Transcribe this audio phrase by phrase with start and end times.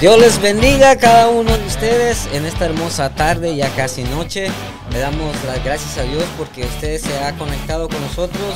[0.00, 4.48] Dios les bendiga a cada uno de ustedes en esta hermosa tarde, ya casi noche.
[4.92, 8.54] Le damos las gracias a Dios porque usted se ha conectado con nosotros.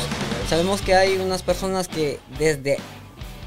[0.50, 2.76] Sabemos que hay unas personas que desde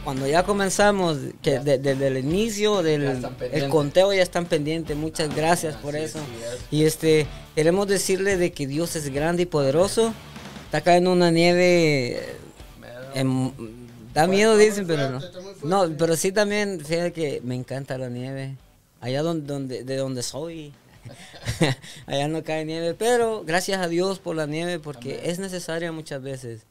[0.04, 4.98] cuando ya comenzamos, que desde el inicio del el conteo ya están pendientes.
[4.98, 6.18] Muchas gracias por eso.
[6.72, 10.16] Y este queremos decirle de que Dios es grande y poderoso.
[10.66, 12.38] Está cayendo una nieve
[13.14, 13.54] en,
[14.14, 15.20] Da miedo, dicen, pero no.
[15.64, 18.56] No, pero sí también, fíjate que me encanta la nieve.
[19.02, 20.74] Allá donde, donde de donde soy,
[22.06, 26.22] allá no cae nieve, pero gracias a Dios por la nieve, porque es necesaria muchas
[26.22, 26.62] veces.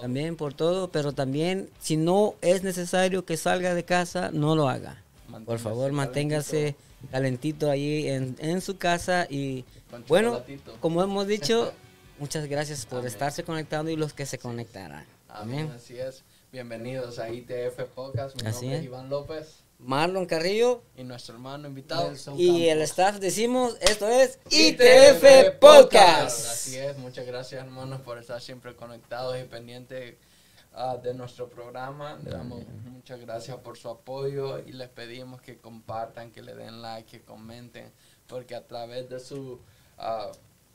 [0.00, 4.68] También por todo, pero también si no es necesario que salga de casa, no lo
[4.68, 5.02] haga.
[5.44, 6.76] por favor, manténgase
[7.10, 9.64] calentito ahí en, en su casa y
[10.06, 10.42] bueno,
[10.80, 11.72] como hemos dicho,
[12.18, 15.04] muchas gracias por estarse conectando y los que se conectarán.
[15.28, 15.70] Amén.
[15.74, 16.22] Así es.
[16.52, 18.34] Bienvenidos a ITF Podcast.
[18.34, 19.62] Mi nombre es Iván López.
[19.78, 20.82] Marlon Carrillo.
[20.96, 22.12] Y nuestro hermano invitado.
[22.36, 26.50] y el staff decimos, esto es ITF, Podcast.
[26.50, 30.16] Así es, muchas gracias hermanos por estar siempre conectados y pendientes
[30.74, 32.18] ah, de nuestro programa.
[32.24, 36.82] Le damos muchas gracias por su apoyo y les pedimos que compartan, que le den
[36.82, 37.92] like, que comenten,
[38.26, 39.60] porque a través de su...
[39.98, 40.32] Uh,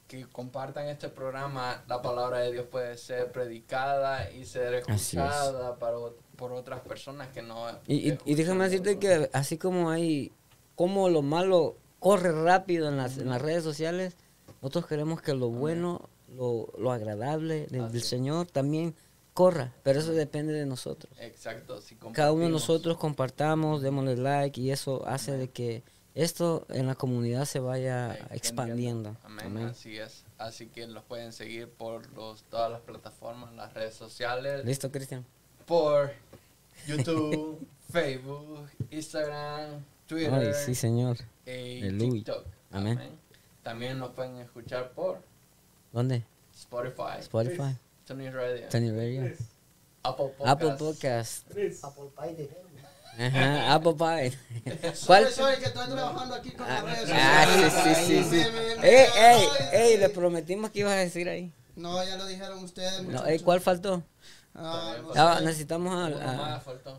[0.07, 5.97] que compartan este programa, la palabra de Dios puede ser predicada y ser escuchada para,
[6.35, 7.67] por otras personas que no...
[7.87, 10.31] Y, y, déjame decirte que así como hay,
[10.75, 14.15] como lo malo corre rápido en las, en las redes sociales,
[14.61, 18.95] nosotros queremos que lo bueno, lo, lo agradable del, Señor también
[19.33, 21.11] corra, pero eso depende de nosotros.
[21.19, 21.79] Exacto.
[22.13, 25.83] Cada uno de nosotros compartamos, démosle like y eso hace de que
[26.15, 29.17] esto en la comunidad se vaya expandiendo.
[29.23, 29.67] Amén.
[29.67, 30.23] Así es.
[30.37, 34.63] Así que los pueden seguir por los, todas las plataformas, las redes sociales.
[34.65, 35.25] Listo, Cristian.
[35.65, 36.13] Por
[36.87, 40.33] YouTube, Facebook, Instagram, Twitter.
[40.33, 41.17] Ay, sí, señor.
[41.45, 42.45] Y TikTok.
[42.71, 42.99] Amén.
[43.61, 45.21] También nos pueden escuchar por.
[45.91, 46.23] ¿Dónde?
[46.53, 47.19] Spotify.
[47.19, 47.77] Spotify.
[48.05, 48.69] Tony Radio.
[48.69, 49.33] Tony Radio.
[50.03, 50.47] Apple Podcast.
[50.47, 51.51] Apple Podcast.
[51.83, 52.49] Apple Pie
[53.17, 54.37] Ajá, Apple Pie.
[55.05, 55.31] ¿Cuál?
[55.31, 57.45] Soy que estoy trabajando aquí con ah, las redes Ah,
[57.75, 58.41] sí, sí, sí.
[58.41, 58.47] sí.
[58.83, 61.51] Ey, ey, ey, le prometimos que ibas a decir ahí.
[61.75, 63.03] No, ya lo dijeron ustedes.
[63.03, 64.03] No, ¿Cuál faltó?
[64.57, 66.13] Ah, ah, necesitamos al,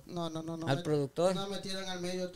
[0.07, 1.35] no, no, no, no, al productor.
[1.35, 2.31] No me tiran al medio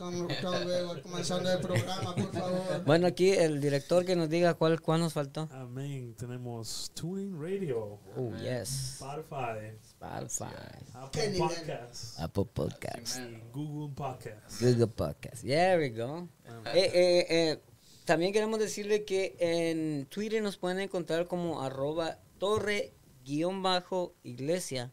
[0.65, 2.83] luego comenzando el programa, por favor.
[2.85, 5.47] Bueno, aquí el director que nos diga cuál, cuál nos faltó.
[5.51, 6.15] Amén.
[6.17, 7.99] Tenemos Tuning Radio.
[8.17, 8.99] Oh, yes.
[8.99, 9.77] Spotify.
[9.83, 10.45] Spotify.
[10.95, 12.19] Apple Podcasts.
[12.19, 13.21] Apple Podcasts.
[13.53, 14.59] Google Podcasts.
[14.59, 15.41] Google Podcasts.
[15.43, 16.29] There we go.
[16.73, 17.61] Eh, eh, eh,
[18.05, 24.91] también queremos decirle que en Twitter nos pueden encontrar como arroba torre guion bajo iglesia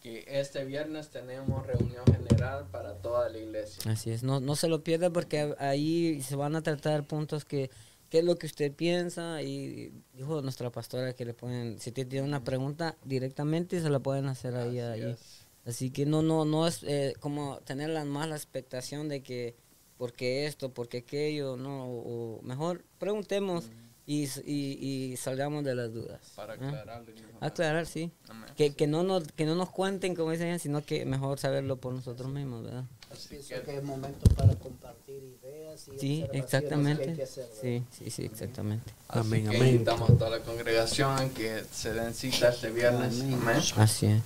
[0.00, 3.90] que este viernes tenemos reunión general para toda la iglesia.
[3.90, 7.70] Así es, no, no se lo pierda porque ahí se van a tratar puntos que,
[8.10, 12.22] qué es lo que usted piensa y dijo nuestra pastora que le pueden, si tiene
[12.22, 14.78] una pregunta directamente se la pueden hacer ahí.
[14.78, 15.16] Así ahí.
[15.64, 19.56] Así que no, no, no es eh, como tener la mala expectación de que
[19.98, 23.64] porque esto, porque aquello, no, o mejor preguntemos
[24.06, 26.20] y, y salgamos de las dudas.
[26.36, 27.12] Para aclararle.
[27.12, 27.30] mejor.
[27.44, 28.12] Aclarar, sí.
[28.28, 28.50] Amén.
[28.56, 31.92] Que, que, no nos, que no nos cuenten, como dicen, sino que mejor saberlo por
[31.92, 32.84] nosotros mismos, ¿verdad?
[33.12, 37.14] Así Pienso que que es momento para compartir ideas y Sí, observaciones que hay exactamente.
[37.14, 37.48] que hacer.
[37.60, 38.92] Sí, sí, sí, exactamente.
[39.08, 39.68] Así Amén, que amén.
[39.74, 43.20] invitamos a toda la congregación que se den cita este viernes.
[43.20, 43.34] Amén.
[43.42, 43.60] Amén.
[43.76, 44.22] Así es.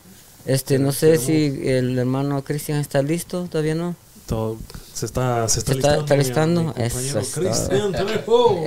[0.46, 3.94] Este, no sé si el hermano Cristian está listo, todavía no.
[4.30, 4.56] Todo
[4.94, 6.72] se está, se está, ¿Se está- está listando.
[6.74, 7.92] Cristian.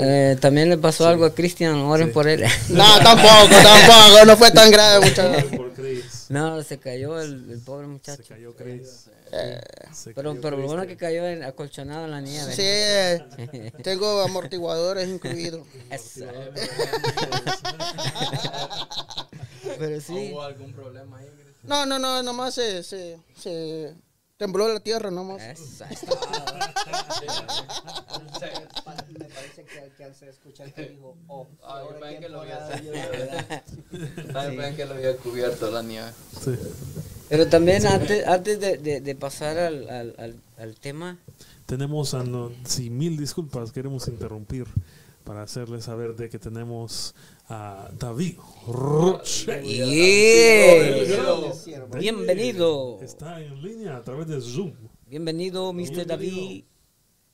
[0.01, 2.43] Eh, También le pasó algo a Cristian, oren por él.
[2.69, 5.43] No, tampoco, tampoco, no fue tan grave, muchachos.
[6.29, 8.23] No, se cayó el, el pobre Se muchacho.
[8.27, 9.05] cayó Chris.
[9.93, 12.51] Se Pero, cayó pero lo bueno que cayó en- acolchonado en la nieve.
[12.53, 15.61] Sí, eh, tengo amortiguadores incluidos.
[15.89, 16.25] Eso.
[19.79, 20.31] Pero sí.
[20.33, 21.27] ¿Hubo algún problema ahí?
[21.63, 23.93] No, no, no, nomás se, se, se
[24.43, 25.41] tembló la tierra, nomás.
[25.41, 25.85] Eso.
[28.83, 32.41] Pa- Me parece que alcancé a escuchar que dijo, oh, yo ahora pensé que lo
[32.41, 34.39] había temporada sentido.
[34.39, 36.11] Ay, pensé que lo había cubierto la nieve.
[36.43, 36.51] Sí.
[37.29, 41.17] Pero también antes, antes de, de, de pasar al, al, al, al tema,
[41.65, 44.67] Tenemos, a no, sí, mil disculpas, queremos interrumpir
[45.23, 47.15] para hacerles saber de que tenemos
[47.49, 48.37] a David
[48.67, 49.61] Roche.
[49.63, 51.05] Yeah.
[51.97, 52.99] Bienvenido.
[53.01, 54.73] Está en línea a través de Zoom.
[55.07, 55.77] Bienvenido, Mr.
[55.77, 56.05] Bienvenido.
[56.07, 56.63] David.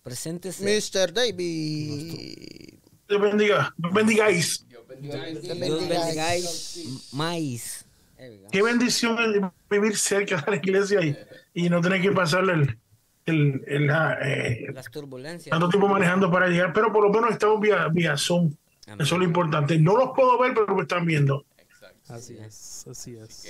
[0.03, 0.63] Preséntese.
[0.63, 1.13] Mr.
[1.13, 2.79] David.
[3.07, 4.65] Dios bendiga, Dios bendigáis.
[4.67, 5.25] Dios bendiga.
[5.25, 5.99] Dios Dios bendiga.
[5.99, 7.85] bendigáis
[8.19, 8.49] go.
[8.51, 11.17] Qué bendición el vivir cerca de la iglesia y,
[11.53, 12.77] y no tener que pasarle el,
[13.25, 15.51] el, el, la, eh, Las turbulencias.
[15.51, 18.53] tanto tiempo manejando para llegar, pero por lo menos estamos vía, vía Zoom.
[18.91, 19.01] Amén.
[19.05, 19.77] Eso es lo importante.
[19.77, 21.45] No los puedo ver, pero me están viendo.
[21.57, 22.13] Exacto.
[22.13, 23.43] Así es, así es.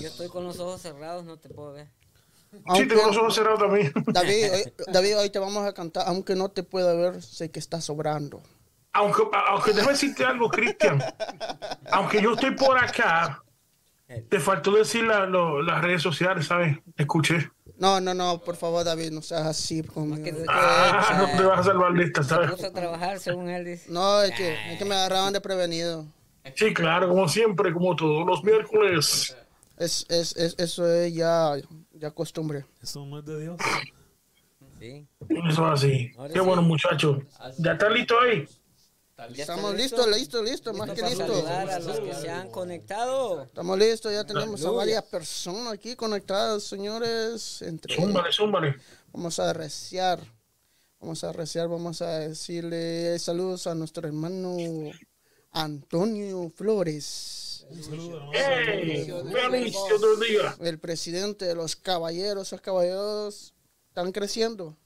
[0.00, 1.88] Yo estoy con los ojos cerrados, no te puedo ver.
[2.50, 3.92] Sí, Aunque- tengo los ojos cerrados también.
[4.06, 7.58] David, hoy, David, hoy te vamos a cantar, aunque no te pueda ver, sé que
[7.58, 8.42] está sobrando.
[8.92, 11.02] Aunque, aunque déjame decirte algo, Cristian.
[11.92, 13.42] Aunque yo estoy por acá,
[14.30, 16.78] te faltó decir la- lo- las redes sociales, ¿sabes?
[16.96, 17.50] Escuché.
[17.78, 20.22] No, no, no, por favor, David, no seas así conmigo.
[20.24, 22.50] que- Ah, no te vas a salvar de esta, ¿sabes?
[22.50, 23.90] Vamos a trabajar, según él dice.
[23.90, 26.04] No, es que, es que me agarraban de prevenido.
[26.56, 29.36] Sí, claro, como siempre, como todos los miércoles.
[29.76, 31.52] Es, es, es, eso es ya,
[31.92, 32.64] ya costumbre.
[32.82, 33.56] Eso no es de Dios.
[34.80, 35.06] Sí.
[35.28, 36.10] Eso es así.
[36.16, 36.44] Ahora Qué sí.
[36.46, 37.18] bueno, muchachos.
[37.58, 38.38] ¿Ya está listo ahí?
[38.38, 38.48] Está listo.
[38.48, 40.06] ¿Ya está Estamos listo?
[40.06, 41.26] listos, listos, listos, más que listos.
[41.26, 43.42] saludar a los que se han conectado.
[43.42, 47.60] Estamos listos, ya tenemos a varias personas aquí conectadas, señores.
[47.62, 48.76] Entre, Zúmbale, zúmbale.
[49.12, 50.20] vamos a reciar,
[51.00, 54.56] vamos a reciar, vamos a decirle saludos a nuestro hermano
[55.50, 57.66] Antonio Flores.
[57.68, 58.10] ¡Feliz!
[59.50, 60.56] Bendiga.
[60.60, 62.52] el presidente de los caballeros.
[62.52, 63.52] Los caballeros
[63.88, 64.76] están creciendo.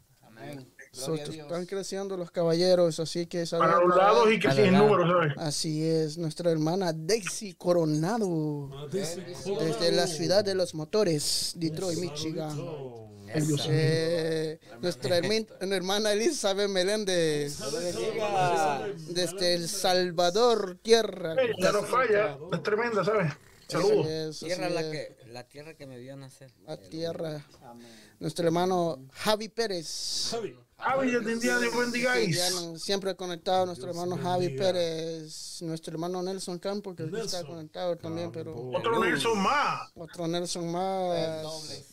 [0.94, 1.24] Amén.
[1.26, 4.64] So- están creciendo los caballeros, así que Para saludos los para- lados y que sin
[4.64, 4.88] los lados.
[4.90, 5.32] números, ¿sabes?
[5.38, 12.50] Así es, nuestra hermana Daisy Coronado, Ah, desde la ciudad de los motores, Detroit, Michigan.
[12.50, 13.64] saludito.
[13.70, 17.58] Eh, nuestra hermana Elizabeth Meléndez,
[19.08, 21.34] desde El Salvador, tierra.
[21.58, 22.36] Ya no falla.
[22.52, 23.32] Es tremenda, ¿sabes?
[23.68, 24.06] Saludos.
[24.06, 26.52] Es, Tierra la que, la tierra que me vio nacer.
[26.66, 27.42] la tierra.
[28.20, 30.28] Nuestro hermano Javi Pérez.
[30.30, 30.54] Javi.
[30.82, 32.36] Javi, desde India, Dios bendigáis.
[32.36, 37.96] Ya no- siempre conectado nuestro hermano Javi Pérez, nuestro hermano Nelson Campo, que está conectado
[37.96, 39.90] también, pero Otro Nelson más.
[39.94, 41.46] otro Nelson más.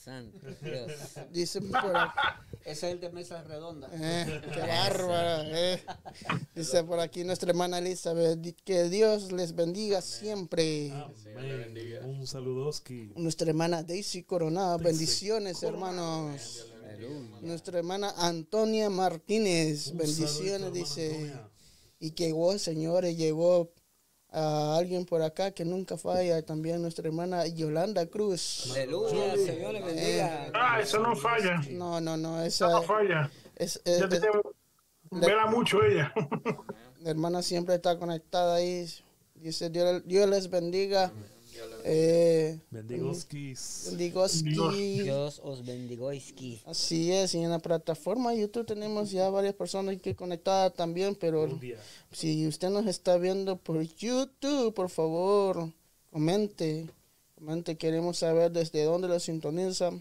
[0.03, 0.91] Santo Dios.
[1.31, 2.19] Dice por aquí,
[2.65, 3.91] Ese es el de mesas redondas.
[3.93, 5.83] eh, qué bárbara, eh.
[6.55, 10.91] Dice por aquí nuestra hermana Elizabeth, que Dios les bendiga siempre.
[10.91, 11.99] Amén.
[12.03, 13.13] Un saludoski.
[13.15, 16.65] Nuestra hermana Daisy Coronado, bendiciones hermanos.
[17.41, 21.11] Nuestra hermana Antonia Martínez, Un bendiciones, dice.
[21.11, 21.49] Antonia.
[21.99, 23.71] Y que llegó, señores, llegó
[24.31, 28.69] a alguien por acá que nunca falla, también nuestra hermana Yolanda Cruz.
[28.71, 30.51] Aleluya, Señor le bendiga.
[30.53, 31.61] Ah, eso no falla.
[31.71, 33.31] No, no, no, Eso esa no falla.
[33.55, 34.21] es, es- es-
[35.11, 36.13] vela mucho ella.
[37.01, 38.87] la hermana siempre está conectada ahí.
[39.33, 41.11] Dice, Dios, Dios les bendiga.
[41.91, 43.87] Eh, Bendigoskis.
[43.89, 45.01] bendigoski.
[45.01, 46.13] Dios os bendiga.
[46.13, 46.61] Iski.
[46.65, 51.49] Así es, y en la plataforma YouTube tenemos ya varias personas que conectadas también, pero
[52.11, 55.71] si usted nos está viendo por YouTube, por favor,
[56.11, 56.87] comente,
[57.35, 59.91] comente, queremos saber desde dónde lo sintoniza,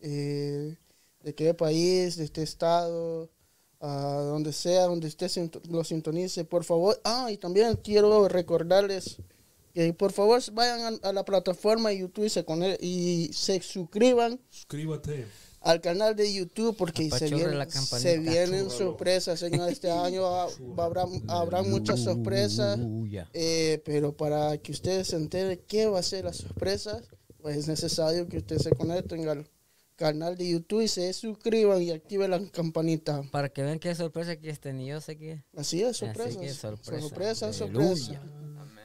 [0.00, 0.76] eh,
[1.22, 3.30] de qué país, de este estado,
[3.78, 5.30] a donde sea, donde usted
[5.70, 7.00] lo sintonice, por favor.
[7.04, 9.18] Ah, y también quiero recordarles
[9.72, 12.44] que por favor vayan a, a la plataforma de YouTube y se,
[12.80, 15.26] y se suscriban Suscríbete.
[15.60, 19.70] al canal de YouTube porque se, vienen- se vienen sorpresas, señor.
[19.70, 20.26] Este año
[20.76, 22.78] habrá, habrá muchas sorpresas,
[23.32, 27.02] eh, pero para que ustedes se enteren qué va a ser las sorpresas,
[27.40, 29.48] pues es necesario que ustedes se conecten al
[29.96, 33.22] canal de YouTube y se suscriban y activen la campanita.
[33.30, 34.80] Para que vean qué sorpresa que estén.
[34.80, 35.44] Y yo sé que.
[35.56, 36.36] Así es, Así sorpresas.
[36.36, 37.00] que sorpresa.
[37.00, 37.96] Sorpresas, Aleluya.
[37.96, 38.41] sorpresas.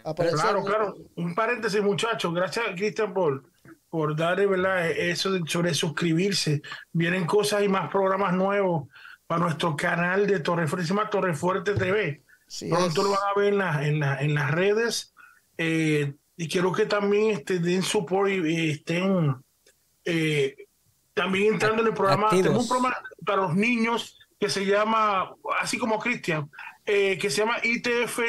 [0.07, 0.95] Aparecer- Claro, claro.
[1.15, 2.33] Un paréntesis, muchachos.
[2.33, 3.43] Gracias, Cristian, por,
[3.89, 4.89] por dar ¿verdad?
[4.91, 6.61] eso de- sobre suscribirse.
[6.93, 8.87] Vienen cosas y más programas nuevos
[9.27, 12.21] para nuestro canal de Torrefuerte, se llama Torrefuerte TV.
[12.47, 13.07] Sí Pronto es.
[13.07, 15.13] lo van a ver en, la- en, la- en las redes.
[15.57, 19.35] eh, y quiero que también este, den support y, y estén
[20.05, 20.55] eh,
[21.13, 22.27] también entrando en el programa.
[22.27, 22.43] Activos.
[22.45, 26.49] Tenemos un programa para los niños que se llama, así como Cristian,
[26.85, 28.19] eh, que se llama ITF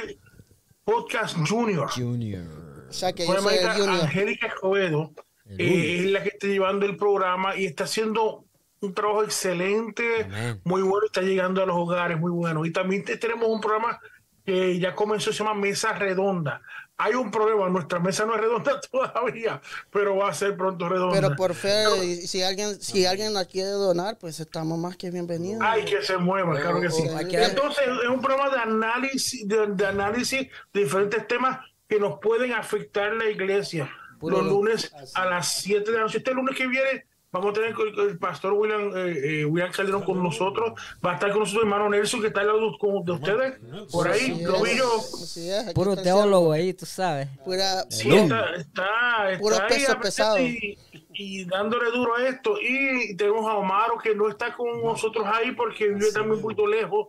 [0.93, 1.91] Podcast Junior.
[1.91, 2.87] Junior.
[2.89, 3.67] O sea que yo soy el.
[3.67, 5.13] Angélica Escobedo
[5.59, 8.47] eh, es la que está llevando el programa y está haciendo
[8.81, 10.61] un trabajo excelente, Amén.
[10.65, 12.65] muy bueno, está llegando a los hogares, muy bueno.
[12.65, 14.01] Y también te- tenemos un programa
[14.47, 16.63] que ya comenzó, se llama Mesa Redonda.
[17.01, 19.61] Hay un problema, nuestra mesa no es redonda todavía,
[19.93, 21.15] pero va a ser pronto redonda.
[21.15, 21.85] Pero por fe,
[22.27, 25.63] si alguien, si alguien la quiere donar, pues estamos más que bienvenidos.
[25.63, 27.05] Hay que se mueva, claro que sí.
[27.31, 32.19] que- Entonces, es un programa de análisis, de, de análisis de diferentes temas que nos
[32.21, 33.89] pueden afectar la iglesia.
[34.19, 36.19] Puro Los lo- lunes a las 7 de la noche.
[36.19, 39.71] Este lunes que viene vamos a tener con el, el pastor William, eh, eh, William
[39.73, 40.73] Calderón con nosotros.
[41.05, 43.55] Va a estar con nosotros hermano Nelson, que está al lado de, con- de ustedes.
[43.93, 44.91] Por ahí, lo vi yo.
[44.99, 47.29] es, Puro teólogo ahí, tú sabes.
[47.45, 50.39] Pura, Sí, está, está, está Puro ahí peso pesado.
[50.41, 50.79] Y,
[51.13, 52.57] y dándole duro a esto.
[52.61, 56.67] Y tenemos a Omaro que no está con nosotros ahí porque vive también un poquito
[56.67, 57.09] lejos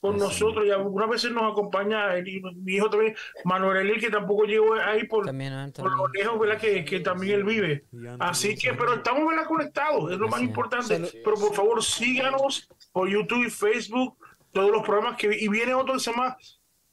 [0.00, 0.66] con nosotros.
[0.66, 3.14] Y algunas veces nos acompaña él y mi hijo también,
[3.44, 5.84] Manuel Eli, que tampoco llegó ahí por, También, por Anthony.
[5.96, 6.58] lo lejos, ¿verdad?
[6.58, 7.84] Que, que también él vive.
[8.18, 9.46] Así que, pero estamos ¿verdad?
[9.46, 11.00] conectados, es lo más importante.
[11.24, 14.16] Pero por favor, síganos por YouTube y Facebook,
[14.52, 16.36] todos los programas que y viene otro que se llama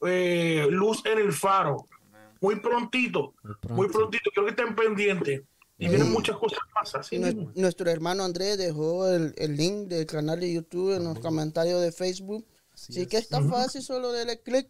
[0.06, 1.88] eh, Luz en el Faro.
[2.40, 3.34] Muy prontito,
[3.70, 5.42] Muy prontito, creo que están pendientes.
[5.80, 7.20] Y vienen muchas cosas más así.
[7.54, 11.92] Nuestro hermano Andrés dejó el, el link del canal de YouTube en los comentarios de
[11.92, 12.44] Facebook.
[12.88, 14.68] Así, que está fácil, solo darle clic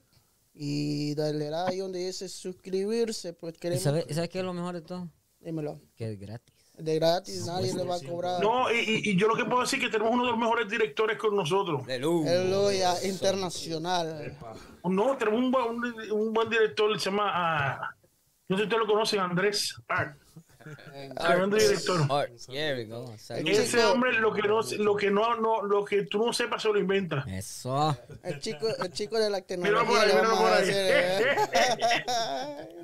[0.54, 3.32] y darle ahí donde dice suscribirse.
[3.32, 3.82] Pues ¿Y queremos.
[3.84, 5.08] sabes sabe qué es lo mejor de todo?
[5.40, 5.80] Dímelo.
[5.96, 6.54] Que es gratis.
[6.76, 8.40] De gratis, nadie le va a cobrar.
[8.40, 10.68] No, y, y- yo lo que puedo decir es que tenemos uno de los mejores
[10.68, 11.82] directores con nosotros.
[11.84, 12.94] Aleluya.
[13.04, 14.36] Internacional.
[14.84, 17.94] No, tenemos un, buen- un, un buen director, se llama, ah,
[18.48, 20.16] no sé si ustedes lo conocen, Andrés Art.
[21.20, 22.00] Tremendo director.
[22.10, 22.30] Art.
[22.46, 23.16] There we go.
[23.18, 23.48] Salud.
[23.48, 26.68] Ese hombre lo que no lo que no, no lo que tú no sepas se
[26.68, 27.24] lo inventa.
[27.28, 27.96] Eso.
[28.22, 30.68] El chico, el chico de la por tecnología ahí, le míralo vamos por ahí.
[30.72, 31.36] ¿eh?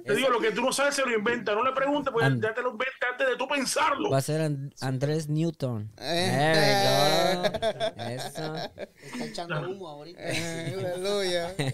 [0.04, 1.54] Te digo, lo que tú no sabes se lo inventa.
[1.54, 4.10] No le preguntes, porque And- ya te lo inventa antes de tú pensarlo.
[4.10, 5.90] Va a ser And- Andrés Newton.
[5.98, 6.52] Eh.
[6.54, 7.94] There we go.
[8.10, 8.54] Eso.
[8.76, 10.20] Está echando humo ahorita.
[10.22, 11.54] Eh, Aleluya.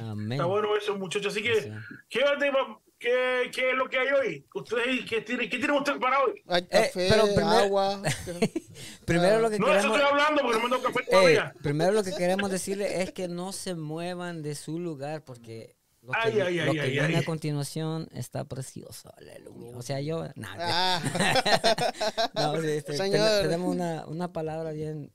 [0.00, 0.32] Amén.
[0.32, 1.32] Está bueno eso, muchachos.
[1.34, 1.70] Así que,
[2.08, 4.46] ¿qué, tema- qué, qué es lo que hay hoy?
[4.54, 6.42] ¿Ustedes qué tienen, qué tienen ustedes para hoy?
[6.46, 8.02] Hay Eh, café, pero primero- agua.
[9.06, 10.00] Primero lo que No, de eso queremos.
[10.00, 11.54] estoy hablando porque no me café todavía.
[11.62, 16.12] primero lo que queremos decirle es que no se muevan de su lugar porque lo
[16.12, 17.14] que, Ay, ay, lo ay, que ay, viene ay.
[17.16, 19.12] a continuación está precioso.
[19.16, 19.76] Aleluya.
[19.76, 20.24] O sea, yo.
[20.36, 21.02] nah, Ah.
[22.34, 23.42] no, sí, este, ten- Señor.
[23.42, 25.10] tenemos una, una palabra bien.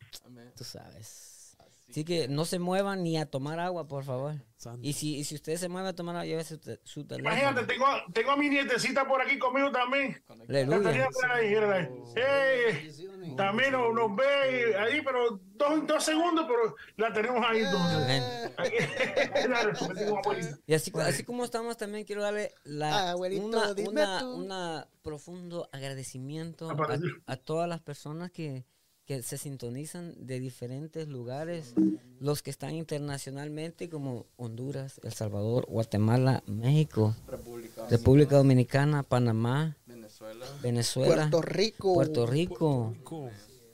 [0.57, 1.30] Tú sabes.
[1.91, 4.35] Así que no se muevan ni a tomar agua, por favor.
[4.55, 4.79] Santo.
[4.87, 7.35] Y si, y si usted se mueve a tomar agua, lleve su, su teléfono.
[7.35, 10.23] Imagínate, tengo, tengo a mi nietecita por aquí conmigo también.
[10.29, 10.89] La Aleluya.
[10.91, 11.87] tenía por ahí, mírala ahí.
[12.15, 17.61] Ey, también nos, nos ve ahí, pero dos, dos segundos, pero la tenemos ahí.
[17.65, 18.23] entonces.
[20.67, 24.31] Y así, así como estamos, también quiero darle la, Ah, abuelito, una, dime una, tú.
[24.31, 26.69] una profundo agradecimiento
[27.25, 28.65] a todas las personas que,
[29.11, 31.73] que se sintonizan de diferentes lugares,
[32.21, 40.45] los que están internacionalmente como Honduras, El Salvador, Guatemala, México, República, República Dominicana, Panamá, Venezuela.
[40.63, 41.93] Venezuela, Puerto Rico.
[41.93, 42.93] Puerto Rico,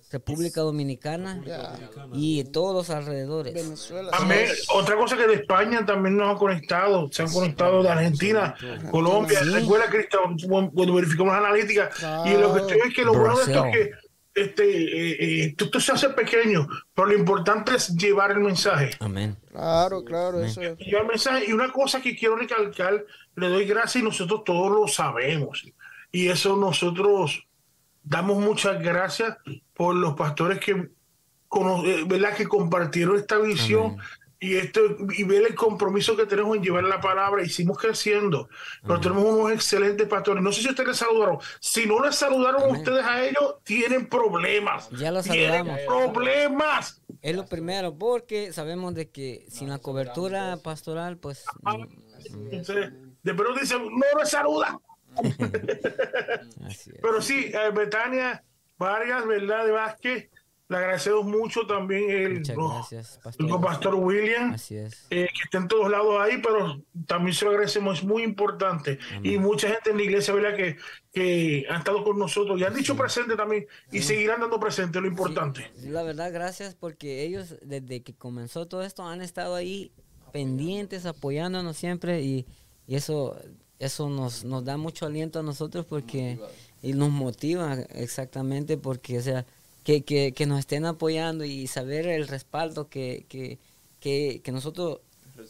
[0.09, 1.43] República Dominicana
[2.13, 3.53] y todos los alrededores.
[3.53, 4.11] Venezuela.
[4.73, 8.55] Otra cosa que de España también nos han conectado, se han conectado de Argentina,
[8.89, 9.49] Colombia, Sí.
[9.51, 10.35] recuerda Cristian,
[10.73, 11.91] cuando verificamos la analítica,
[12.25, 14.06] y lo que estoy es que lo bueno de esto es que
[14.37, 18.91] este, eh, eh, esto, esto se hace pequeño, pero lo importante es llevar el mensaje.
[18.99, 19.35] Amén.
[19.51, 20.77] Claro, claro, eso es.
[20.77, 21.45] Llevar el mensaje.
[21.47, 23.03] Y una cosa que quiero recalcar,
[23.35, 25.65] le doy gracias y nosotros todos lo sabemos.
[26.11, 27.47] Y eso nosotros
[28.03, 29.37] damos muchas gracias
[29.73, 32.35] por los pastores que, eh, ¿verdad?
[32.35, 34.01] que compartieron esta visión Amén.
[34.39, 34.81] Y esto
[35.15, 37.41] y ver el compromiso que tenemos en llevar la palabra.
[37.43, 38.49] Hicimos creciendo,
[38.83, 40.43] pero tenemos unos excelentes pastores.
[40.43, 41.39] No sé si ustedes les saludaron.
[41.59, 42.75] Si no les saludaron Amén.
[42.77, 44.89] ustedes a ellos, tienen problemas.
[44.91, 45.79] Ya los tienen saludamos.
[46.13, 47.01] problemas.
[47.21, 51.87] Es lo primero, porque sabemos de que sin la cobertura pastoral, pues no-
[52.51, 52.91] Entonces,
[53.23, 54.79] de pronto dicen, no les saluda.
[57.01, 58.43] Pero sí, eh, Betania
[58.77, 59.65] Vargas, ¿verdad?
[59.65, 60.29] De Vázquez,
[60.69, 63.61] le agradecemos mucho también el, gracias, el pastor.
[63.61, 65.07] pastor William, Así es.
[65.09, 68.99] eh, que está en todos lados ahí, pero también se lo agradecemos, es muy importante.
[69.23, 70.57] Y mucha gente en la iglesia, ¿verdad?
[70.57, 70.75] Que,
[71.13, 75.07] que han estado con nosotros y han dicho presente también y seguirán dando presente, lo
[75.07, 75.71] importante.
[75.83, 79.93] La verdad, gracias porque ellos desde que comenzó todo esto han estado ahí
[80.33, 82.45] pendientes, apoyándonos siempre y,
[82.85, 83.37] y eso
[83.79, 86.39] eso nos, nos da mucho aliento a nosotros porque
[86.81, 89.45] y nos motiva exactamente porque o sea
[89.87, 93.57] que, que, que nos estén apoyando y saber el respaldo que, que,
[94.01, 94.99] que, que nosotros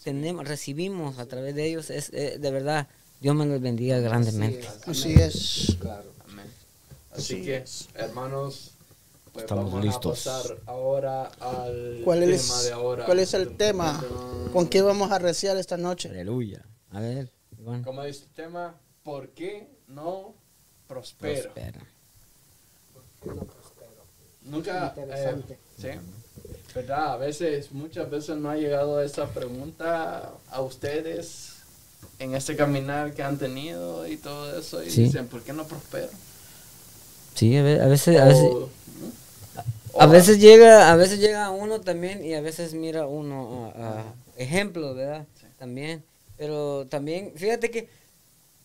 [0.04, 2.88] tenemos recibimos a través de ellos es eh, de verdad
[3.20, 4.68] Dios me los bendiga grandemente.
[4.86, 5.76] Así es.
[5.80, 6.12] Claro.
[6.30, 6.46] Amén.
[7.14, 8.74] Así que, hermanos,
[9.34, 10.28] pues Estamos vamos listos.
[10.28, 13.06] a pasar ahora al ¿Cuál tema es, de ahora.
[13.06, 14.06] ¿Cuál es el tema?
[14.54, 16.10] ¿Con qué vamos a reciar esta noche?
[16.10, 16.64] Aleluya.
[16.92, 17.84] A ver, Iván.
[17.84, 20.36] Como dice el tema, ¿por qué no
[20.88, 21.52] prospero?
[21.54, 21.82] Prospera.
[24.50, 25.58] Nunca, eh, Interesante.
[25.80, 25.88] sí,
[26.74, 31.54] verdad, a veces, muchas veces no ha llegado esa pregunta a ustedes
[32.20, 35.04] en este caminar que han tenido y todo eso y Sí.
[35.04, 36.10] dicen, ¿por qué no prospero?
[37.36, 38.70] Sí, a ve- a veces, a veces, O-
[40.00, 44.14] a veces llega, a veces llega uno también y a veces mira uno a, a
[44.38, 45.26] ejemplos, ¿verdad?
[45.58, 46.04] También,
[46.38, 47.90] pero también, fíjate que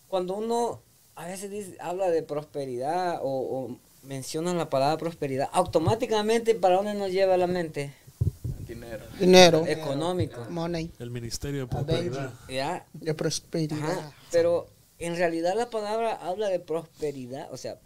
[0.07, 0.81] cuando uno
[1.15, 6.93] a veces dice- habla de prosperidad o, o menciona la palabra prosperidad, automáticamente para dónde
[6.93, 7.93] nos lleva la mente,
[8.67, 9.03] dinero.
[9.19, 12.33] Dinero, económico, money, El Ministerio de Prosperidad.
[12.49, 12.85] ¿ya?
[12.93, 13.77] de prosperidad.
[13.77, 14.67] Ajá, pero
[14.99, 17.79] en realidad la palabra habla de prosperidad, o sea,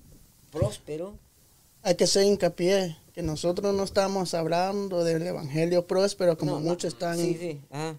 [0.52, 1.18] próspero,
[1.84, 6.94] Hay que hacer hincapié que nosotros no estamos hablando del evangelio próspero como No, muchos
[6.94, 7.98] están sí, sí, ajá.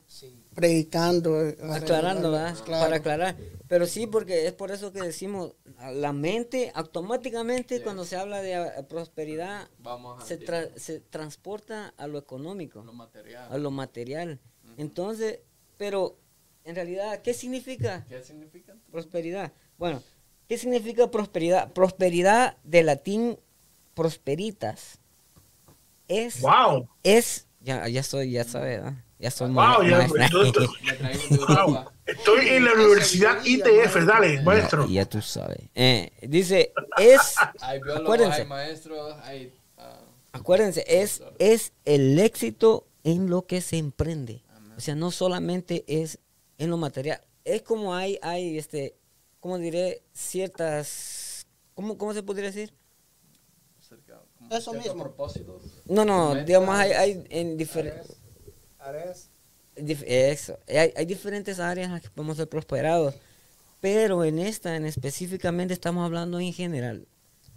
[0.58, 1.40] Predicando.
[1.46, 2.56] eh, aclarando, ¿verdad?
[2.64, 2.84] Claro.
[2.84, 3.36] Para aclarar.
[3.68, 5.54] Pero sí, porque es por eso que decimos,
[5.92, 11.92] la mente automáticamente cuando se habla de eh, prosperidad Vamos a se, tra- se transporta
[11.96, 13.52] a lo económico, lo material.
[13.52, 14.40] a lo material.
[14.78, 15.40] Entonces,
[15.76, 16.16] pero
[16.64, 18.74] en realidad, ¿qué significa ¿Qué significa?
[18.90, 19.52] prosperidad?
[19.76, 20.02] Bueno,
[20.48, 21.72] ¿qué significa prosperidad?
[21.72, 23.38] Prosperidad de latín
[23.94, 24.98] prosperitas.
[26.08, 26.88] Es, ¡Wow!
[27.02, 28.94] es, ya, ya soy, ya sabes, ¿verdad?
[29.18, 29.82] Ya soy ¡Wow!
[29.82, 30.68] Ya, entonces,
[31.30, 31.48] wow.
[31.48, 31.92] Europa.
[32.06, 34.86] Estoy en la Universidad ITF, dale, maestro.
[34.86, 35.58] Ya, ya tú sabes.
[35.74, 38.40] Eh, dice, es, Hay biólogos, Acuérdense.
[38.42, 39.52] hay maestros, hay...
[39.76, 40.00] ah,
[40.32, 44.42] acuérdense, es, es el éxito en lo que se emprende.
[44.76, 46.20] O sea, no solamente es
[46.58, 47.20] en lo material.
[47.44, 48.94] Es como hay, hay este,
[49.40, 50.02] ¿cómo diré?
[50.12, 52.72] Ciertas, ¿cómo, cómo se podría decir?
[54.50, 55.02] Eso mismo.
[55.02, 55.62] propósitos.
[55.86, 56.46] No, no, Metas.
[56.46, 58.16] digamos, hay, hay en diferentes...
[58.78, 59.28] Áreas.
[59.76, 60.58] Dif- Eso.
[60.68, 63.14] Hay, hay diferentes áreas en las que podemos ser prosperados,
[63.80, 67.06] pero en esta en específicamente estamos hablando en general.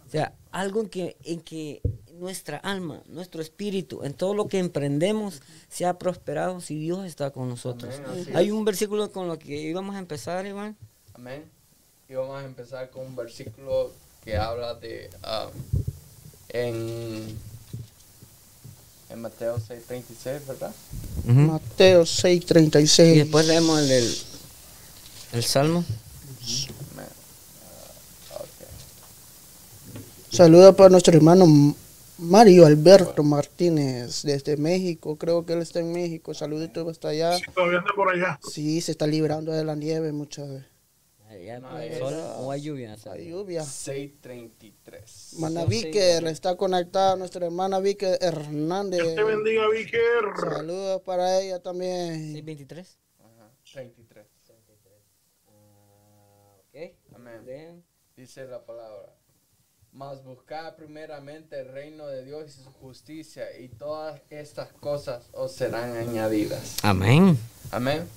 [0.06, 1.80] O sea, algo en que, en que
[2.14, 7.48] nuestra alma, nuestro espíritu, en todo lo que emprendemos, sea prosperado si Dios está con
[7.48, 8.00] nosotros.
[8.04, 8.52] Amén, Hay es.
[8.52, 10.76] un versículo con lo que íbamos a empezar, Iván.
[11.14, 11.44] Amén.
[12.08, 13.90] Y vamos a empezar con un versículo
[14.22, 15.08] que habla de...
[15.22, 15.48] ah,
[16.52, 17.36] en,
[19.10, 20.74] en Mateo 6:36, ¿verdad?
[21.24, 23.14] Mateo 6:36.
[23.14, 24.16] Y después leemos el del
[25.32, 25.84] el Salmo.
[28.34, 28.46] Ok.
[30.30, 31.74] Saluda para nuestro hermano
[32.18, 35.16] Mario Alberto Martínez desde México.
[35.16, 36.34] Creo que él está en México.
[36.34, 37.38] Saludito hasta allá.
[37.54, 38.38] Todavía anda por allá.
[38.50, 40.71] Sí, se está librando de la nieve muchas veces.
[41.38, 42.96] Ya, No, es- sol o hay lluvia.
[43.10, 43.62] Hay lluvia.
[43.64, 45.32] 633.
[45.34, 49.02] Hermana Son Víquer, está conectada nuestra hermana Víquer Hernández.
[49.02, 50.00] Dios te bendiga, Víker.
[50.40, 52.32] Saludos para ella también.
[52.32, 52.98] 623.
[53.20, 54.26] Ajá, 33.
[55.48, 56.94] Ah, ok.
[57.14, 57.44] Amén.
[57.46, 57.84] Bien.
[58.16, 59.14] Dice la palabra.
[59.92, 65.52] Mas buscad primeramente el reino de Dios y su justicia, y todas estas cosas os
[65.52, 66.78] serán añadidas.
[66.82, 67.38] Amén.
[67.70, 68.08] Amén.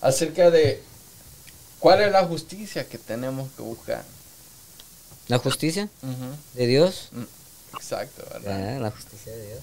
[0.00, 0.82] Acerca de
[1.82, 4.04] cuál es la justicia que tenemos que buscar.
[5.26, 5.88] La justicia
[6.54, 7.10] de Dios.
[7.74, 8.76] Exacto, ¿verdad?
[8.76, 9.60] Ah, la justicia de Dios.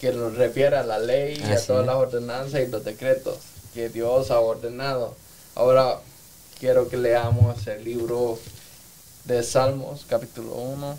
[0.00, 3.36] Que nos refiere a la ley y a todas las ordenanzas y los decretos
[3.74, 5.14] que Dios ha ordenado.
[5.54, 6.00] Ahora
[6.58, 8.38] quiero que leamos el libro
[9.24, 10.98] de Salmos, capítulo 1.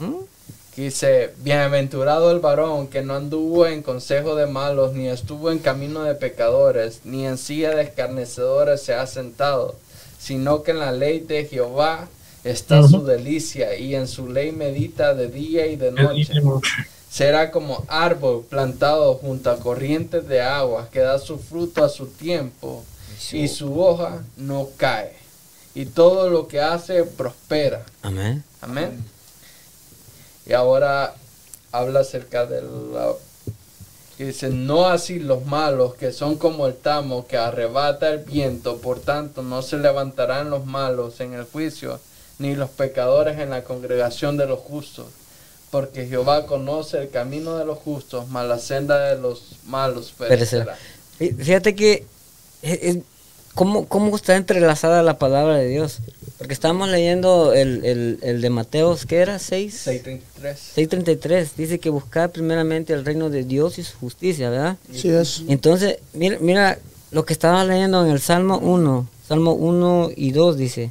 [0.00, 0.28] Ujú.
[0.74, 5.58] que dice, bienaventurado el varón que no anduvo en consejo de malos, ni estuvo en
[5.58, 9.74] camino de pecadores, ni en silla de escarnecedores se ha sentado,
[10.18, 12.08] sino que en la ley de Jehová
[12.44, 16.32] está su delicia, y en su ley medita de día y de noche.
[17.10, 22.06] Será como árbol plantado junto a corrientes de agua, que da su fruto a su
[22.06, 22.84] tiempo,
[23.32, 25.14] y su hoja no cae,
[25.74, 27.84] y todo lo que hace prospera.
[28.02, 28.44] Amén.
[28.60, 29.04] Amén.
[30.46, 31.14] Y ahora
[31.72, 33.12] habla acerca de la...
[34.24, 39.00] dice, no así los malos, que son como el tamo que arrebata el viento, por
[39.00, 42.00] tanto no se levantarán los malos en el juicio,
[42.38, 45.06] ni los pecadores en la congregación de los justos,
[45.70, 50.76] porque Jehová conoce el camino de los justos, mas la senda de los malos perecerá.
[51.18, 52.06] Fí- Fíjate que
[52.62, 52.98] es, es-
[53.54, 55.98] ¿cómo, cómo está entrelazada la palabra de Dios.
[56.38, 59.38] Porque estábamos leyendo el, el, el de Mateos, ¿qué era?
[59.38, 59.74] 6.
[59.74, 60.58] 633.
[60.76, 61.48] 6.33.
[61.56, 64.76] Dice que buscar primeramente el reino de Dios y su justicia, ¿verdad?
[64.92, 65.42] Sí, es.
[65.48, 66.78] Entonces, mira, mira
[67.10, 69.08] lo que estaba leyendo en el Salmo 1.
[69.26, 70.90] Salmo 1 y 2 dice,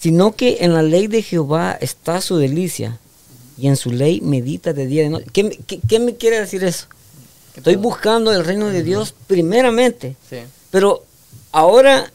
[0.00, 2.98] sino que en la ley de Jehová está su delicia
[3.56, 5.26] y en su ley medita de día y de noche.
[5.32, 6.86] ¿Qué, me- qué- qué me quiere decir eso?
[7.56, 10.16] Estoy buscando el reino de Dios primeramente.
[10.28, 10.38] Sí.
[10.70, 11.04] Pero
[11.52, 12.12] ahora,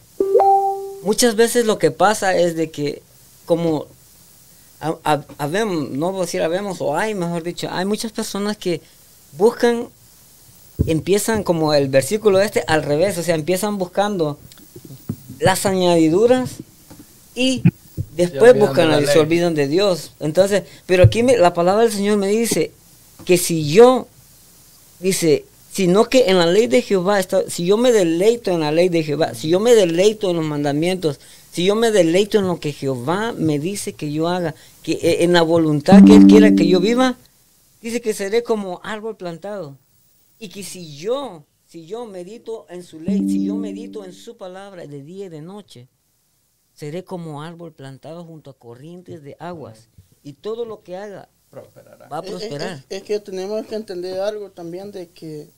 [1.04, 3.02] muchas veces lo que pasa es de que,
[3.46, 3.86] como
[4.80, 8.58] ha- ha- habemos, no voy a decir habemos, o hay, mejor dicho, hay muchas personas
[8.58, 8.82] que
[9.38, 9.88] buscan,
[10.88, 14.39] empiezan como el versículo este al revés, o sea, empiezan buscando
[15.39, 16.52] las añadiduras
[17.36, 17.63] y
[18.16, 20.12] después buscan, la- se olvidan de Dios.
[20.20, 22.72] Entonces, pero aquí me- la palabra del Señor me dice
[23.26, 24.08] que si yo
[25.00, 28.71] dice, sino que en la ley de Jehová está, si yo me deleito en la
[28.71, 31.19] ley de Jehová, si yo me deleito en los mandamientos,
[31.51, 35.23] si yo me deleito en lo que Jehová me dice que yo haga, que eh,
[35.23, 37.17] en la voluntad que Él quiera que yo viva,
[37.81, 39.77] dice que seré como árbol plantado.
[40.39, 44.38] Y que si yo, si yo medito en su ley, si yo medito en su
[44.38, 45.88] palabra de día y de noche,
[46.73, 49.89] seré como árbol plantado junto a corrientes de aguas.
[50.23, 52.07] Y todo lo que haga Prosperará.
[52.09, 52.86] va a es- prosperar.
[52.89, 55.49] Es, es que tenemos que entender algo también de que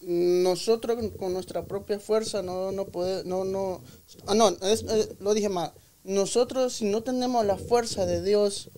[0.00, 3.80] nosotros con nuestra propia fuerza no no puede no no
[4.26, 5.72] ah, no es- eh, lo dije mal
[6.04, 8.70] nosotros si no tenemos la fuerza de Dios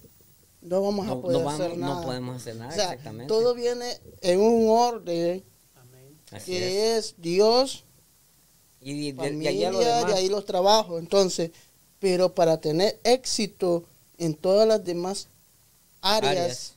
[0.60, 2.84] no vamos a No, poder no vamos- hacer no nada podemos hacer nada, O sea,
[2.84, 3.28] exactamente.
[3.28, 5.42] todo viene en un orden
[6.44, 7.84] que es Dios
[8.80, 10.12] Y de, de familia allá lo y demás.
[10.14, 10.98] ahí los trabajos.
[11.00, 11.50] Entonces,
[12.00, 13.84] pero para tener éxito
[14.18, 15.28] en todas las demás
[16.02, 16.74] áreas, Áreas.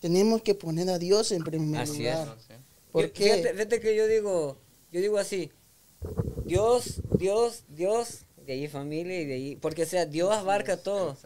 [0.00, 2.36] tenemos que poner a Dios en primer Así lugar.
[2.92, 3.24] ¿Por Fí- qué?
[3.24, 4.56] Fíjate, fíjate que yo digo,
[4.92, 5.50] yo digo así,
[6.44, 11.16] Dios, Dios, Dios, de ahí familia y de ahí, porque o sea, Dios abarca todo.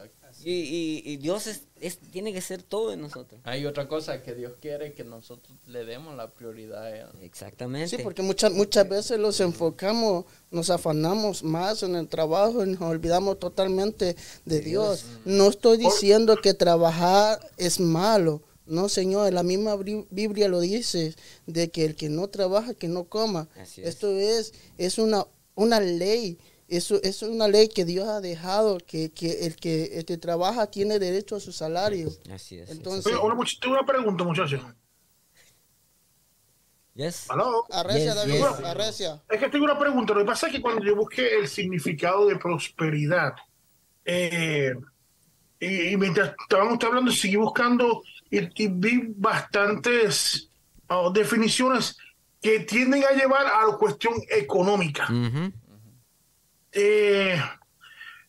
[0.44, 3.40] Y, y, y Dios es, es- tiene que ser todo en nosotros.
[3.44, 7.06] Hay otra cosa que Dios quiere que nosotros le demos la prioridad a Él.
[7.20, 7.96] Exactamente.
[7.96, 12.80] Sí, porque muchas muchas veces los enfocamos, nos afanamos más en el trabajo y nos
[12.80, 15.04] olvidamos totalmente de Dios.
[15.26, 18.40] No estoy diciendo que trabajar es malo.
[18.72, 21.14] No, Señor, la misma Biblia lo dice,
[21.46, 23.46] de que el que no trabaja, que no coma.
[23.54, 23.76] Es.
[23.76, 26.38] Esto es, es una, una ley.
[26.68, 30.98] Eso es una ley que Dios ha dejado, que, que el que que trabaja tiene
[30.98, 32.10] derecho a su salario.
[32.32, 32.70] Así es.
[32.70, 34.62] Entonces, Oye, una, tengo una pregunta, muchachos.
[36.94, 37.26] Yes.
[37.28, 37.66] ¿Aló?
[37.70, 38.64] arrecia, Yes, David, yes.
[38.64, 39.22] arrecia.
[39.28, 40.14] Es que tengo una pregunta.
[40.14, 43.34] Lo que pasa es que cuando yo busqué el significado de prosperidad,
[44.06, 44.72] eh,
[45.60, 50.48] y, y mientras estábamos hablando, seguí buscando y, y vi bastantes
[50.88, 51.96] ah, definiciones
[52.40, 55.06] que tienden a llevar a la cuestión económica.
[56.72, 57.40] Eh,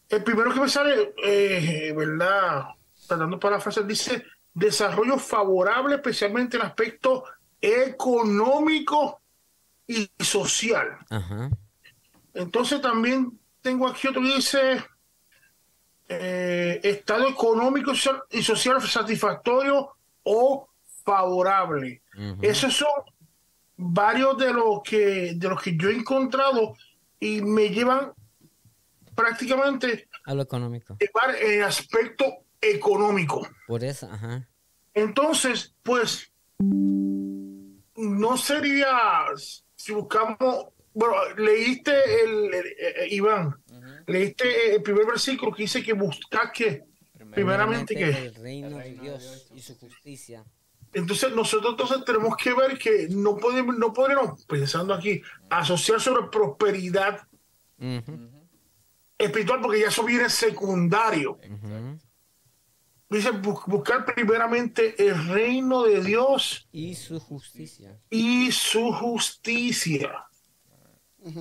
[0.10, 2.66] el primero que me sale, eh, ¿verdad?
[3.08, 7.24] Tratando para frase, dice desarrollo favorable, especialmente en el aspecto
[7.60, 9.22] económico
[9.88, 10.98] y social.
[12.34, 14.84] Entonces también tengo aquí otro que dice
[16.10, 17.94] eh, estado económico
[18.32, 19.89] y social satisfactorio
[20.24, 20.70] o
[21.04, 22.02] favorable.
[22.42, 22.89] Esos son
[23.76, 26.76] varios de los que de los que yo he encontrado
[27.20, 28.13] y me llevan
[29.16, 30.98] prácticamente a lo económico.
[31.00, 32.26] Llevar el aspecto
[32.62, 33.48] económico.
[33.68, 34.48] Por eso, ajá.
[34.94, 39.26] Entonces, pues, no sería
[39.76, 41.92] si buscamos, bueno, leíste
[42.24, 43.56] el, Iván,
[44.08, 46.84] leíste el primer versículo que dice que buscas que
[47.32, 50.46] primeramente, que el reino de Dios y su justicia.
[50.94, 56.28] Entonces nosotros entonces tenemos que ver que no podemos, no podemos, pensando aquí, asociar sobre
[56.28, 57.28] prosperidad
[59.18, 61.39] espiritual porque ya eso viene secundario.
[63.10, 68.00] Dice buscar primeramente el reino de Dios y su justicia.
[68.10, 70.26] Y su justicia.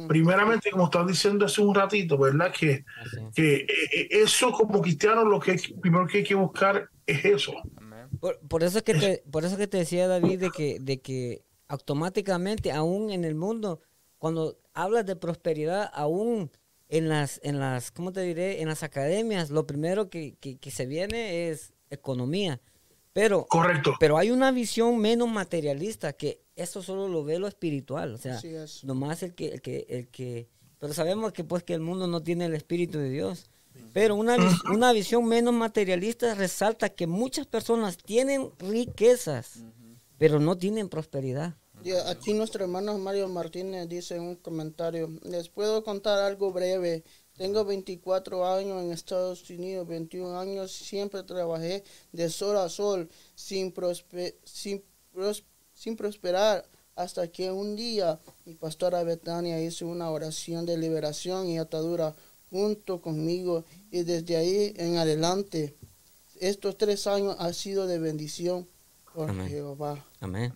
[0.09, 2.53] Primeramente, como estaba diciendo hace un ratito, ¿verdad?
[2.53, 2.85] Que,
[3.35, 7.55] que eh, eh, eso como cristiano lo que primero que hay que buscar es eso.
[8.49, 12.71] Por, eso que te, por eso que te decía David de que, de que automáticamente,
[12.71, 13.81] aún en el mundo,
[14.19, 16.51] cuando hablas de prosperidad, aún
[16.89, 18.61] en las, en las, ¿cómo te diré?
[18.61, 20.37] En las academias, lo primero que,
[20.71, 22.61] se viene es economía.
[23.13, 23.95] Pero, Correcto.
[24.01, 28.15] pero hay una visión menos materialista que eso solo lo ve lo espiritual.
[28.15, 28.41] O sea,
[28.85, 30.49] nomás el que, el que, el que,
[30.79, 33.47] pero sabemos que pues que el mundo no tiene el espíritu de Dios.
[33.93, 34.37] Pero una,
[34.73, 39.65] una visión menos materialista resalta que muchas personas tienen riquezas,
[40.19, 41.55] pero no tienen prosperidad
[42.07, 47.05] aquí nuestro hermano Mario Martínez dice en un comentario, les puedo contar algo breve.
[47.37, 53.73] Tengo 24 años en Estados Unidos, 21 años, siempre trabajé de sol a sol, sin,
[54.45, 54.83] sin,
[55.73, 61.59] sin prosperar, hasta que un día mi pastora Betania hizo una oración de liberación y
[61.59, 62.15] atadura
[62.51, 65.75] junto conmigo y desde ahí en adelante,
[66.39, 68.69] estos tres años ha sido de bendición
[69.15, 70.05] por Jehová.
[70.21, 70.53] Amén.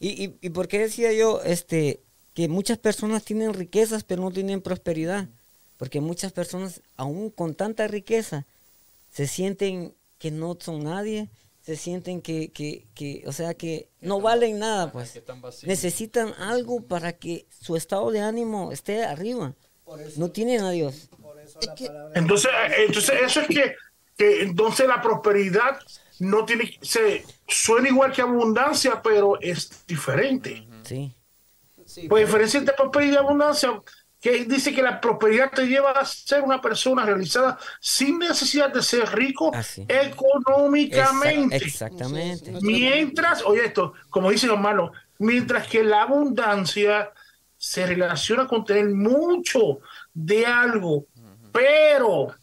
[0.00, 2.02] ¿Y, y, por qué decía yo este,
[2.34, 5.28] que muchas personas tienen riquezas pero no tienen prosperidad?
[5.76, 8.46] Porque muchas personas, aún con tanta riqueza,
[9.10, 11.28] se sienten que no son nadie,
[11.60, 15.20] se sienten que, que, que o sea, que no valen nada, pues.
[15.64, 19.54] Necesitan algo para que su estado de ánimo esté arriba.
[20.16, 21.10] no tienen a Dios.
[22.14, 23.74] entonces, entonces, eso es que,
[24.16, 25.80] que entonces la prosperidad
[26.20, 30.66] no tiene, se suena igual que abundancia, pero es diferente.
[30.84, 31.12] Sí.
[32.08, 33.82] pues diferencia entre prosperidad y abundancia,
[34.20, 38.82] que dice que la prosperidad te lleva a ser una persona realizada sin necesidad de
[38.82, 39.52] ser rico
[39.88, 41.56] económicamente.
[41.56, 42.52] exactamente.
[42.62, 47.12] Mientras, oye esto, como dicen los malos, mientras que la abundancia
[47.56, 49.80] se relaciona con tener mucho
[50.12, 51.06] de algo,
[51.52, 52.34] pero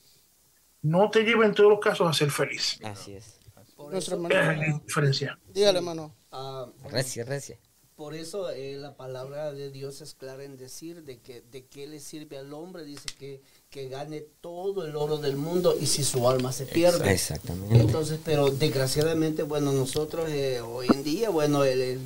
[0.84, 2.80] no te lleva en todos los casos a ser feliz.
[2.84, 3.44] Así es
[3.92, 4.80] nuestro hermano.
[4.86, 5.40] diferencia.
[5.54, 6.16] Dígale, hermano.
[6.32, 7.58] Uh, recia, recia.
[8.04, 11.88] Por eso eh, la palabra de Dios es clara en decir de que de qué
[11.88, 13.40] le sirve al hombre, dice que,
[13.70, 17.10] que gane todo el oro del mundo y si su alma se pierde.
[17.14, 17.78] Exactamente.
[17.78, 22.02] Entonces, pero desgraciadamente, bueno, nosotros eh, hoy en día, bueno, el,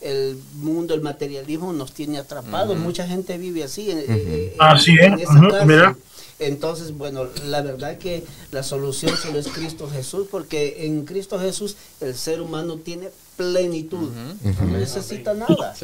[0.00, 2.76] el, mundo, el materialismo nos tiene atrapados.
[2.76, 3.92] Mucha gente vive así.
[3.92, 5.30] En, eh, así es.
[5.64, 5.96] Mira.
[6.38, 11.76] Entonces, bueno, la verdad que la solución solo es Cristo Jesús, porque en Cristo Jesús
[12.00, 14.10] el ser humano tiene plenitud,
[14.42, 15.74] no necesita nada.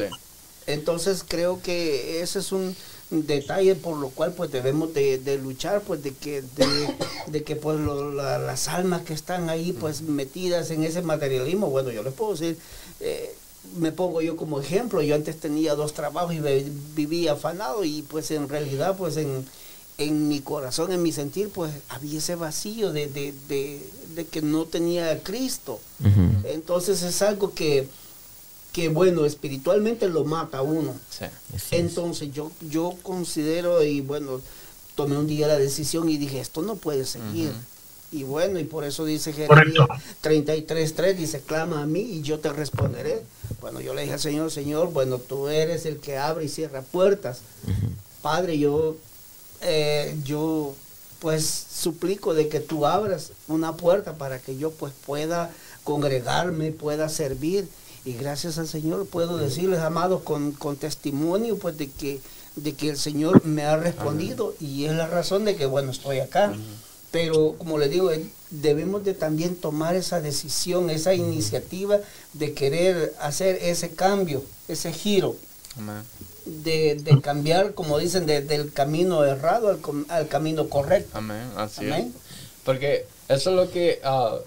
[0.65, 2.75] Entonces creo que ese es un
[3.09, 6.43] detalle por lo cual pues debemos de, luchar pues de que
[7.27, 12.01] de, que pues las almas que están ahí pues metidas en ese materialismo bueno yo
[12.01, 12.57] les puedo decir
[13.01, 13.35] eh,
[13.77, 16.39] me pongo yo como ejemplo yo antes tenía dos trabajos y
[16.95, 19.45] vivía afanado y pues en realidad pues en
[20.07, 23.33] en mi corazón, en mi sentir, pues había ese vacío de,
[24.31, 25.79] que no tenía a Cristo.
[26.43, 27.87] Entonces es algo que,
[28.71, 30.95] que, bueno, espiritualmente lo mata a uno.
[31.71, 34.41] Entonces yo, yo considero y bueno,
[34.95, 37.51] tomé un día la decisión y dije, esto no puede seguir.
[38.11, 39.87] Y bueno, y por eso dice Jeremías
[40.21, 43.23] 33.3, dice, clama a mí y yo te responderé.
[43.59, 46.83] Bueno, yo le dije al Señor, Señor, bueno, tú eres el que abre y cierra
[46.83, 47.39] puertas.
[48.21, 48.97] Padre, yo
[49.63, 50.75] eh, yo
[51.19, 55.51] pues suplico de que tú abras una puerta para que yo pues pueda
[55.83, 57.67] congregarme, pueda servir.
[58.05, 62.19] Y gracias al Señor puedo decirles, amados, con, con testimonio pues de que,
[62.57, 66.19] de que el Señor me ha respondido y es la razón de que, bueno, estoy
[66.19, 66.53] acá.
[67.11, 71.99] Pero como le digo, eh, debemos de también tomar esa decisión, esa iniciativa
[72.33, 75.37] de querer hacer ese cambio, ese giro.
[76.45, 81.17] De, de cambiar, como dicen, de- del camino errado al, com- al camino correcto.
[81.17, 82.13] Amén, así Amén.
[82.15, 82.21] es.
[82.63, 84.37] Porque eso es lo que ah,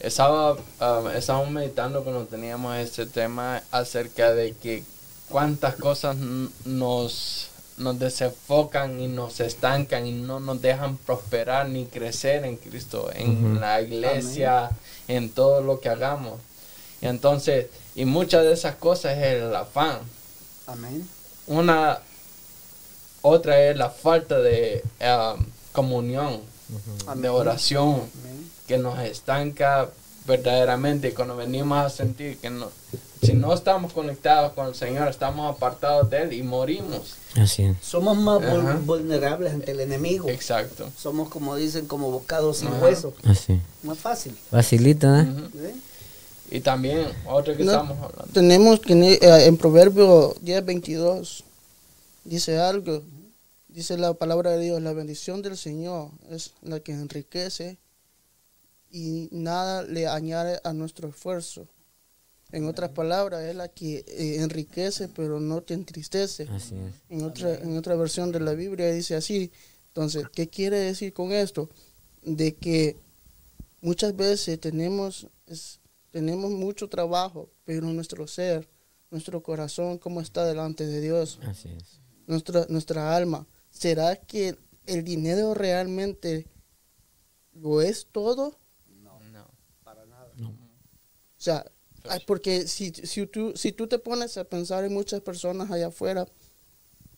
[0.00, 4.82] estaba, ah, estábamos meditando cuando teníamos este tema acerca de que
[5.28, 6.16] cuántas cosas
[6.64, 7.48] nos,
[7.78, 13.60] nos desenfocan y nos estancan y no nos dejan prosperar ni crecer en Cristo, en
[13.60, 14.70] la iglesia,
[15.08, 16.40] en todo lo que hagamos.
[17.02, 19.98] Y entonces, y muchas de esas cosas es el afán.
[20.66, 21.08] Amén.
[21.46, 21.98] Una,
[23.22, 25.36] otra es la falta de ah,
[25.72, 26.40] comunión,
[27.16, 28.50] de oración, Amén.
[28.66, 29.88] que nos estanca
[30.26, 32.68] verdaderamente cuando venimos a sentir que no,
[33.22, 37.14] si no estamos conectados con el Señor, estamos apartados de Él y morimos.
[37.36, 37.76] Así es.
[37.80, 38.78] Somos más Ajá.
[38.84, 40.28] vulnerables ante el enemigo.
[40.28, 40.90] Exacto.
[40.96, 43.14] Somos, como dicen, como bocados sin hueso.
[43.24, 43.60] Así.
[43.82, 44.36] Más fácil.
[44.50, 45.28] Facilita, ¿eh?
[45.56, 45.74] ¿eh?
[46.50, 47.72] Y también, otro que No.
[47.72, 48.32] estamos hablando.
[48.32, 51.44] Tenemos que eh, en Proverbio 10, 22
[52.24, 53.02] dice algo.
[53.68, 57.76] Dice la palabra de Dios, la bendición del Señor es la que enriquece
[58.90, 61.66] y nada le añade a nuestro esfuerzo.
[62.52, 66.44] En otras palabras, es la que eh, enriquece pero no te entristece.
[66.50, 66.94] Así es.
[67.10, 69.50] En otra, en otra versión de la Biblia dice así.
[69.88, 71.68] Entonces, ¿qué quiere decir con esto?
[72.22, 72.96] De que
[73.82, 75.80] muchas veces tenemos, es-
[76.16, 78.66] tenemos mucho trabajo, pero nuestro ser,
[79.10, 81.38] nuestro corazón, ¿cómo está delante de Dios?
[81.42, 82.00] Así es.
[82.26, 83.46] Nuestra, nuestra alma.
[83.68, 86.46] ¿Será que el dinero realmente
[87.52, 88.58] lo es todo?
[90.38, 90.48] No.
[90.48, 90.54] O
[91.36, 91.70] sea,
[92.08, 95.88] ay, porque si, si, tú, si tú te pones a pensar en muchas personas allá
[95.88, 96.26] afuera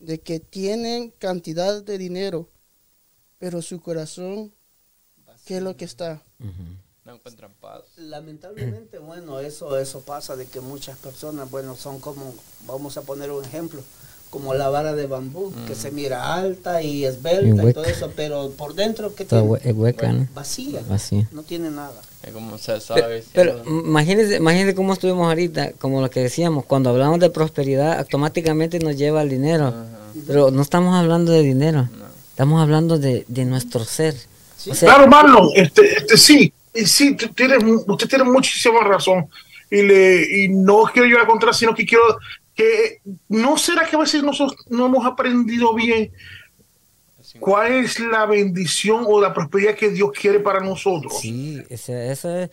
[0.00, 2.50] de que tienen cantidad de dinero,
[3.38, 4.52] pero su corazón,
[5.44, 6.24] ¿qué es lo que está?
[7.08, 7.80] No encuentran paz.
[7.96, 12.34] Lamentablemente, bueno, eso, eso pasa de que muchas personas, bueno, son como,
[12.66, 13.80] vamos a poner un ejemplo,
[14.28, 18.50] como la vara de bambú, que se mira alta y esbelta y, todo eso, pero
[18.50, 19.56] por dentro, ¿qué Toda tiene?
[19.56, 20.28] hue- es hueca, ¿no?
[20.34, 20.82] Vacía,
[21.32, 21.98] no tiene nada.
[22.22, 23.24] Es como se sabe.
[23.32, 28.80] Pero, imagínense, imagínense cómo estuvimos ahorita, como lo que decíamos, cuando hablamos de prosperidad, automáticamente
[28.80, 29.72] nos lleva al dinero.
[30.26, 31.88] Pero no estamos hablando de dinero,
[32.28, 34.14] estamos hablando de, de nuestro ser.
[34.68, 36.52] O sea, Claro, Marlon, este, este, sí,
[36.86, 37.16] sí,
[37.86, 39.28] usted tiene muchísima razón.
[39.70, 42.02] Y, le, y no quiero llevar contra, sino que quiero
[42.54, 46.10] que no será que a veces nosotros no hemos aprendido bien
[47.38, 51.20] cuál es la bendición o la prosperidad que Dios quiere para nosotros.
[51.20, 52.18] sí, eso es.
[52.24, 52.50] O sea,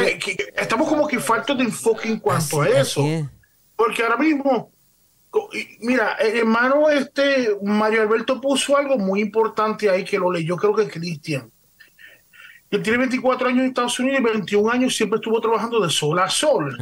[0.00, 3.04] Porque, que estamos como que faltos de enfoque en cuanto así- a eso.
[3.04, 3.24] es.
[3.76, 4.70] Porque ahora mismo,
[5.80, 10.74] mira, el hermano este Mario Alberto puso algo muy importante ahí que lo leyó, creo
[10.74, 11.50] que Cristian.
[12.70, 16.18] Él tiene 24 años en Estados Unidos y 21 años siempre estuvo trabajando de sol
[16.18, 16.76] a sol,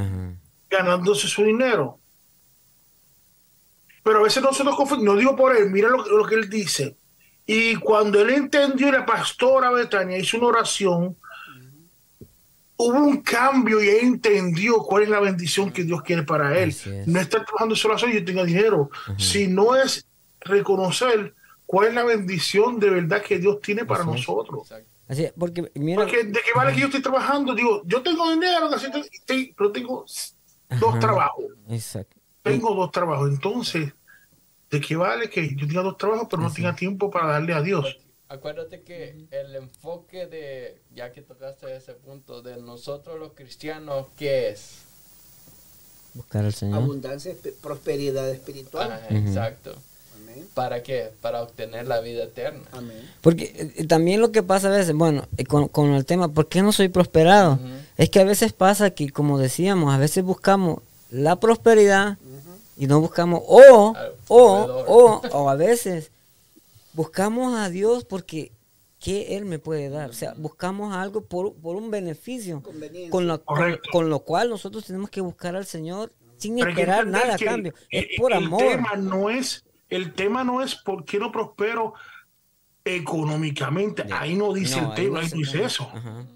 [0.71, 1.99] ganándose su dinero.
[4.03, 6.97] Pero a veces nosotros confundimos, no digo por él, mira lo, lo que él dice.
[7.47, 11.17] Y cuando él entendió, y la pastora Betania hizo una oración,
[12.77, 16.71] hubo un cambio y él entendió cuál es la bendición que Dios quiere para él.
[16.71, 16.87] Es.
[17.07, 20.07] No estar trabajando solo así, yo tenga dinero, sino es
[20.41, 21.35] reconocer
[21.67, 24.17] cuál es la bendición de verdad que Dios tiene para Así es.
[24.17, 24.63] nosotros.
[24.63, 24.92] Exacto.
[25.13, 28.71] Así porque mira, Porque de qué vale que yo estoy trabajando, digo, yo tengo dinero,
[29.55, 31.01] pero tengo dos Ajá.
[31.01, 31.45] trabajos.
[31.69, 32.17] exacto.
[32.41, 33.29] Tengo dos trabajos.
[33.29, 33.93] Entonces,
[34.71, 37.61] ¿de qué vale que yo tenga dos trabajos, pero no tenga tiempo para darle a
[37.61, 37.99] Dios?
[38.27, 44.49] Acuérdate que el enfoque de, ya que tocaste ese punto, de nosotros los cristianos, ¿qué
[44.49, 44.79] es?
[46.15, 46.79] Buscar al Señor.
[46.79, 48.91] Abundancia, prosperidad espiritual.
[48.91, 49.77] Ah, Exacto.
[50.33, 50.49] Amén.
[50.55, 51.11] ¿Para qué?
[51.21, 52.63] Para obtener la vida eterna.
[52.73, 52.99] Amén.
[53.21, 56.49] Porque eh, también lo que pasa a veces, bueno, eh, con, con el tema, ¿por
[56.49, 57.59] qué no soy prosperado?
[57.97, 62.19] Es que a veces pasa que, como decíamos, a veces buscamos la prosperidad
[62.77, 64.47] y no buscamos, o, Al o,
[64.89, 66.11] o, o a veces
[66.95, 68.51] buscamos a Dios porque,
[69.01, 70.11] ¿qué Él me puede dar?
[70.11, 72.63] O sea, buscamos algo por, por un beneficio,
[73.11, 77.39] con lo, con, lo cual nosotros tenemos que buscar al Señor sin esperar nada a
[77.39, 77.73] cambio.
[77.91, 78.59] Es el- por el amor.
[78.63, 79.65] Tema no es,
[79.97, 81.95] el tema no es por qué no prospero
[82.85, 84.05] económicamente.
[84.13, 85.91] Ahí no dice No, el tema, no ahí se- dice eso.
[85.95, 86.27] Ajá.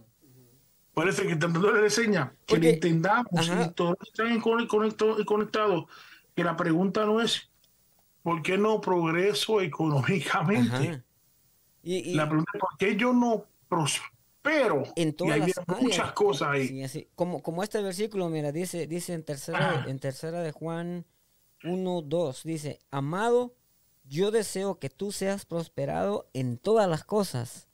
[0.94, 3.66] Parece que tanto le enseña que Porque- entendamos ajá.
[3.66, 5.84] y todos están conectados.
[6.34, 7.50] Que la pregunta no es
[8.22, 11.02] ¿por qué no progreso económicamente?
[11.82, 14.84] Y, y- La pregunta es ¿por qué yo no prospero?
[14.96, 15.82] en y hay las áreas.
[15.82, 16.68] muchas cosas ahí.
[16.68, 19.90] Sí, así, como, como este versículo, mira, dice, dice en tercera, Ah.
[19.90, 21.04] en tercera de Juan
[21.64, 23.54] 1, 2, dice, amado,
[24.04, 27.68] yo deseo que tú seas prosperado en todas las cosas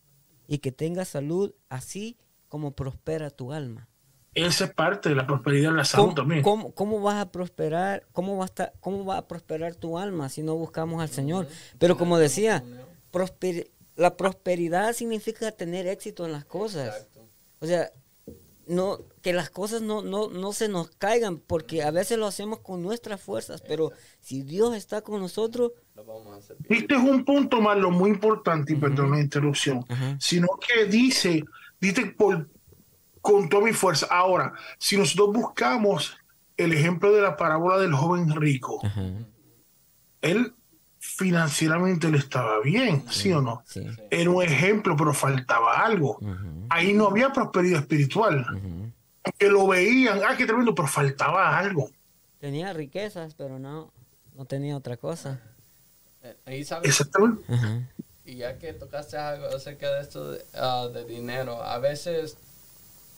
[0.47, 2.17] y que tengas salud así
[2.49, 3.89] como prospera tu alma.
[4.35, 6.43] esa es parte de la prosperidad en la salud también.
[6.43, 8.07] ¿cómo, ¿Cómo, vas a prosperar?
[8.13, 11.49] ¿Cómo va a estar, cómo va a prosperar tu alma si no buscamos al Señor?
[11.79, 12.65] Pero como decía,
[13.97, 17.09] la prosperidad significa tener éxito en las cosas.
[17.61, 17.91] O sea,
[18.67, 22.61] no que las cosas no, no, no se nos caigan porque a veces lo hacemos
[22.61, 25.73] con nuestras fuerzas, pero si Dios está con nosotros,
[26.69, 29.85] Este es un punto más lo muy importante, y perdón la interrupción,
[30.19, 31.45] sino que dice,
[31.81, 32.49] dice por
[33.21, 34.07] con toda mi fuerza.
[34.11, 36.17] Ahora, si nosotros buscamos
[36.57, 38.81] el ejemplo de la parábola del joven rico,
[40.21, 40.55] él
[41.05, 43.65] financieramente le estaba bien, ¿sí, o no?
[44.09, 46.21] Era un ejemplo, pero faltaba algo.
[46.71, 48.47] Ahí no había prosperidad espiritual.
[49.37, 51.91] Que lo veían, ah, qué tremendo, pero faltaba algo.
[52.39, 53.93] Tenía riquezas, pero no,
[54.37, 55.41] no tenía otra cosa.
[56.23, 56.37] Eh,
[56.85, 57.43] Exactamente.
[58.25, 62.39] Y ya que tocaste algo acerca de esto de ah, dinero, a veces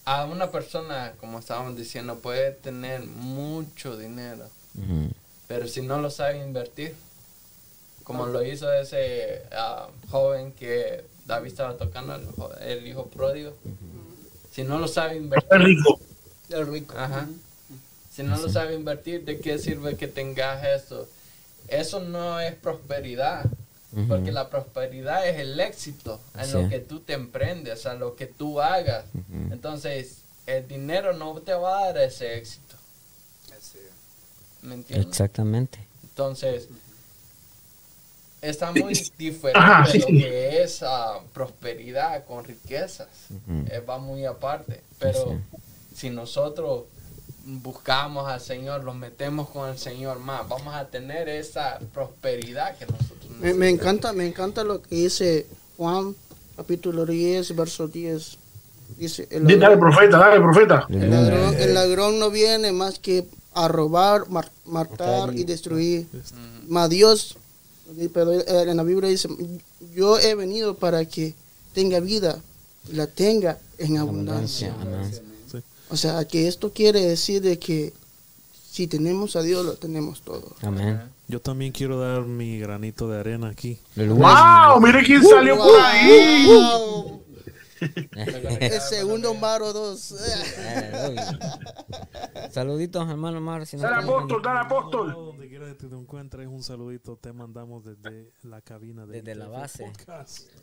[0.06, 4.48] a una persona, como estábamos diciendo, puede tener mucho dinero,
[5.46, 6.94] pero si no lo sabe invertir,
[8.04, 12.14] como lo hizo ese ah, joven que David estaba tocando,
[12.60, 13.54] el, hijo pródigo,
[14.52, 16.00] si no lo sabe invertir, el rico,
[16.50, 16.94] el rico,
[18.10, 21.08] si no lo sabe invertir, ¿de qué sirve que tengas eso?
[21.66, 23.46] Eso no es prosperidad.
[24.08, 28.26] Porque la prosperidad es el éxito en lo que tú te emprendes, a lo que
[28.26, 29.04] tú hagas.
[29.52, 32.74] Entonces, el dinero no te va a dar ese éxito.
[34.62, 35.06] ¿Me entiendes?
[35.06, 35.78] Exactamente.
[36.02, 36.68] Entonces,
[38.48, 43.08] está muy diferente de lo que es uh, prosperidad con riquezas.
[43.70, 44.82] Eh, va muy aparte.
[44.98, 45.38] Pero
[45.94, 46.84] si nosotros
[47.44, 52.86] buscamos al Señor, los metemos con el Señor más, vamos a tener esa prosperidad que
[52.86, 56.14] nosotros me, me, encanta, me encanta lo que dice Juan,
[56.56, 58.38] capítulo 10, verso 10.
[58.96, 60.86] Dice, el dale, profeta, dale, profeta.
[60.88, 64.24] El ladrón, no viene más que a robar,
[64.64, 66.06] matar y destruir.
[66.68, 67.36] Mas Dios,
[68.12, 69.28] pero en la Biblia dice,
[69.94, 71.34] yo he venido para que
[71.72, 72.40] tenga vida
[72.92, 74.74] la tenga en abundancia.
[75.88, 77.92] O sea, que esto quiere decir de que
[78.70, 80.56] si tenemos a Dios, lo tenemos todo.
[80.62, 81.00] Amén.
[81.28, 83.78] Yo también quiero dar mi granito de arena aquí.
[83.96, 84.80] ¡Wow!
[84.80, 86.48] ¡Mire quién salió por ahí!
[88.60, 90.14] El segundo Maro 2.
[92.50, 93.64] Saluditos, hermano Maro.
[93.66, 95.33] Si dale apóstol, dale apóstol.
[95.54, 97.16] Quiera que te encuentres, un saludito.
[97.16, 99.06] Te mandamos desde la cabina.
[99.06, 99.86] De desde la base.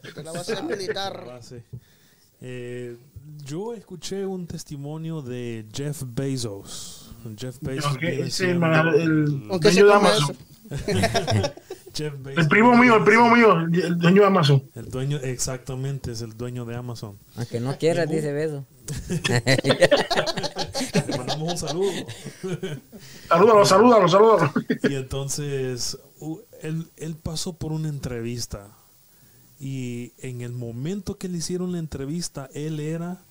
[0.03, 1.39] Desde la base militar.
[2.41, 2.97] Eh,
[3.45, 7.15] yo escuché un testimonio de Jeff Bezos.
[7.37, 7.97] Jeff Bezos.
[8.01, 8.29] el,
[9.47, 10.35] dueño de Amazon.
[11.99, 14.63] El primo mío, el primo mío, el dueño de Amazon.
[14.75, 17.17] El dueño, exactamente, es el dueño de Amazon.
[17.35, 18.65] Aunque no quiera, dice beso.
[21.07, 21.91] Le mandamos un saludo.
[23.27, 24.53] Salúdalo, salúdalo, salúdalo.
[24.83, 25.97] Y entonces,
[26.61, 28.67] él, él pasó por una entrevista.
[29.59, 33.21] Y en el momento que le hicieron la entrevista, él era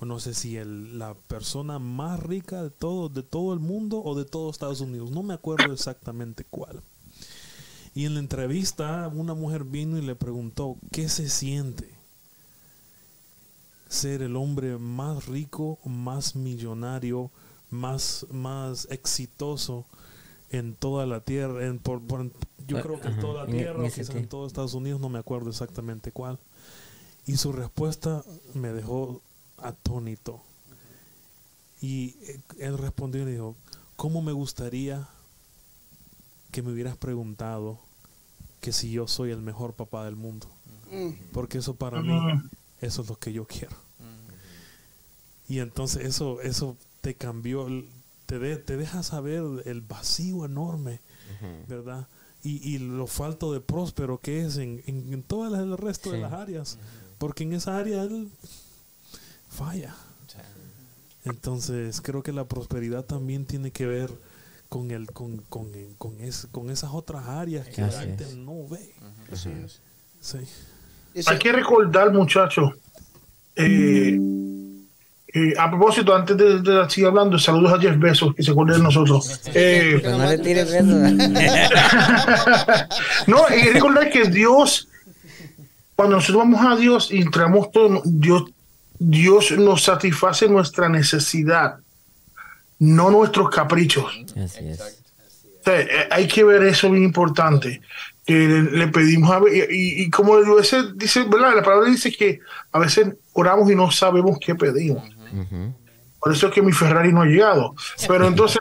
[0.00, 4.00] o no sé si el, la persona más rica de todo, de todo el mundo
[4.04, 5.10] o de todo Estados Unidos.
[5.10, 6.82] No me acuerdo exactamente cuál.
[7.98, 11.90] Y en la entrevista una mujer vino y le preguntó, ¿qué se siente
[13.88, 17.32] ser el hombre más rico, más millonario,
[17.70, 19.84] más, más exitoso
[20.52, 21.66] en toda la tierra?
[21.66, 22.00] En, por,
[22.68, 25.18] yo creo que en toda la tierra, o quizás en todo Estados Unidos, no me
[25.18, 26.38] acuerdo exactamente cuál.
[27.26, 28.22] Y su respuesta
[28.54, 29.20] me dejó
[29.56, 30.40] atónito.
[31.80, 33.56] Y eh, él respondió y dijo,
[33.96, 35.08] ¿cómo me gustaría
[36.52, 37.87] que me hubieras preguntado
[38.60, 40.48] que si yo soy el mejor papá del mundo?
[40.90, 41.10] Mm.
[41.32, 42.18] Porque eso para mí,
[42.80, 43.76] eso es lo que yo quiero.
[45.48, 47.66] Y entonces eso, eso te cambió,
[48.26, 51.00] te, te deja saber el vacío enorme,
[51.66, 52.06] ¿verdad?
[52.42, 56.32] Y, y, lo falto de próspero que es en, en, todo el resto de las
[56.32, 56.78] áreas.
[57.18, 58.30] Porque en esa área él
[59.48, 59.96] falla.
[61.24, 64.10] Entonces creo que la prosperidad también tiene que ver
[64.68, 66.16] con el con, con, con,
[66.50, 68.94] con esas otras áreas que la gente no ve.
[71.26, 72.72] Hay que recordar, muchachos,
[73.56, 74.18] eh,
[75.34, 78.76] eh, a propósito, antes de, de, seguir hablando, saludos a Jeff Bezos, que se acuerde
[78.76, 79.40] de nosotros.
[79.54, 80.70] Eh, no le tires
[83.26, 84.88] no, hay que recordar que Dios,
[85.96, 88.44] cuando nosotros vamos a Dios y entramos todo, Dios
[88.98, 91.78] Dios nos satisface nuestra necesidad,
[92.78, 94.06] no nuestros caprichos.
[95.66, 97.80] Eh, hay que ver eso bien importante.
[98.24, 100.82] Que le, pedimos a y, y, como dice,
[101.28, 101.56] ¿verdad?
[101.56, 102.40] La palabra dice que
[102.72, 105.02] a veces oramos y no sabemos qué pedimos.
[106.20, 107.74] Por eso es que mi Ferrari no ha llegado.
[108.06, 108.60] Pero entonces,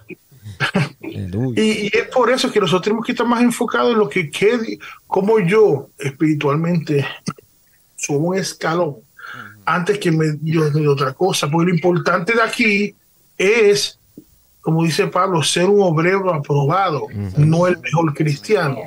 [1.01, 4.80] y, es por eso que nosotros tenemos que estar más enfocados en lo que quede,
[5.05, 7.05] como yo espiritualmente
[7.95, 8.97] soy un escalón
[9.65, 11.49] antes que me dio de otra cosa.
[11.49, 12.95] Porque lo importante de aquí
[13.38, 13.97] es,
[14.68, 17.07] como dice Pablo, ser un obrero aprobado,
[17.38, 18.80] no el mejor cristiano.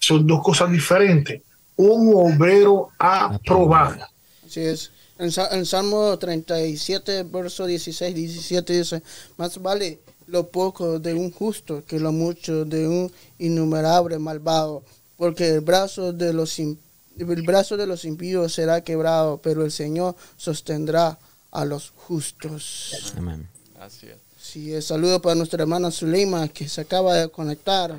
[0.00, 1.40] Son dos cosas diferentes.
[1.76, 4.04] Un obrero aprobado.
[4.44, 4.90] Así es.
[5.20, 5.30] En,
[5.66, 9.02] Salmo 37, verso 16, 17 dice,
[9.36, 14.82] más vale lo poco de un justo que lo mucho de un innumerable malvado,
[15.16, 20.16] porque el brazo de los el brazo de los impíos será quebrado, pero el Señor
[20.36, 21.20] sostendrá
[21.52, 23.14] a los justos.
[23.16, 23.48] Amén.
[23.78, 24.31] Así es.
[24.52, 27.98] Sí, saludo para nuestra hermana Zuleima que se acaba de conectar.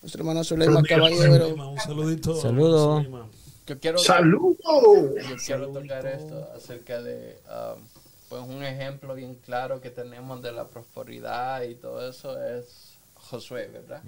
[0.00, 1.54] Nuestra hermana Zuleima Caballero.
[1.54, 2.34] Un saludito.
[2.34, 3.28] Saludo.
[3.68, 4.56] Yo quiero, ¡Saludo!
[4.58, 7.80] Yo quiero tocar esto acerca de um,
[8.28, 13.68] pues un ejemplo bien claro que tenemos de la prosperidad y todo eso es Josué,
[13.68, 14.02] ¿verdad?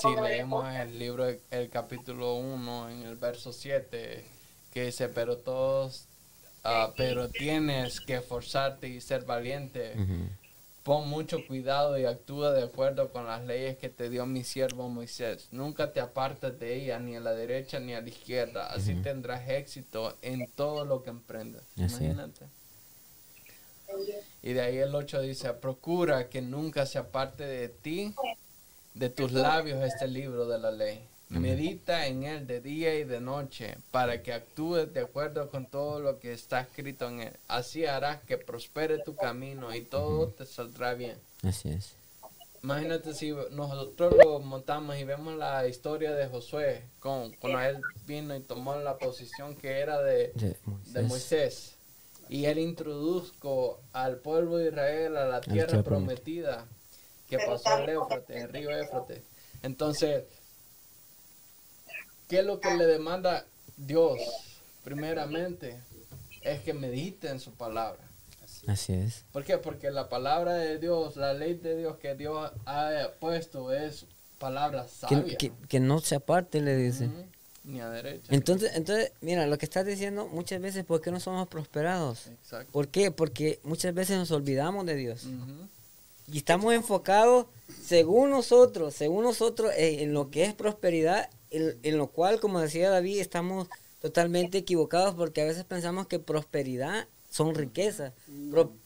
[0.00, 4.24] Si leemos el libro, el capítulo 1, en el verso 7,
[4.72, 6.06] que dice, pero todos,
[6.64, 9.92] uh, pero tienes que esforzarte y ser valiente.
[10.84, 14.90] Pon mucho cuidado y actúa de acuerdo con las leyes que te dio mi siervo
[14.90, 15.48] Moisés.
[15.50, 18.66] Nunca te apartes de ella, ni a la derecha ni a la izquierda.
[18.66, 21.62] Así tendrás éxito en todo lo que emprendas.
[21.76, 22.44] Imagínate.
[24.42, 28.14] Y de ahí el 8 dice, procura que nunca se aparte de ti
[28.92, 31.02] de tus labios este libro de la ley.
[31.28, 35.98] Medita en él de día y de noche para que actúes de acuerdo con todo
[36.00, 37.32] lo que está escrito en él.
[37.48, 41.16] Así harás que prospere tu camino y todo te saldrá bien.
[41.42, 41.96] Así es.
[42.64, 48.34] Imagínate si nosotros lo montamos y vemos la historia de Josué, con, cuando él vino
[48.34, 50.32] y tomó la posición que era de,
[50.86, 51.74] de, Moisés.
[52.30, 56.66] Y él introdujo al pueblo de Israel a la tierra prometida
[57.28, 59.20] que pasó el Éufrates, el río Éufrates.
[59.62, 60.24] Entonces,
[62.28, 63.44] ¿qué es lo que le demanda
[63.76, 64.18] Dios?
[64.84, 65.80] Primeramente,
[66.42, 68.00] es que medite en su palabra.
[68.66, 69.24] Así es.
[69.32, 69.58] ¿Por qué?
[69.58, 74.06] Porque la palabra de Dios, la ley de Dios que Dios ha puesto es
[74.38, 75.36] palabra sabia.
[75.36, 77.10] Que, no se aparte, le dice.
[77.64, 78.26] Ni a derecha.
[78.28, 82.26] Entonces, entonces, mira, lo que estás diciendo muchas veces, ¿por qué no somos prosperados?
[82.26, 82.70] Exacto.
[82.72, 83.10] ¿Por qué?
[83.10, 85.26] Porque muchas veces nos olvidamos de Dios.
[86.30, 87.46] Y estamos enfocados,
[87.82, 91.30] según nosotros, según nosotros, en, lo que es prosperidad,
[91.82, 93.68] en, lo cual, como decía David, estamos
[94.00, 98.12] totalmente equivocados porque a veces pensamos que prosperidad son riquezas.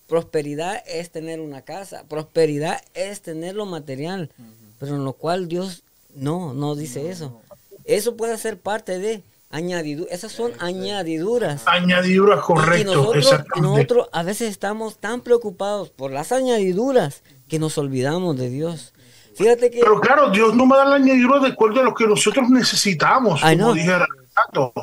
[0.07, 4.31] prosperidad es tener una casa, prosperidad es tener lo material,
[4.79, 5.83] pero en lo cual Dios
[6.15, 7.41] no, no dice eso.
[7.85, 11.63] Eso puede ser parte de añadiduras, esas son añadiduras.
[11.67, 13.13] Añadiduras, correcto.
[13.57, 18.93] Y nosotros, a veces estamos tan preocupados por las añadiduras que nos olvidamos de Dios.
[19.39, 19.81] Fíjate que...
[19.81, 23.41] Pero claro, Dios no me da la añadidura de acuerdo a lo que nosotros necesitamos,
[23.41, 23.73] como no.
[23.73, 23.93] dije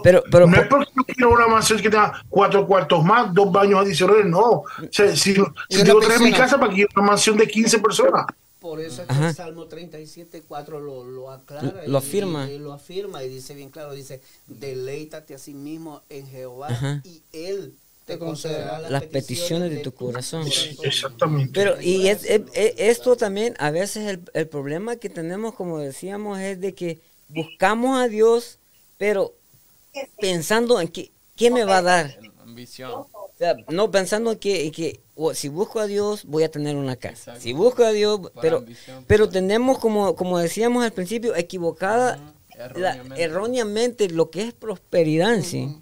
[0.03, 3.51] pero, pero, no es porque yo quiero una mansión que tenga cuatro cuartos más, dos
[3.51, 4.39] baños adicionales, no.
[4.39, 5.36] O sea, si,
[5.70, 8.26] si tengo tres en mi casa, para que quiero una mansión de 15 personas.
[8.60, 11.84] Por eso es que el Salmo 37, 4 lo, lo aclara.
[11.86, 12.49] Lo afirma.
[12.49, 16.70] Y, lo afirma y dice bien claro, dice, deleítate a sí mismo en Jehová
[17.03, 17.76] y Él
[18.06, 20.47] te concederá las, peticiones, de, tu corazón.
[20.84, 21.51] Exactamente.
[21.53, 26.62] Pero, y es, esto también, a veces el, el problema que tenemos, como decíamos, es
[26.62, 28.60] de que buscamos a Dios,
[28.97, 29.34] pero
[30.20, 32.20] pensando en que, ¿qué me va a dar?
[32.41, 33.06] Ambición.
[33.70, 34.99] no pensando que, que
[35.34, 37.39] si busco a Dios voy a tener una casa.
[37.39, 38.64] Si busco a Dios, pero,
[39.08, 42.34] pero tenemos como, como decíamos al principio, equivocada
[43.18, 44.10] erróneamente.
[44.10, 45.78] lo que es prosperidad sí.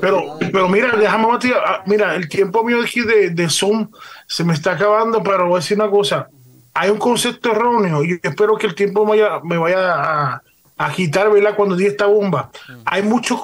[0.00, 3.88] Pero, pero mira, déjame ah, mira, el tiempo mío aquí de, de Zoom
[4.26, 6.28] se me está acabando, pero voy a decir una cosa.
[6.74, 10.42] Hay un concepto erróneo y espero que el tiempo me vaya a,
[10.78, 11.56] agitar, ¿verdad?
[11.56, 12.50] Cuando di esta bomba.
[12.84, 13.40] Hay mucho,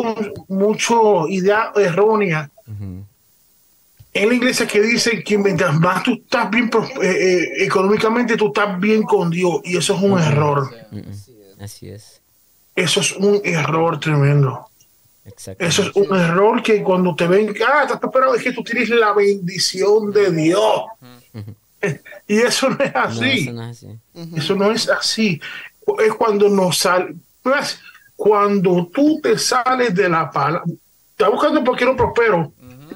[0.48, 2.50] mucho idea errónea
[4.14, 8.48] en la iglesia que dicen que mientras más tú estás bien eh, eh, económicamente, tú
[8.48, 9.60] estás bien con Dios.
[9.64, 10.70] Y eso es un error.
[11.58, 12.21] Así es.
[12.74, 14.68] Eso es un error tremendo.
[15.58, 18.88] Eso es un error que cuando te ven, ah, estás esperando es que tú tienes
[18.88, 20.82] la bendición de Dios.
[22.26, 23.48] y eso no es así.
[23.48, 23.98] eso, no es así.
[24.34, 25.40] eso no es así.
[25.98, 27.14] Es cuando nos sale.
[27.42, 27.80] Pues,
[28.16, 30.64] cuando tú te sales de la palabra,
[31.10, 32.52] estás buscando porque no prospero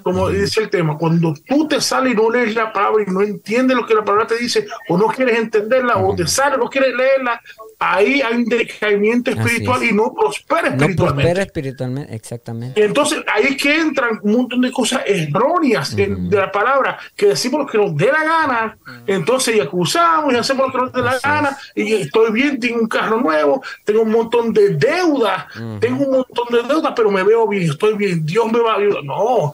[0.06, 3.22] como dice el tema, cuando tú te sales y no lees la palabra y no
[3.22, 6.70] entiendes lo que la palabra te dice, o no quieres entenderla, o te sales, no
[6.70, 7.40] quieres leerla,
[7.78, 11.02] ahí hay un decaimiento espiritual y no prospera espiritualmente.
[11.02, 12.84] No prospera espiritualmente, exactamente.
[12.84, 17.60] Entonces ahí es que entran un montón de cosas erróneas de, la palabra, que decimos
[17.60, 21.02] lo que nos dé la gana, entonces y acusamos y hacemos lo que nos dé
[21.02, 25.46] la gana, y estoy bien, tengo un carro nuevo, tengo un montón de deudas,
[25.80, 28.76] tengo un montón de deudas, pero me veo bien, estoy bien, Dios me va a
[28.76, 29.04] ayudar.
[29.04, 29.52] No,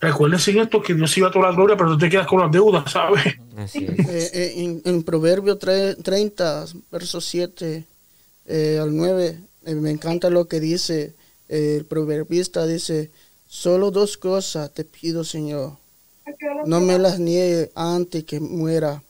[0.00, 2.50] Recuérdense esto, que Dios iba a toda la gloria, pero tú te quedas con las
[2.50, 3.26] deudas, ¿sabes?
[3.74, 7.84] Eh, eh, en, en, Proverbio 30, verso 7
[8.46, 9.38] eh, al 9,
[9.76, 11.12] me encanta lo que dice
[11.48, 13.10] el proverbista, dice,
[13.46, 15.72] solo dos cosas te pido, Señor,
[16.64, 19.02] no me las niegue antes que muera,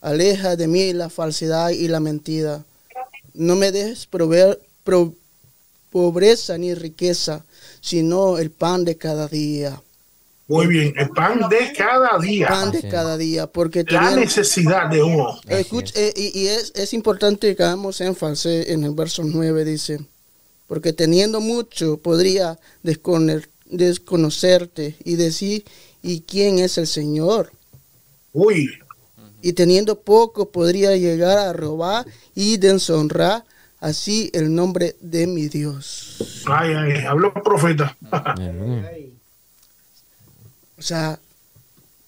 [0.00, 2.64] aleja de mí la falsedad y la mentira,
[3.34, 4.58] no me dejes proveer
[5.90, 7.44] pobreza ni riqueza,
[7.82, 9.82] sino el pan de cada día.
[10.50, 12.48] Muy bien, el pan de cada día.
[12.48, 15.38] Pan de cada día, porque la necesidad de uno.
[15.46, 15.64] Eh,
[16.16, 20.00] y, es, es, importante que hagamos énfasis en el verso 9, dice,
[20.66, 25.64] porque teniendo mucho podría desconocerte y decir,
[26.02, 27.52] ¿y quién es el Señor?
[28.32, 28.72] Uy.
[29.42, 33.44] Y teniendo poco podría llegar a robar y deshonrar
[33.78, 36.42] así el nombre de mi Dios.
[36.46, 37.96] Ay, ay, habló profeta.
[40.80, 41.20] O sea,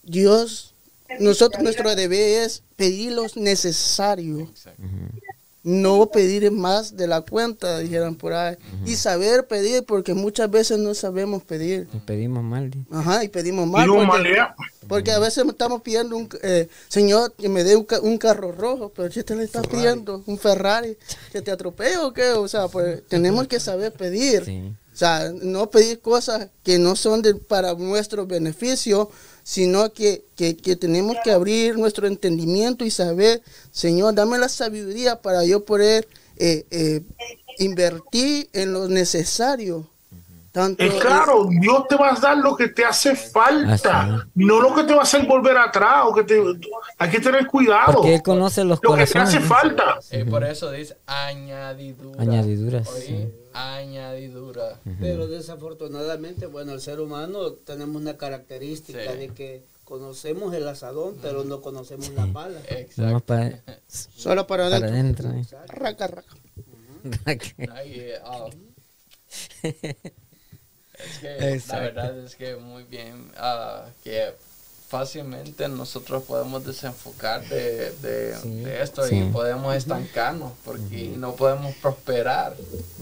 [0.02, 0.72] Dios,
[1.20, 4.50] nosotros nuestro deber es pedir lo necesario.
[5.62, 8.56] No pedir más de la cuenta, dijeran por ahí.
[8.86, 11.86] Y saber pedir, porque muchas veces no sabemos pedir.
[11.92, 12.72] Y pedimos mal.
[12.90, 13.86] Ajá, y pedimos mal.
[14.88, 19.12] Porque, a veces estamos pidiendo un eh, Señor que me dé un, carro rojo, pero
[19.12, 20.96] si te le estás pidiendo un Ferrari,
[21.30, 22.30] que te atropelle o qué.
[22.30, 24.44] O sea, pues tenemos que saber pedir.
[24.46, 24.72] Sí.
[24.92, 29.10] O sea, no pedir cosas que no son de, para nuestro beneficio,
[29.42, 30.24] sino que,
[30.78, 36.66] tenemos que abrir nuestro entendimiento y saber, Señor, dame la sabiduría para yo poder eh,
[36.70, 37.02] eh,
[37.58, 39.88] invertir en lo necesario.
[40.52, 44.84] Tanto claro, Dios te va a dar lo que te hace falta, no lo que
[44.84, 46.02] te va a hacer volver atrás.
[46.04, 46.42] O que te,
[46.98, 47.94] hay que tener cuidado.
[47.94, 49.98] Porque Él conoce los lo que te hace falta.
[50.28, 52.20] por eso dice añadidura.
[52.20, 52.86] Añadiduras
[53.54, 54.80] añadidura.
[55.00, 61.44] Pero desafortunadamente, bueno, el ser humano tenemos una característica de que conocemos el asadón, pero
[61.44, 62.60] no conocemos la pala.
[62.68, 63.34] Exacto.
[63.88, 65.30] Solo para, adentro.
[65.30, 65.44] Eh.
[65.68, 66.36] Raca, raca.
[68.24, 68.46] Ah.
[71.02, 74.34] es que la verdad es que muy bien uh, que
[74.92, 82.54] fácilmente nosotros podemos desenfocar de, de, esto y podemos estancarnos porque no podemos prosperar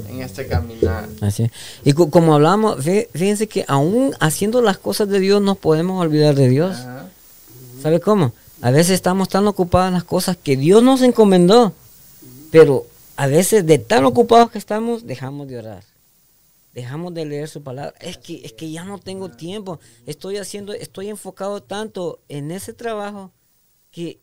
[0.09, 1.09] en este caminar.
[1.20, 1.51] Así
[1.84, 2.76] Y como hablamos,
[3.12, 6.76] fíjense que aún haciendo las cosas de Dios nos podemos olvidar de Dios.
[7.82, 8.34] ¿Sabe cómo?
[8.62, 11.72] A veces estamos tan ocupados en las cosas que Dios nos encomendó,
[12.53, 12.86] pero
[13.16, 15.89] a veces de tan ocupados que estamos, dejamos de orar
[16.72, 17.94] dejamos de leer su palabra.
[18.00, 19.80] Es que, es que ya no tengo tiempo.
[20.06, 23.32] Estoy haciendo, estoy enfocado tanto en ese trabajo
[23.90, 24.20] que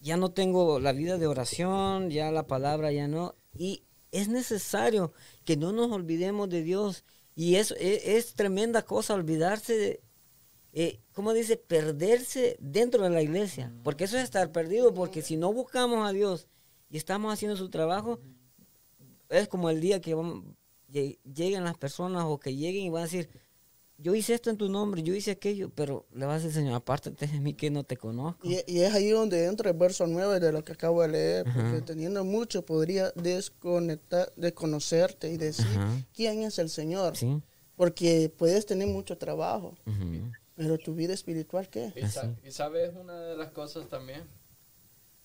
[0.00, 3.36] ya no tengo la vida de oración, ya la palabra ya no.
[3.56, 5.12] Y es necesario
[5.44, 7.04] que no nos olvidemos de Dios.
[7.34, 10.02] Y eso es, tremenda cosa olvidarse de,
[10.72, 11.56] eh, ¿cómo dice?
[11.56, 13.72] Perderse dentro de la iglesia.
[13.84, 16.48] Porque eso es estar perdido, porque si no buscamos a Dios
[16.88, 18.20] y estamos haciendo su trabajo,
[19.28, 20.44] es como el día que vamos,
[20.90, 23.28] lleguen las personas o que lleguen y van a decir,
[24.02, 26.74] yo hice esto en tu nombre, yo hice aquello, pero le vas a decir, Señor,
[26.74, 28.48] aparte de mí que no te conozco.
[28.48, 31.82] Y, es ahí donde entra el verso 9 de lo que acabo de leer, porque
[31.82, 35.66] teniendo mucho podría desconectar, desconocerte y decir
[36.14, 37.14] quién es el Señor.
[37.76, 39.74] Porque puedes tener mucho trabajo,
[40.54, 41.92] pero tu vida espiritual, ¿qué?
[41.96, 44.24] Y, y sabes una de las cosas también,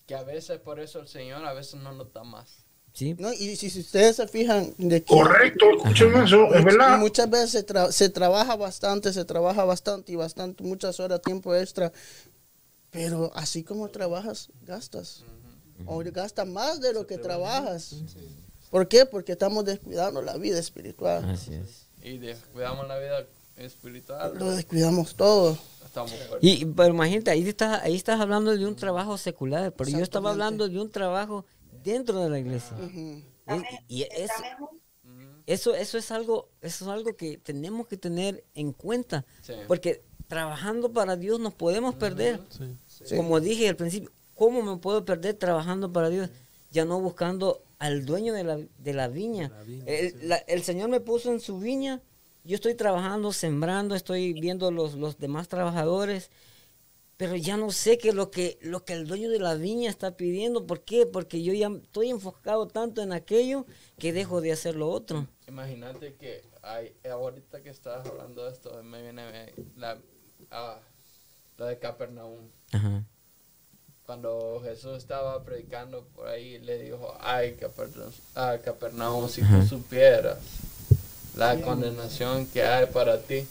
[0.05, 2.64] que a veces por eso el Señor a veces no nos da más.
[3.17, 6.97] No, y si, ustedes se fijan de que correcto escuchen eso es verdad.
[6.97, 11.91] muchas veces se, trabaja bastante se trabaja bastante y bastante muchas horas tiempo extra
[12.91, 15.25] pero así como trabajas gastas.
[15.85, 17.93] O gastas más de lo que trabajas.
[18.71, 19.05] ¿por qué?
[19.05, 21.25] porque estamos descuidando la vida espiritual.
[21.25, 21.87] Así es.
[22.01, 23.25] Y descuidamos la vida
[23.57, 24.37] espiritual.
[24.37, 25.57] Lo descuidamos todo.
[26.41, 30.31] Y pero imagínate ahí estás ahí estás hablando de un trabajo secular pero yo estaba
[30.31, 31.45] hablando de un trabajo
[31.85, 32.75] dentro de la iglesia.
[33.87, 34.05] Y,
[35.45, 39.25] eso, eso, es algo, eso es algo que tenemos que tener en cuenta,
[39.67, 42.41] porque trabajando para Dios nos podemos perder.
[43.15, 46.29] Como dije al principio, ¿cómo me puedo perder trabajando para Dios?
[46.71, 49.51] Ya no buscando al dueño de la, de la viña.
[49.85, 52.01] el, el, Señor me puso en su viña,
[52.43, 56.31] yo estoy trabajando, sembrando, estoy viendo los, los demás trabajadores
[57.17, 59.89] pero ya no sé qué es lo que, lo que el dueño de la viña
[59.89, 60.65] está pidiendo.
[60.65, 61.05] ¿Por qué?
[61.05, 63.65] Porque yo ya estoy enfocado tanto en aquello
[63.97, 65.27] que dejo de hacer lo otro.
[65.47, 69.97] Imagínate que hay, ahorita que estás hablando de esto, me viene la,
[70.51, 70.79] ah,
[71.57, 72.49] la de Capernaum.
[74.05, 80.37] Cuando Jesús estaba predicando por ahí, le dijo, ay, Capernaum, ah, Capernaum si tú supieras
[81.35, 83.47] la condenación que hay para ti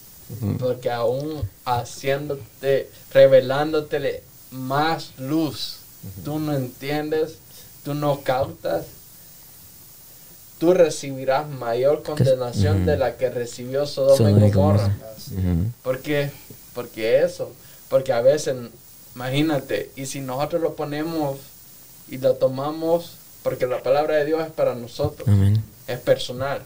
[0.59, 5.79] porque aún haciéndote, revelándote más luz,
[6.25, 7.37] tú no entiendes,
[7.85, 8.87] tú no cautas,
[10.59, 14.95] tú recibirás mayor condenación de la que recibió Sodoma y Gomorra.
[15.83, 16.31] ¿Por qué?
[16.75, 17.53] Porque eso,
[17.89, 18.57] porque a veces,
[19.15, 21.39] imagínate, y si nosotros lo ponemos
[22.09, 25.29] y lo tomamos, porque la palabra de Dios es para nosotros,
[25.87, 26.63] es personal.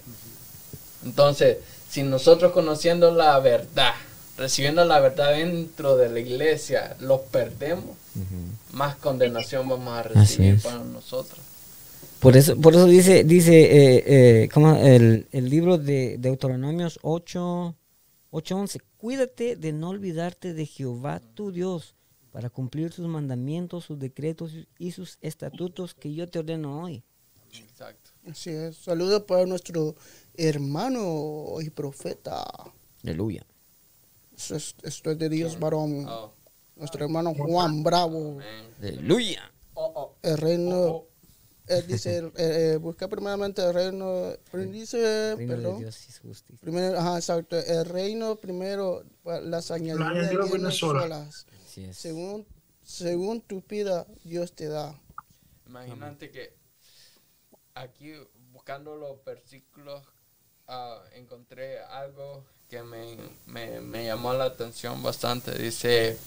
[1.04, 1.58] Entonces,
[1.88, 3.94] si nosotros conociendo la verdad,
[4.36, 7.96] recibiendo la verdad dentro de la iglesia, los perdemos,
[8.72, 11.40] más condenación vamos a recibir para nosotros.
[12.20, 14.04] Por eso, por eso dice, dice eh,
[14.42, 17.76] eh, como el, libro de Deuteronomios 8,
[18.32, 21.94] 8.11, cuídate de no olvidarte de Jehová tu Dios
[22.32, 27.04] para cumplir sus mandamientos, sus decretos y sus estatutos que yo te ordeno hoy.
[27.52, 28.10] Exacto.
[28.28, 28.76] Así es.
[28.76, 29.94] Saludos para nuestro
[30.38, 32.44] hermano y profeta.
[33.02, 33.44] Aleluya.
[34.36, 36.06] Esto es, de Dios varón.
[36.08, 36.32] Oh.
[36.76, 38.38] Nuestro hermano Juan Bravo.
[38.80, 39.50] Aleluya.
[39.74, 40.16] Oh, oh.
[40.22, 41.04] El reino.
[41.66, 44.32] Eh, dice, eh, eh, busca primeramente el reino,
[44.70, 45.84] dice, perdón,
[46.60, 49.04] primero, ajá, exacto, el reino primero,
[49.42, 51.46] las añadiduras solas,
[51.92, 52.46] según,
[52.82, 54.98] según tu pida, Dios te da.
[55.66, 56.56] Imagínate que
[57.74, 58.14] aquí
[58.50, 60.02] buscando los versículos
[60.70, 63.16] Ah, encontré algo que me,
[63.80, 65.56] me, llamó la atención bastante.
[65.56, 66.18] Dice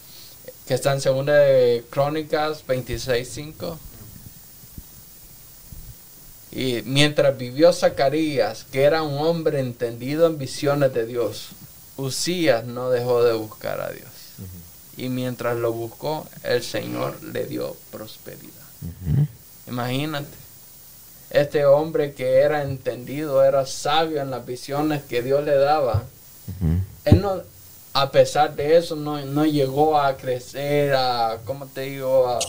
[0.66, 3.78] que está en segunda de Crónicas 26.5.
[6.54, 11.50] Y mientras vivió Zacarías, que era un hombre entendido en visiones de Dios,
[11.98, 14.10] Usías no dejó de buscar a Dios.
[14.98, 18.66] Y mientras lo buscó, el Señor le dio prosperidad.
[19.68, 20.41] Imagínate
[21.32, 26.04] este hombre que era entendido, era sabio en las visiones que Dios le daba,
[27.06, 27.42] él no,
[27.94, 32.40] a pesar de eso, no, llegó a crecer, a, ¿cómo te digo?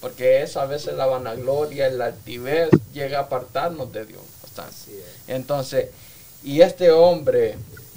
[0.00, 4.20] porque eso a veces la vanagloria, la altivez llega a apartarnos de Dios.
[5.26, 5.88] Entonces,
[6.44, 7.56] y este hombre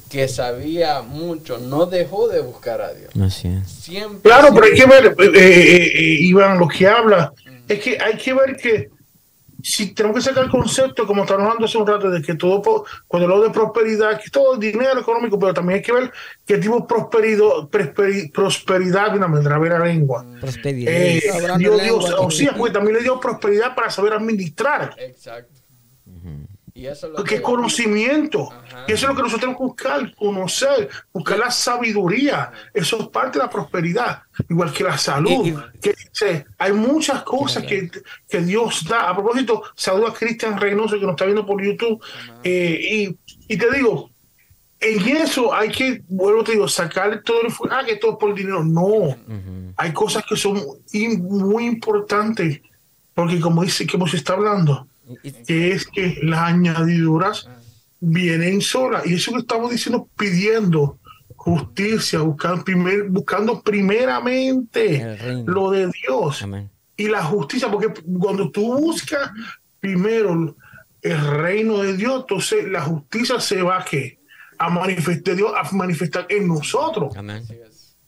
[0.10, 3.12] que sabía mucho, no dejó de buscar a Dios.
[3.68, 7.32] Siempre, claro, pero hay que ver, eh, eh, eh, Iván, lo que habla,
[7.68, 8.90] es que hay que ver que
[9.62, 12.86] si tenemos que sacar el concepto, como estamos hablando hace un rato, de que todo,
[13.08, 16.12] cuando hablo de prosperidad, que todo dinero económico, pero también hay que ver
[16.46, 17.70] qué tipo de prosperidad,
[18.34, 20.26] prosperidad, una me trabé la lengua.
[20.40, 20.94] Prosperidad.
[20.94, 21.22] Eh,
[21.58, 24.96] Dios, Dios, o sea, pues también le dio prosperidad para saber administrar.
[24.98, 25.59] Exacto.
[26.80, 28.50] Y eso es lo que, conocimiento.
[28.88, 32.54] Y eso es lo que nosotros tenemos que buscar, conocer, buscar la sabiduría.
[32.74, 35.62] Eso es parte de la prosperidad, igual que la salud.
[35.82, 37.92] que, hay muchas cosas que,
[38.30, 39.10] que, Dios da.
[39.10, 42.02] A propósito, saludo a Cristian Reynoso que nos está viendo por YouTube.
[42.46, 44.10] Eh, y, y, te digo,
[44.80, 48.34] en eso hay que, vuelvo te digo, sacar todo el ah, que todo es por
[48.34, 48.64] dinero.
[48.64, 49.18] No,
[49.76, 50.64] hay cosas que son
[50.94, 52.62] muy importantes,
[53.14, 54.88] porque como dice, como se está hablando,
[55.24, 57.50] es que las añadiduras
[58.00, 59.06] vienen solas.
[59.06, 61.00] Y eso que estamos diciendo, pidiendo
[61.36, 66.46] justicia, buscando, primer, buscando primeramente lo de Dios
[66.98, 69.32] y la justicia, porque cuando tú buscas
[69.80, 70.56] primero
[71.02, 73.86] el reino de Dios, entonces la justicia se va a,
[74.58, 77.16] a manifestar Dios, a manifestar en nosotros.
[77.16, 77.44] Amén.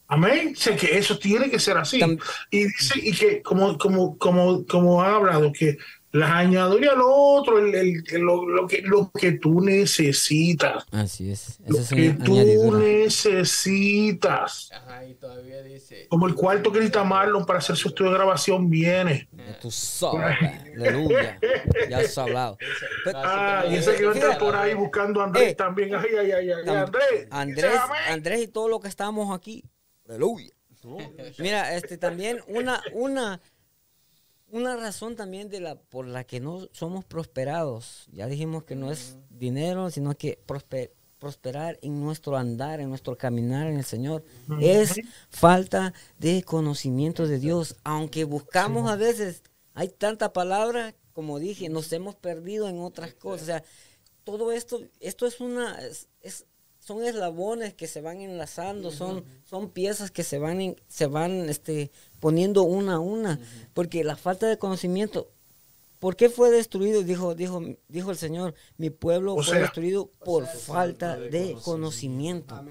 [0.08, 0.54] Amén.
[0.58, 2.02] Sé que eso tiene que ser así.
[2.50, 5.78] y dice, y que como, como, como, como ha hablado, que
[6.12, 10.86] las añadiría lo otro, el, lo, que, lo que tú necesitas.
[10.92, 11.60] Así es.
[11.66, 14.70] lo que tú necesitas.
[14.74, 16.08] Ajá, y todavía dice.
[16.10, 19.30] Como el cuarto que necesita Marlon para hacer su estudio de grabación viene.
[19.62, 20.38] Tú sabes,
[20.76, 21.40] aleluya.
[21.90, 22.58] Ya has hablado.
[23.16, 25.96] ah, y ese que va por ahí buscando a Andrés eh, también.
[25.96, 26.76] Ay, ay, ay, ay.
[26.76, 29.64] Andrés, Andrés, Andrés y todo lo que estamos aquí.
[30.10, 30.52] Aleluya.
[31.38, 33.40] Mira, este también una, una
[34.52, 38.08] una razón también de la por la que no somos prosperados.
[38.12, 40.40] Ya dijimos que no es dinero, sino que
[41.18, 44.24] prosperar en nuestro andar, en nuestro caminar en el Señor.
[44.60, 45.00] Es
[45.30, 47.76] falta de conocimiento de Dios.
[47.84, 49.44] Aunque buscamos a veces,
[49.74, 53.42] hay tanta palabra, como dije, nos hemos perdido en otras cosas.
[53.42, 53.64] O sea,
[54.24, 55.80] todo esto, esto es una,
[56.22, 56.46] es,
[56.80, 61.92] son eslabones que se van enlazando, son, son piezas que se van, se van este,
[62.22, 63.42] poniendo una a una,
[63.74, 65.32] porque la falta de conocimiento,
[66.00, 67.04] ¿por qué fue destruido?
[67.04, 72.64] Dijo, dijo, dijo el Señor, mi pueblo fue destruido por falta de, conocimiento.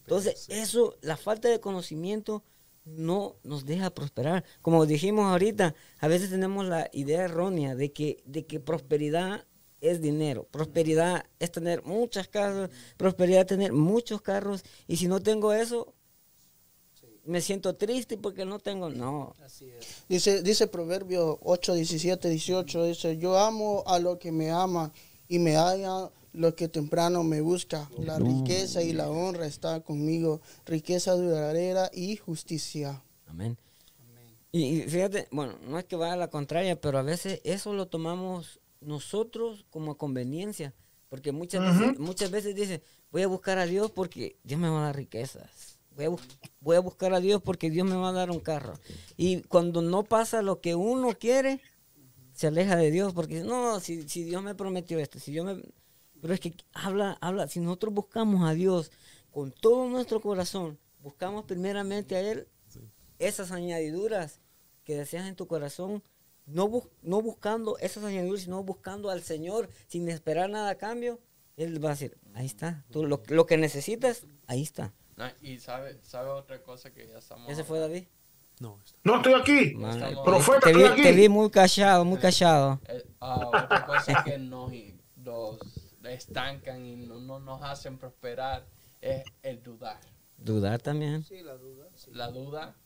[0.00, 2.44] Entonces, eso, la falta de conocimiento
[2.84, 4.44] no nos deja prosperar.
[4.60, 9.46] Como dijimos ahorita, a veces tenemos la idea errónea de que, de que prosperidad
[9.80, 10.46] es dinero.
[10.50, 12.68] Prosperidad es tener muchas casas,
[12.98, 14.64] prosperidad es tener muchos carros.
[14.86, 15.94] Y si no tengo eso,
[17.24, 19.34] me siento triste porque no tengo, no.
[20.08, 24.92] Dice, dice Proverbio 8, 17, 18, dice, yo amo a lo que me ama
[25.28, 27.90] y me haya lo que temprano me busca.
[27.98, 33.02] La riqueza y la honra está conmigo, riqueza duradera y justicia.
[33.26, 33.56] Amén.
[34.50, 37.86] Y, fíjate, bueno, no es que vaya a la contraria, pero a veces eso lo
[37.88, 40.74] tomamos nosotros como conveniencia.
[41.08, 44.80] Porque muchas, veces, muchas veces dice, voy a buscar a Dios porque Dios me va
[44.80, 45.71] a dar riquezas.
[45.96, 46.10] Voy a,
[46.60, 48.74] voy a buscar a Dios porque Dios me va a dar un carro.
[49.16, 51.60] Y cuando no pasa lo que uno quiere,
[52.34, 55.62] se aleja de Dios porque no, si, si Dios me prometió esto, si Dios me...
[56.20, 58.90] Pero es que habla, habla, si nosotros buscamos a Dios
[59.30, 62.48] con todo nuestro corazón, buscamos primeramente a Él,
[63.18, 64.40] esas añadiduras
[64.84, 66.02] que deseas en tu corazón,
[66.46, 71.20] no, no buscando esas añadiduras, sino buscando al Señor sin esperar nada a cambio,
[71.56, 74.92] Él va a decir, ahí está, tú, lo, que necesitas, ahí está.
[75.40, 77.50] Y sabe, sabe otra cosa que ya estamos...
[77.50, 78.04] ¿Ese fue David?
[78.60, 79.74] No, no estoy aquí.
[80.24, 81.02] Profeta, te, vi, aquí.
[81.02, 82.80] te vi muy callado, muy callado.
[82.86, 84.72] Eh, ah, otra cosa que nos,
[85.16, 85.58] los
[86.04, 88.66] estancan y no, nos hacen prosperar
[89.00, 90.00] es el dudar.
[90.36, 91.24] Dudar también.
[91.24, 91.88] Sí, la duda.
[92.12, 92.76] La duda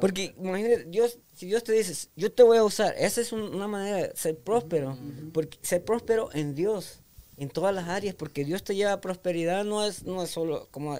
[0.00, 3.66] porque imagínate, Dios, si Dios te dice, yo te voy a usar, esa es una
[3.66, 4.96] manera de ser próspero,
[5.32, 6.99] porque ser próspero en Dios,
[7.40, 10.68] en todas las áreas, porque Dios te lleva a prosperidad, no es, no es solo
[10.70, 10.98] como,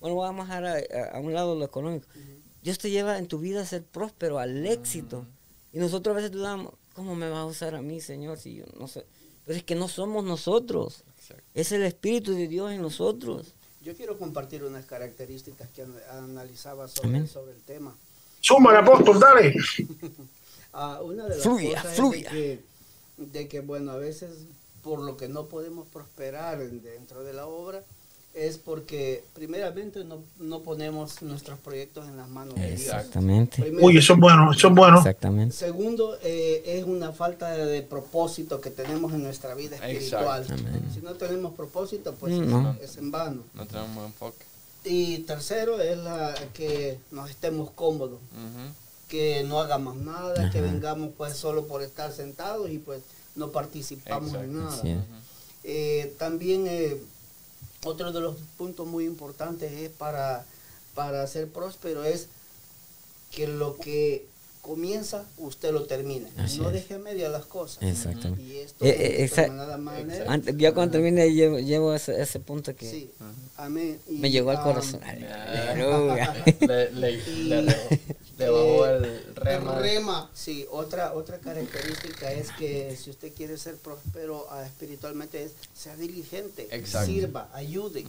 [0.00, 2.06] bueno, vamos a dejar a, un lado lo económico.
[2.62, 5.24] Dios te lleva en tu vida a ser próspero, al éxito.
[5.72, 8.64] Y nosotros a veces dudamos, ¿cómo me va a usar a mí, Señor, si yo
[8.78, 9.06] no sé?
[9.46, 11.04] Pero es que no somos nosotros,
[11.54, 13.54] es el Espíritu de Dios en nosotros.
[13.80, 17.96] Yo quiero compartir unas características que analizaba sobre, sobre el tema.
[18.40, 19.54] Suma el apóstol, dale.
[20.70, 22.62] Ah, una de las cosas Es de, que,
[23.16, 24.44] de que, bueno, a veces
[24.88, 27.82] por lo que no podemos prosperar dentro de la obra
[28.32, 32.80] es porque primeramente no, no ponemos nuestros proyectos en las manos de Dios.
[32.80, 33.74] Exactamente.
[33.80, 34.98] Uy, eso es bueno, eso es bueno.
[34.98, 35.54] Exactamente.
[35.54, 40.46] Segundo, eh, es una falta de, propósito que tenemos en nuestra vida espiritual.
[40.94, 42.32] Si no tenemos propósito, pues
[42.80, 43.42] es, en vano.
[43.54, 44.44] No tenemos enfoque.
[44.84, 48.20] Y tercero es la que nos estemos cómodos,
[49.08, 53.02] que no hagamos nada, que vengamos pues solo por estar sentados y pues
[53.38, 54.82] no participamos en nada.
[55.64, 56.96] Eh, también eh,
[57.84, 60.44] otro de los puntos muy importantes es para,
[60.94, 62.28] para ser próspero es
[63.30, 64.26] que lo que
[64.62, 66.28] comienza, usted lo termina.
[66.58, 67.82] no deje a media las cosas.
[67.82, 68.42] Exactamente.
[68.42, 69.30] Y esto eh,
[70.26, 73.10] Antes, ya cuando termine llevo, llevo ese, ese, punto que sí.
[73.56, 73.98] Amén.
[74.08, 75.00] me llegó al corazón.
[76.60, 77.88] le, le, le, bajó
[78.38, 79.74] el rema.
[79.76, 80.66] El rema, sí.
[80.70, 86.68] Otra, otra característica es que si usted quiere ser próspero uh, espiritualmente, es sea diligente,
[86.84, 88.04] sirva, ayude.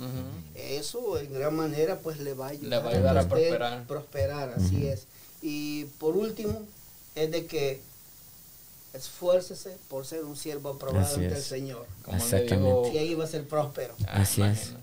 [0.56, 3.88] Eso en gran manera pues le va a ayudar, le va a, ayudar a, prosperar.
[3.88, 5.08] prosperar así es.
[5.42, 6.62] Y por último,
[7.16, 7.82] es de que
[8.94, 11.86] esfuércese por ser un siervo aprobado ante el Señor.
[12.12, 12.94] Exactamente.
[12.94, 13.94] y ahí va a ser próspero.
[14.08, 14.74] Así es.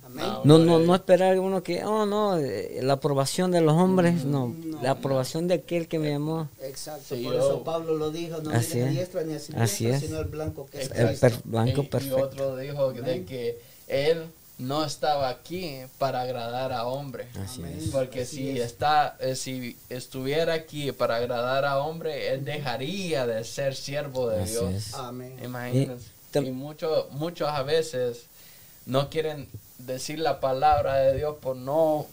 [0.45, 4.55] No, no, no esperar uno que, oh no, eh, la aprobación de los hombres, no,
[4.83, 6.49] la aprobación de aquel que me llamó.
[6.63, 10.27] Exacto, por eso Pablo lo dijo, no Así a diestra ni a siniestra, sino el
[10.27, 11.27] blanco que está.
[11.29, 12.19] El blanco perfecto.
[12.19, 14.27] Y otro dijo de que él
[14.59, 17.29] no estaba aquí para agradar a hombre.
[17.93, 23.75] Porque si está, eh, si estuviera aquí para agradar a hombre, él dejaría de ser
[23.75, 24.95] siervo de Dios.
[24.95, 25.39] Amén.
[25.43, 26.11] Imagínense.
[26.35, 28.27] Y, muchos, muchos a veces
[28.85, 29.49] no quieren
[29.79, 32.07] decir la palabra de Dios por no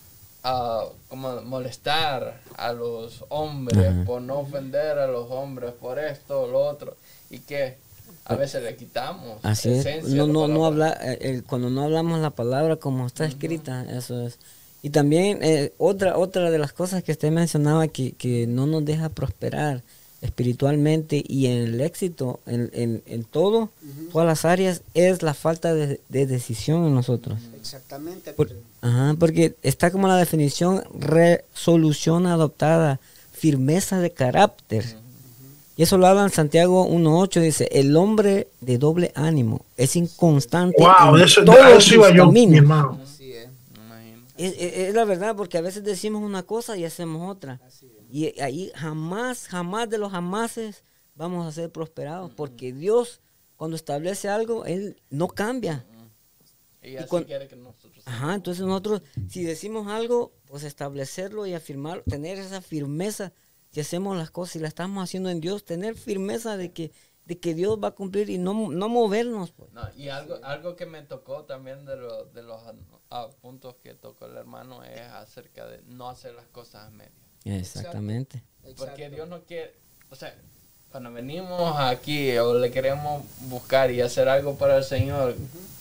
[0.44, 6.66] uh, como molestar a los hombres, por no ofender a los hombres, por esto, lo
[6.66, 6.96] otro.
[7.30, 7.78] Y que
[8.26, 9.38] a veces le quitamos.
[9.44, 10.06] Así es.
[10.06, 14.40] No, no, no habla, eh, cuando no hablamos la palabra como está escrita, eso es.
[14.82, 18.84] Y también eh, otra, otra de las cosas que usted mencionaba que, que no nos
[18.84, 19.82] deja prosperar
[20.22, 23.70] espiritualmente y en el éxito, en, en, en todo,
[24.12, 27.40] todas las áreas, es la falta de, de decisión en nosotros.
[27.60, 28.34] Exactamente.
[28.82, 33.02] ajá, porque está como la definición resolución adoptada,
[33.34, 34.86] firmeza de carácter.
[35.76, 40.78] Y eso lo habla en Santiago 1.8, dice, el hombre de doble ánimo es inconstante
[40.80, 42.98] wow, en eso, todos sus caminos.
[44.38, 47.60] Es, la verdad, porque a veces decimos una cosa y hacemos otra.
[48.12, 50.84] Y ahí jamás, jamás de los jamases
[51.16, 53.22] vamos a ser prosperados, porque Dios
[53.64, 55.86] cuando establece algo, Él no cambia.
[56.82, 58.04] Y así quiere que nosotros.
[58.06, 63.32] Ajá, entonces nosotros, si decimos algo, pues establecerlo y afirmar, tener esa firmeza
[63.74, 66.92] si hacemos las cosas y las estamos haciendo en Dios, tener firmeza de que
[67.26, 69.52] de que Dios va a cumplir y no, no movernos.
[69.52, 69.70] Pues.
[69.96, 72.62] y algo, algo que me tocó también de, de los
[73.42, 77.14] puntos que tocó el hermano es acerca de no hacer las cosas a medias.
[77.46, 78.44] Exactamente.
[78.78, 79.74] Porque Dios no quiere,
[80.10, 80.36] o sea,
[80.92, 85.36] cuando venimos aquí o le queremos buscar y hacer algo para el Señor,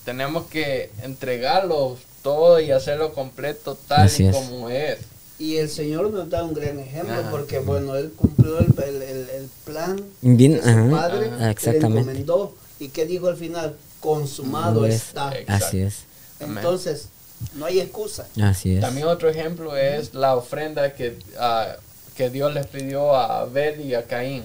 [0.05, 4.99] tenemos que entregarlo todo y hacerlo completo tal y como es.
[5.43, 10.01] Y el Señor nos da un gran ejemplo porque, bueno, Él cumplió el, el, plan
[10.21, 11.89] Bien, de su Padre, exactamente.
[11.89, 12.55] le encomendó.
[12.79, 13.75] ¿Y qué dijo al final?
[13.99, 15.33] Consumado está.
[15.49, 16.05] Así es.
[16.39, 17.09] Entonces,
[17.57, 18.29] no hay excusa.
[18.41, 18.81] Así es.
[18.83, 21.75] También otro ejemplo es la ofrenda que, uh,
[22.15, 24.45] que Dios les pidió a Abel y a Caín.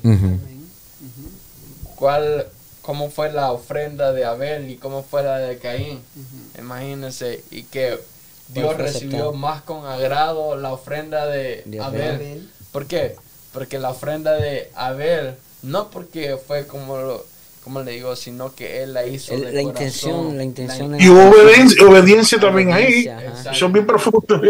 [1.95, 2.47] ¿Cuál,
[2.81, 5.99] ¿Cómo fue la ofrenda de Abel y cómo fue la de Caín?
[6.57, 7.43] Imagínense.
[7.51, 7.99] Y que
[8.49, 12.49] Dios recibió más con agrado la ofrenda de Abel.
[12.71, 13.15] ¿Por qué?
[13.53, 17.21] Porque la ofrenda de Abel, no porque fue como
[17.67, 20.97] como le digo, sino que él la hizo de la intención, la intención.
[20.97, 23.09] y obediencia, obediencia también ahí.
[23.51, 24.41] Son bien profundos.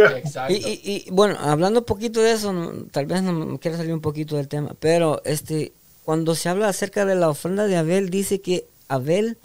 [0.49, 2.53] Y, y, y, bueno, hablando un poquito de eso,
[2.91, 5.73] tal vez no me quiero salir un poquito del tema, pero este,
[6.05, 9.39] cuando se habla acerca de la ofrenda de Abel, dice que Abel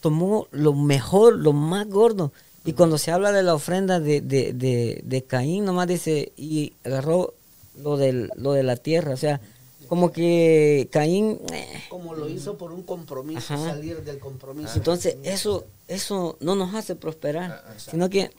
[0.00, 2.32] tomó lo mejor, lo más gordo
[2.64, 6.74] y cuando se habla de la ofrenda de, de, de, de Caín, nomás dice, y
[6.84, 7.34] agarró
[7.82, 9.40] lo, del, lo de la tierra, o sea,
[9.88, 11.40] como que Caín...
[11.52, 11.84] Eh.
[11.88, 14.72] Como lo hizo por un compromiso, salir del compromiso.
[14.74, 18.30] Entonces, eso eso no nos hace prosperar, ah, sino que...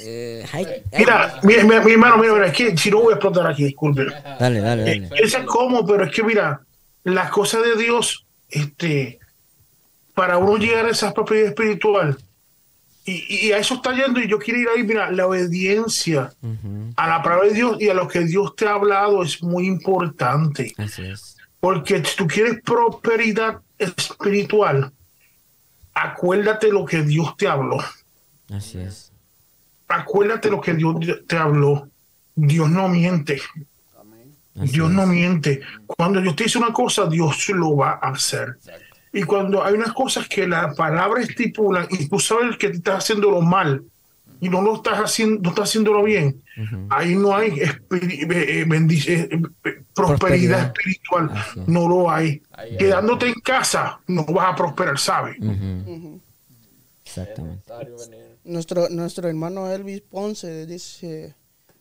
[0.00, 0.44] Eh,
[0.98, 4.06] mira, mi, mi, hermano, mira, es que si no voy a explotar aquí, disculpe.
[4.40, 4.92] Dale, dale, dale.
[5.06, 6.60] Eh, es como, pero es que mira,
[7.04, 9.20] las cosas de Dios, este,
[10.14, 12.18] para uno llegar a esa propiedad espiritual,
[13.08, 16.32] y, a eso está yendo y yo quiero ir ahí, mira, la obediencia
[16.96, 19.66] a la palabra de Dios y a lo que Dios te ha hablado es muy
[19.66, 20.72] importante.
[20.76, 21.36] Así es.
[21.60, 24.92] Porque si tú quieres prosperidad espiritual,
[25.94, 27.78] acuérdate lo que Dios te habló.
[28.50, 29.12] Así es.
[29.88, 30.96] Acuérdate lo que Dios
[31.26, 31.88] te habló.
[32.34, 33.40] Dios no miente.
[34.54, 35.60] Dios no miente.
[35.86, 38.58] Cuando Dios te dice una cosa, Dios lo va a hacer.
[39.12, 43.40] Y cuando hay unas cosas que la palabra estipula y tú sabes que estás haciéndolo
[43.40, 43.84] mal
[44.40, 46.42] y no lo estás haciendo, no estás haciéndolo bien,
[46.90, 51.30] ahí no hay eh, eh, eh, prosperidad, espiritual,
[51.66, 52.42] no lo hay.
[52.78, 55.36] Quedándote en casa no vas a prosperar, ¿sabes?
[57.04, 57.64] Exactamente.
[58.44, 61.34] Nuestro, nuestro hermano Elvis Ponce dice...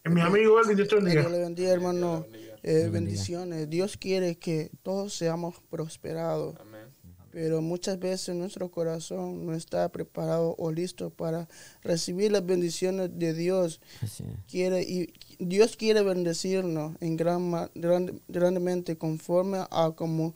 [0.06, 2.26] Mi amigo Elvis, Dios le bendiga, hermano.
[2.64, 3.70] bendiciones.
[3.70, 6.56] Dios quiere que todos seamos prosperados
[7.38, 11.48] pero muchas veces nuestro corazón no está preparado o listo para
[11.84, 13.80] recibir las bendiciones de Dios.
[14.50, 17.70] Quiere y Dios quiere bendecirnos en gran,
[18.28, 20.34] grandemente conforme a como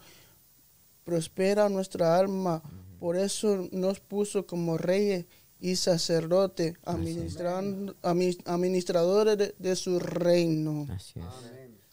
[1.04, 2.62] prospera nuestra alma.
[3.00, 5.26] Por eso nos puso como reyes
[5.60, 10.86] y sacerdotes, administradores de, su reino.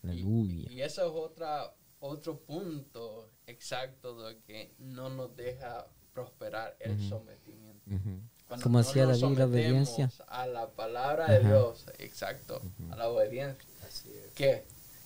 [0.05, 7.85] Y, eso es otra, otro punto exacto de que no nos deja prosperar el sometimiento.
[8.47, 10.11] Cuando Como hacía la la obediencia.
[10.29, 13.65] A la palabra de Dios, exacto, a la obediencia.
[14.35, 14.65] Que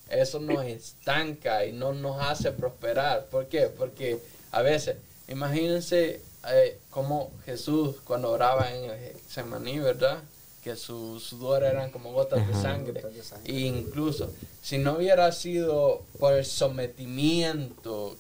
[0.09, 3.27] eso nos estanca y no nos hace prosperar.
[3.27, 3.67] ¿Por qué?
[3.67, 4.21] Porque
[4.53, 4.97] a veces,
[5.29, 10.23] imagínense eh, como Jesús cuando oraba en el Semaní, ¿verdad?
[10.63, 13.03] Que su sudor eran como gotas de sangre.
[13.45, 14.33] E incluso
[14.63, 18.17] si no hubiera sido por el sometimiento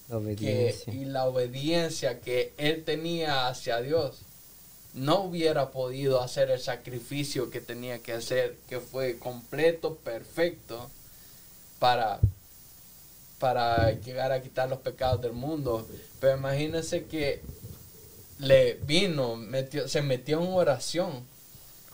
[0.88, 4.22] y la obediencia que él tenía hacia Dios,
[4.92, 10.90] no hubiera podido hacer el sacrificio que tenía que hacer, que fue completo, perfecto,
[11.78, 12.18] para,
[13.38, 15.86] para llegar a quitar los pecados del mundo.
[16.20, 17.40] Pero imagínense que
[18.40, 21.30] le vino, metió, se metió en oración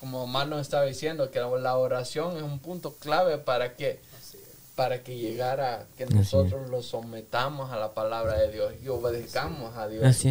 [0.01, 4.01] como Omar estaba diciendo, que la oración es un punto clave para que
[4.79, 9.89] para que llegara, que nosotros lo sometamos a la palabra de Dios y obedezcamos a
[9.89, 10.25] Dios.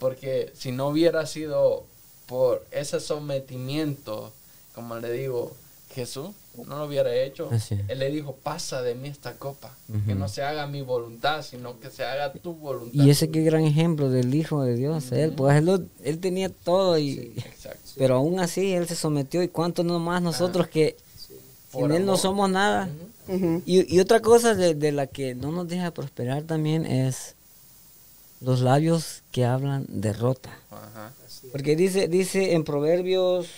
[0.00, 1.84] Porque si no hubiera sido
[2.26, 4.32] por ese sometimiento,
[4.74, 5.52] como le digo,
[5.94, 6.30] Jesús
[6.66, 7.50] no lo hubiera hecho.
[7.88, 11.78] Él le dijo, pasa de mí esta copa, que no se haga mi voluntad, sino
[11.80, 13.04] que se haga tu voluntad.
[13.04, 15.62] Y ese qué gran ejemplo del Hijo de Dios, él, pues
[16.02, 17.34] él, tenía todo y...
[17.36, 17.88] Exacto.
[17.98, 20.96] Pero aún así Él se sometió y cuánto más nosotros que
[21.70, 22.88] sin Él no somos nada.
[23.66, 27.34] y, otra cosa de, la que no nos deja prosperar también es
[28.40, 30.56] los labios que hablan derrota.
[31.52, 33.48] Porque dice, dice en Proverbios,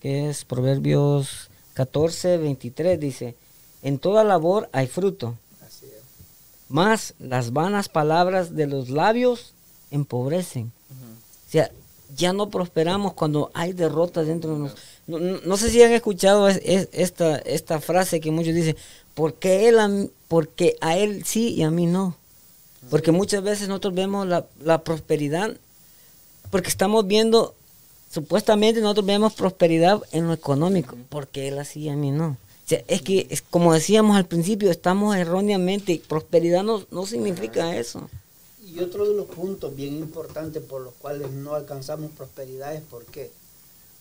[0.00, 3.34] que es Proverbios 14, 23, dice,
[3.82, 5.36] en toda labor hay fruto.
[6.68, 9.52] Más las vanas palabras de los labios
[9.90, 10.72] empobrecen.
[11.46, 11.70] O sea,
[12.16, 14.84] ya no prosperamos cuando hay derrota dentro de nosotros.
[15.06, 18.76] No, sé si han escuchado esta, esta frase que muchos dicen,
[19.14, 22.16] porque, él porque a él sí y a mí no.
[22.90, 25.56] Porque muchas veces nosotros vemos la, la prosperidad,
[26.50, 27.54] porque estamos viendo,
[28.14, 32.28] supuestamente nosotros vemos prosperidad en lo económico, porque él así y a mí no.
[32.28, 37.76] O sea, es que, es, como decíamos al principio, estamos erróneamente, prosperidad no, no significa
[37.76, 38.08] eso.
[38.64, 43.04] Y otro de los puntos bien importantes por los cuales no alcanzamos prosperidad es por
[43.04, 43.30] qué.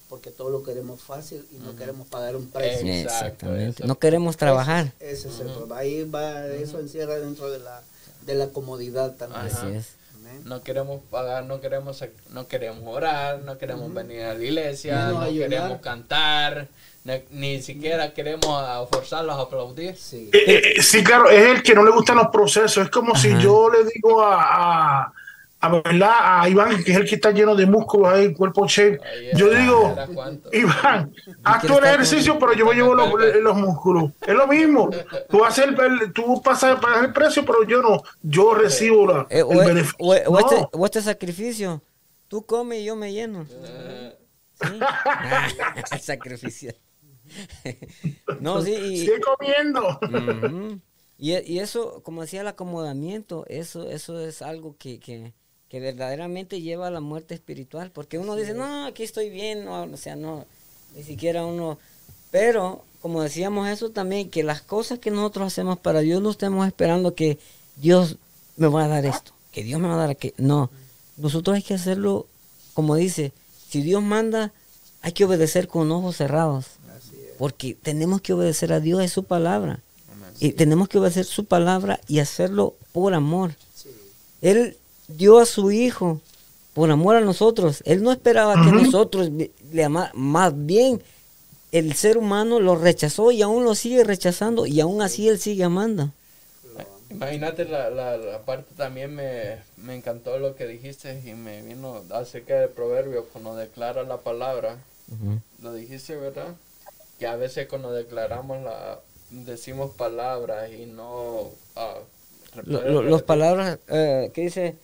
[0.10, 2.88] Porque todo lo queremos fácil y no queremos pagar un precio.
[2.94, 3.86] Exactamente.
[3.86, 4.94] No queremos trabajar.
[5.00, 5.78] Ese, es el problema.
[5.78, 7.82] Ahí va, eso encierra dentro de la,
[8.26, 9.42] de la comodidad también.
[9.42, 10.03] Así es.
[10.46, 15.30] No queremos pagar, no queremos, no queremos orar, no queremos venir a la iglesia, no
[15.30, 16.68] queremos cantar,
[17.32, 19.96] ni siquiera queremos forzarlos a aplaudir.
[19.98, 20.30] Sí.
[20.34, 22.86] Eh, eh, sí, claro, es el que no le gustan los procesos.
[22.86, 25.14] Es como si yo le digo a, a,
[25.64, 29.00] a Iván, que es el que está lleno de músculos ahí, cuerpo che.
[29.36, 29.96] Yo digo,
[30.52, 34.12] Iván, haz tu ejercicio, pero yo me llevo los, los, músculos.
[34.22, 34.90] Es lo mismo.
[35.30, 38.04] Tú, haces el, tú pasas, el precio, pero yo no.
[38.22, 39.96] Yo recibo la, el beneficio.
[40.00, 41.82] O, este, o, este, sacrificio.
[42.28, 43.46] Tú comes y yo me lleno.
[45.92, 46.74] el sacrificio.
[48.40, 48.74] no, sí.
[48.74, 50.00] Y, Sigue comiendo.
[51.18, 55.34] y, eso, como decía, el acomodamiento, eso, eso es algo que, que,
[55.80, 57.92] verdaderamente lleva a la muerte espiritual.
[57.92, 60.46] Porque uno dice, no, aquí estoy bien, o sea, no,
[60.96, 61.80] ni siquiera uno.
[62.32, 66.66] Pero, como decíamos eso también, que las cosas que nosotros hacemos para Dios no estemos
[66.68, 67.38] esperando que
[67.76, 68.18] Dios
[68.58, 70.36] me va a dar esto, que Dios me va a dar aquello.
[70.38, 70.70] No,
[71.18, 72.28] nosotros hay que hacerlo,
[72.74, 73.34] como dice,
[73.70, 74.52] si Dios manda,
[75.02, 76.66] hay que obedecer con ojos cerrados.
[77.38, 79.80] Porque tenemos que obedecer a Dios, es su palabra.
[80.40, 83.56] Y tenemos que obedecer su palabra y hacerlo por amor.
[84.42, 84.78] Él
[85.08, 86.22] dio a su hijo
[86.74, 87.82] por amor a nosotros.
[87.86, 89.30] Él no esperaba que nosotros
[89.72, 90.18] le amáramos.
[90.18, 91.02] Más bien,
[91.72, 95.64] el ser humano lo rechazó y aún lo sigue rechazando y aún así él sigue
[95.64, 96.12] amando.
[97.10, 99.60] Imagínate la, la, parte también me,
[99.94, 104.78] encantó lo que dijiste y me vino acerca del proverbio cuando declara la palabra.
[105.62, 106.56] Lo dijiste, ¿verdad?
[107.20, 109.00] que a veces cuando declaramos la
[109.30, 112.00] decimos palabras y no ah,
[112.66, 114.76] las palabras que dice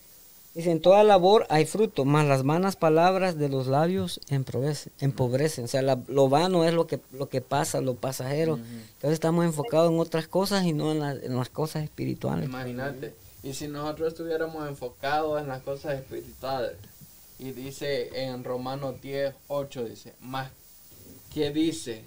[0.53, 5.65] dice en toda labor hay fruto más las vanas palabras de los labios empobrecen, empobrecen.
[5.65, 9.91] o sea lo vano es lo que lo que pasa lo pasajero entonces estamos enfocados
[9.91, 15.39] en otras cosas y no en, las cosas espirituales imagínate y si nosotros estuviéramos enfocados
[15.41, 16.73] en las cosas espirituales
[17.37, 20.51] y dice en Romanos 10, 8 dice más
[21.33, 22.03] que dice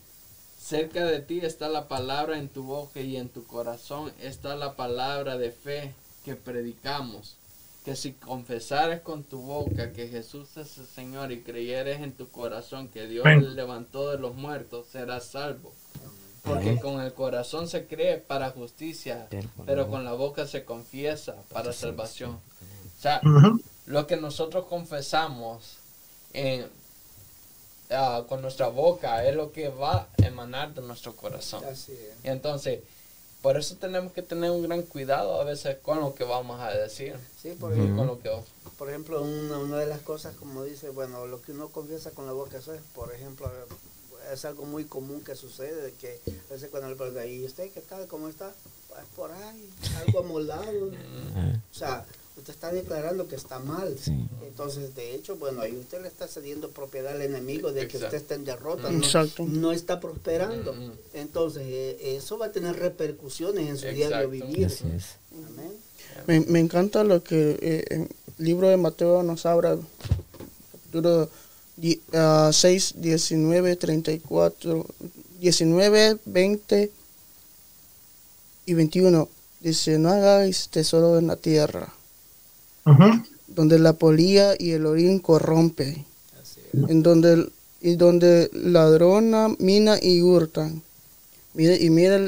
[0.62, 4.76] Cerca de ti está la palabra en tu boca y en tu corazón está la
[4.76, 5.93] palabra de fe
[6.24, 7.36] que predicamos.
[7.85, 12.28] Que si confesares con tu boca que Jesús es el Señor y creyeres en tu
[12.28, 15.73] corazón que Dios le levantó de los muertos, serás salvo.
[16.44, 19.28] Porque con el corazón se cree para justicia,
[19.66, 22.32] pero con la boca se confiesa para salvación.
[22.32, 23.20] O sea,
[23.86, 25.78] lo que nosotros confesamos
[26.32, 26.66] en
[27.94, 31.62] Ah, con nuestra boca es lo que va a emanar de nuestro corazón.
[32.24, 32.81] Y entonces,
[33.43, 36.70] por eso tenemos que tener un gran cuidado a veces con lo que vamos a
[36.70, 37.16] decir.
[37.40, 38.19] Sí, por, ejemplo,
[38.78, 42.32] por ejemplo, una, de las cosas, como dice, bueno, lo que uno confiesa con la
[42.32, 43.51] boca, eso es, por ejemplo,
[44.32, 47.70] es algo muy común que sucede, de que a veces cuando el padre, ¿y usted
[47.73, 48.06] qué tal?
[48.06, 48.52] ¿Cómo está?
[48.89, 49.69] Pues por ahí,
[50.06, 50.86] algo amoldado.
[50.86, 52.06] o sea,
[52.37, 53.95] usted está declarando que está mal.
[54.47, 58.15] Entonces, de hecho, bueno, ahí usted le está cediendo propiedad al enemigo de que usted
[58.15, 60.75] está en derrota, no, está prosperando.
[61.15, 64.71] Entonces, eh, eso va a tener repercusiones en su diario vivir.
[66.27, 67.85] Me, me, encanta lo que eh,
[68.39, 69.79] el libro de Mateo nos habla,
[70.73, 71.29] capítulo
[72.53, 74.87] 6, 19, 34,
[75.41, 76.91] 19, 20
[78.67, 79.29] y 21.
[79.61, 81.93] Dice, no hagáis tesoro en la tierra
[83.47, 86.05] donde la polía y el orín corrompe,
[86.73, 87.49] en donde,
[87.81, 90.83] y donde ladrona, mina y hurtan.
[91.55, 92.19] Mire, y mira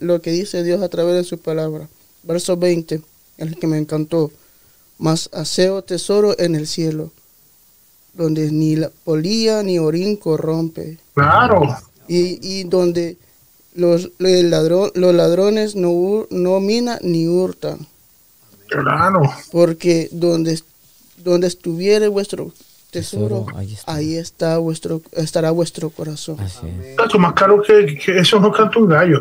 [0.00, 1.88] lo que dice Dios a través de su palabra.
[2.22, 3.02] Verso 20,
[3.38, 4.30] el que me encantó.
[4.98, 7.12] Más aseo tesoro en el cielo,
[8.14, 10.98] donde ni la polía ni orín corrompe.
[11.14, 11.76] Claro.
[12.08, 13.18] Y, y donde
[13.74, 17.86] los, los ladrones no, no minan ni hurtan.
[18.68, 19.22] Claro.
[19.52, 20.60] Porque donde,
[21.18, 22.52] donde estuviere vuestro
[22.90, 23.46] tesoro,
[23.86, 24.58] ahí, está.
[24.58, 26.40] vuestro, estará vuestro corazón.
[26.40, 29.20] Así más caro que, eso no canta un gallo.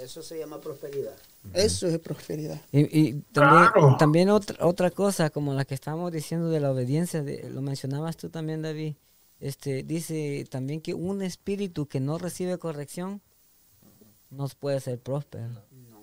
[0.00, 1.14] Eso se llama prosperidad.
[1.54, 2.60] Eso es prosperidad.
[2.72, 7.62] Y, también, también otra, otra cosa, como la que estábamos diciendo de la obediencia, lo
[7.62, 8.94] mencionabas tú también, David.
[9.40, 13.20] Este, dice también que un espíritu que no recibe corrección
[14.30, 15.44] no puede ser próspero.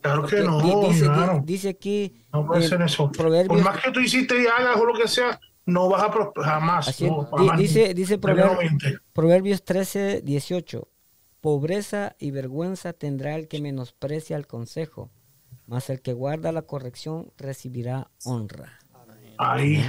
[0.01, 1.09] Claro que no, dice,
[1.43, 2.23] dice, aquí.
[2.31, 3.11] No puede ser eso.
[3.11, 6.49] Por más que tú hiciste y hagas o lo que sea, no vas a prosperar
[6.51, 6.97] jamás.
[7.57, 8.73] dice dice Proverbios,
[9.13, 10.87] Proverbios 13, 18.
[11.41, 15.09] Pobreza y vergüenza tendrá el que menosprecia el consejo,
[15.67, 18.79] mas el que guarda la corrección recibirá honra.
[19.37, 19.81] Ahí.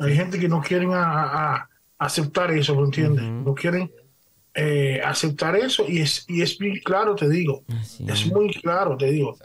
[0.00, 1.68] Hay gente que no quieren a,
[1.98, 3.24] aceptar eso, ¿me entiendes?
[3.24, 3.92] No quieren
[4.54, 7.64] eh, aceptar eso y es, y es bien claro, te digo.
[8.06, 8.26] es.
[8.26, 9.36] muy claro, te digo.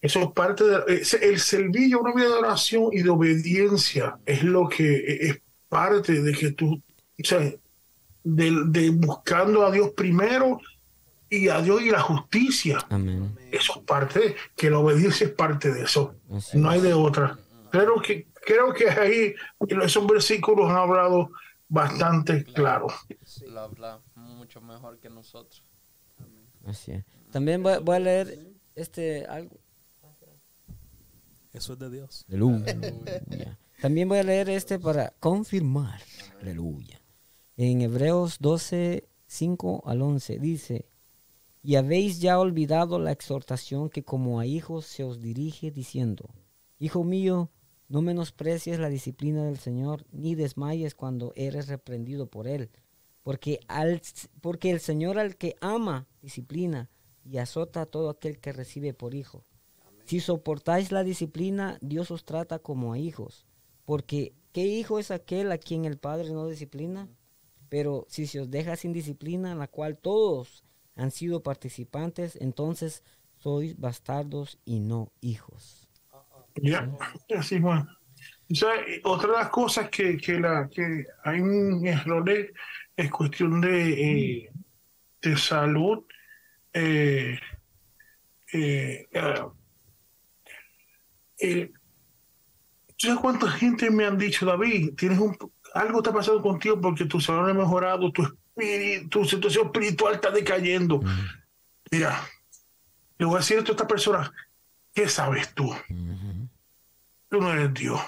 [0.00, 1.02] Eso es parte de...
[1.22, 6.32] el servicio, una vida de oración y de obediencia es lo que es parte de
[6.32, 7.52] que tú, o sea,
[8.22, 10.58] de, buscando a Dios primero
[11.28, 12.78] y a Dios y la justicia.
[13.50, 16.14] Eso es parte, que la obediencia es parte de eso.
[16.54, 17.38] no hay de otra.
[17.70, 19.34] Creo que, creo que ahí
[19.82, 21.30] esos versículos han hablado
[21.68, 22.86] bastante claro.
[24.54, 25.62] Mucho mejor que nosotros.
[26.66, 27.04] Así es.
[27.30, 29.58] También voy, a leer este algo.
[31.52, 32.24] Eso es de Dios.
[32.28, 33.58] Aleluya.
[33.80, 36.00] También voy a leer este para confirmar.
[36.40, 37.00] Aleluya.
[37.56, 40.88] En Hebreos 12, 5 al 11 dice,
[41.62, 46.28] y habéis ya olvidado la exhortación que como a hijos se os dirige diciendo,
[46.78, 47.50] Hijo mío,
[47.88, 52.70] no menosprecies la disciplina del Señor, ni desmayes cuando eres reprendido por Él,
[53.24, 54.00] porque, al,
[54.40, 56.88] porque el Señor al que ama disciplina
[57.24, 59.44] y azota a todo aquel que recibe por hijo.
[60.04, 63.46] Si soportáis la disciplina, Dios os trata como a hijos,
[63.86, 67.08] porque ¿qué hijo es aquel a quien el Padre no disciplina?
[67.70, 70.62] Pero si se os deja sin disciplina, en la cual todos
[70.94, 73.02] han sido participantes, entonces
[73.38, 75.88] sois bastardos y no hijos.
[76.56, 76.88] Ya,
[77.36, 77.88] así bueno.
[79.04, 82.24] otra de las cosas que, que, la, que hay un error
[82.96, 84.52] es cuestión de, eh,
[85.22, 86.04] de salud.
[86.72, 87.38] Eh,
[88.52, 89.08] eh,
[91.40, 91.72] eh,
[92.96, 95.36] ¿Sabes cuánta gente me han dicho, David, tienes un,
[95.74, 100.30] algo está pasando contigo porque tu salud ha mejorado, tu, espíritu, tu situación espiritual está
[100.30, 101.00] decayendo?
[101.90, 102.22] Mira,
[103.18, 104.32] le voy a decir esto a esta persona,
[104.94, 105.74] ¿qué sabes tú?
[107.28, 108.00] Tú no eres Dios.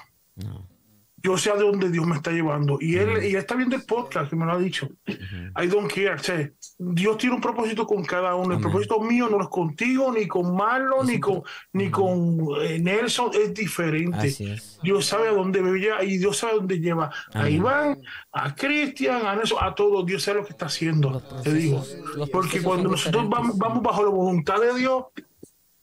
[1.26, 2.78] Yo sé a dónde Dios me está llevando.
[2.80, 4.88] Y él, y está viendo el podcast que me lo ha dicho.
[5.08, 6.54] I don't care.
[6.78, 8.54] Dios tiene un propósito con cada uno.
[8.54, 11.42] El propósito mío no es contigo, ni con Marlon, ni con,
[11.72, 13.30] ni con eh, Nelson.
[13.34, 14.36] Es diferente.
[14.84, 18.00] Dios sabe a dónde me lleva y Dios sabe a dónde lleva a Iván,
[18.30, 20.06] a Cristian, a Nelson, a todos.
[20.06, 21.20] Dios sabe lo que está haciendo.
[21.42, 21.82] Te digo.
[22.30, 25.06] Porque cuando nosotros vamos, vamos bajo la voluntad de Dios,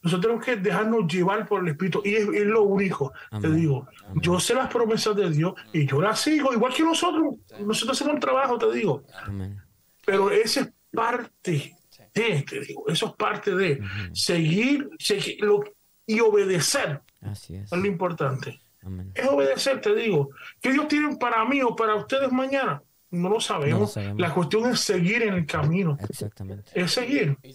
[0.04, 3.14] nosotros tenemos que dejarnos llevar por el Espíritu y es, lo único.
[3.40, 7.36] Te digo, yo sé las promesas de Dios y yo las sigo, igual que nosotros.
[7.64, 9.02] Nosotros hacemos un trabajo, te digo.
[10.04, 11.74] Pero esa es parte
[12.12, 13.80] de, te digo, eso es parte de
[14.12, 14.90] seguir,
[16.06, 17.00] y obedecer.
[17.22, 17.72] Así es.
[17.72, 18.60] es lo importante.
[19.14, 20.28] Es obedecer, te digo.
[20.60, 22.82] ¿Qué Dios tiene para mí o para ustedes mañana?
[23.14, 23.96] No lo sabemos.
[24.16, 25.96] La cuestión es seguir en el camino.
[26.08, 26.70] Exactamente.
[26.74, 27.36] Es seguir.
[27.42, 27.54] ¿Y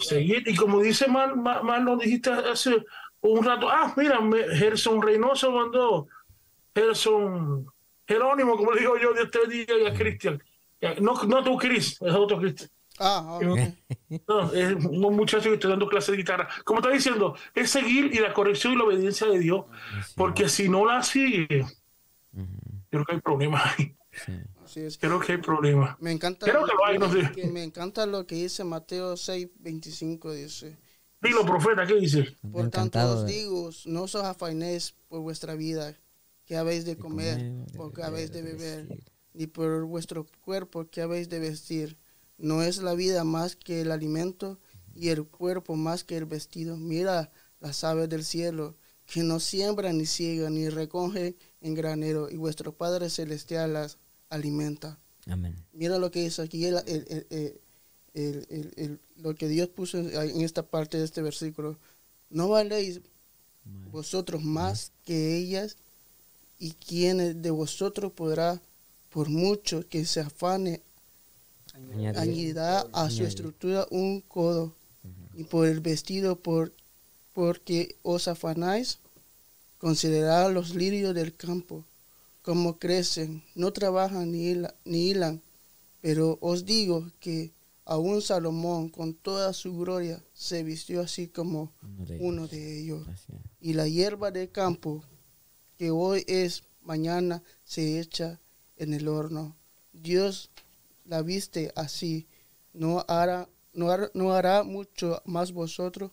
[0.00, 0.42] seguir.
[0.46, 2.84] Y como dice Man, Man, lo dijiste hace
[3.20, 3.68] un rato.
[3.68, 4.20] Ah, mira,
[4.54, 6.08] Gerson Reynoso mandó.
[6.74, 7.66] Gerson
[8.06, 10.42] Jerónimo, como le digo yo, de este día y a Cristian.
[11.00, 12.70] No, no tú, Cris, es otro Cristian.
[13.00, 13.38] Ah,
[14.26, 16.48] no, es un muchacho que está dando clase de guitarra.
[16.64, 19.66] Como está diciendo, es seguir y la corrección y la obediencia de Dios.
[20.16, 21.64] Porque si no la sigue,
[22.32, 22.44] yo
[22.90, 23.94] creo que hay problemas ahí.
[24.12, 24.32] Sí.
[25.00, 25.96] Creo que hay problema.
[26.00, 27.46] Me encanta, Creo que lo hay, no sé.
[27.50, 30.76] me encanta lo que dice Mateo 6, 25, dice.
[31.20, 32.36] Dilo, profeta, ¿qué dice?
[32.52, 35.96] Por tanto os digo, no os afanéis por vuestra vida,
[36.44, 38.86] que habéis de comer, o que habéis de beber,
[39.34, 41.98] ni por vuestro cuerpo, que habéis de vestir.
[42.36, 44.60] No es la vida más que el alimento,
[44.94, 46.76] y el cuerpo más que el vestido.
[46.76, 47.30] Mira
[47.60, 48.76] las aves del cielo,
[49.06, 53.98] que no siembran, ni ciegan, ni recogen en granero, y vuestro Padre Celestial las
[54.30, 54.98] alimenta.
[55.26, 55.54] Amén.
[55.72, 56.78] Mira lo que dice aquí, el,
[58.14, 61.78] el, lo que Dios puso en esta parte de este versículo.
[62.30, 63.00] No valéis
[63.90, 65.76] vosotros más que ellas.
[66.60, 68.60] ¿Y quién de vosotros podrá,
[69.10, 70.82] por mucho que se afane,
[71.72, 74.74] añadirá a su estructura un codo?
[75.34, 76.72] Y por el vestido, por,
[77.32, 78.98] porque os afanáis,
[79.78, 81.84] considerad los lirios del campo,
[82.42, 84.54] como crecen, no trabajan ni,
[84.84, 85.42] ni hilan.
[86.00, 87.52] Pero os digo que
[87.84, 91.72] aún Salomón, con toda su gloria, se vistió así como
[92.20, 93.06] uno de ellos.
[93.60, 95.02] Y la hierba del campo,
[95.76, 98.40] que hoy es, mañana se echa
[98.76, 99.56] en el horno.
[99.92, 100.50] Dios
[101.04, 102.26] la viste así,
[102.72, 106.12] no hará, no hará, no hará mucho más vosotros,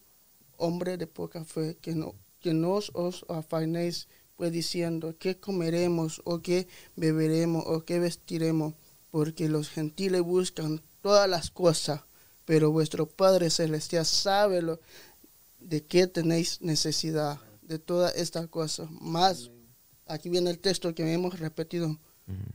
[0.58, 6.42] hombre de poca fe, que no, que no os afanéis, pues diciendo, ¿qué comeremos o
[6.42, 8.74] qué beberemos o qué vestiremos?
[9.12, 12.02] Porque los gentiles buscan todas las cosas,
[12.44, 14.80] pero vuestro Padre Celestial sabe lo,
[15.60, 18.90] de qué tenéis necesidad de todas estas cosas.
[18.92, 19.52] Más,
[20.06, 21.98] aquí viene el texto que hemos repetido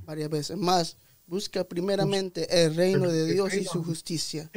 [0.04, 0.96] varias veces, más
[1.30, 4.50] busca primeramente el reino de Dios y su justicia.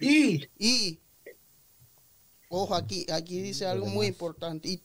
[0.00, 0.98] Y, y
[2.48, 4.68] ojo aquí, aquí dice algo muy importante.
[4.68, 4.82] Y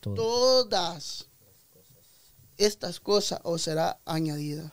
[0.00, 1.28] todas, todas
[2.56, 4.72] estas cosas os será añadida.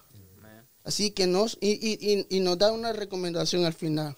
[0.84, 4.16] Así que nos, y, y, y, nos da una recomendación al final.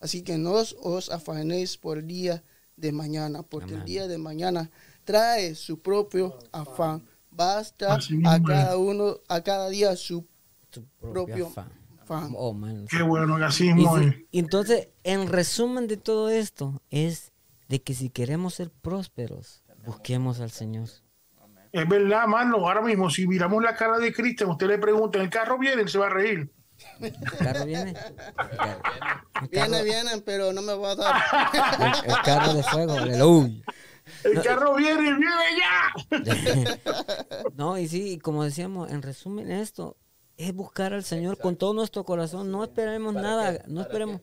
[0.00, 2.42] Así que no os afanéis por el día
[2.76, 4.70] de mañana, porque el día de mañana
[5.04, 7.06] trae su propio afán.
[7.30, 7.94] Basta
[8.24, 10.26] a cada uno, a cada día su,
[11.00, 11.52] propio,
[12.00, 12.34] afán.
[12.36, 12.54] Oh,
[12.90, 14.14] Qué bueno que así es.
[14.32, 17.32] entonces, en resumen de todo esto, es
[17.68, 20.88] de que si queremos ser prósperos, busquemos al Señor.
[21.72, 22.56] Es verdad, mano.
[22.58, 25.82] Ahora mismo, si miramos la cara de Cristian, usted le pregunta, ¿el carro viene?
[25.82, 26.52] Él se va a reír.
[27.00, 27.94] ¿El carro viene?
[29.50, 31.22] Viene, vienen, pero no me voy a dar.
[32.04, 33.62] El, carro de fuego, aleluya.
[34.24, 35.26] El carro viene, viene
[35.58, 36.78] ya.
[37.54, 39.96] no, y sí, como decíamos, en resumen, esto
[40.36, 42.50] es buscar al Señor con todo nuestro corazón.
[42.50, 44.20] No esperemos nada, no esperemos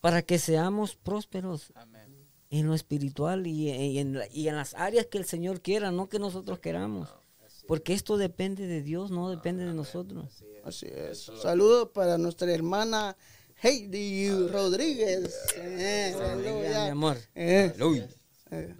[0.00, 1.72] para que seamos prósperos.
[1.74, 1.97] Amén
[2.50, 6.18] en lo espiritual y, en, y en las áreas que el Señor quiera, no que
[6.18, 7.14] nosotros queramos.
[7.66, 10.42] Porque esto depende de Dios, no depende de nosotros.
[10.64, 11.30] Así es.
[11.42, 13.14] Saludos para nuestra hermana
[13.62, 15.34] Heidi Rodríguez.
[15.56, 16.14] Eh,
[16.84, 17.18] mi amor.
[17.34, 17.74] Eh.
[18.50, 18.74] Eh.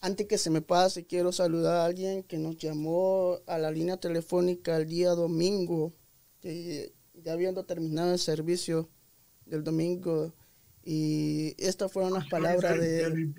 [0.00, 3.96] Antes que se me pase, quiero saludar a alguien que nos llamó a la línea
[3.96, 5.92] telefónica el día domingo,
[6.40, 8.88] que ya habiendo terminado el servicio
[9.46, 10.32] del domingo,
[10.90, 13.34] y estas fueron las palabras de él.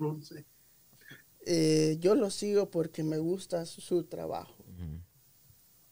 [1.44, 4.54] Eh, yo lo sigo porque me gusta su, trabajo.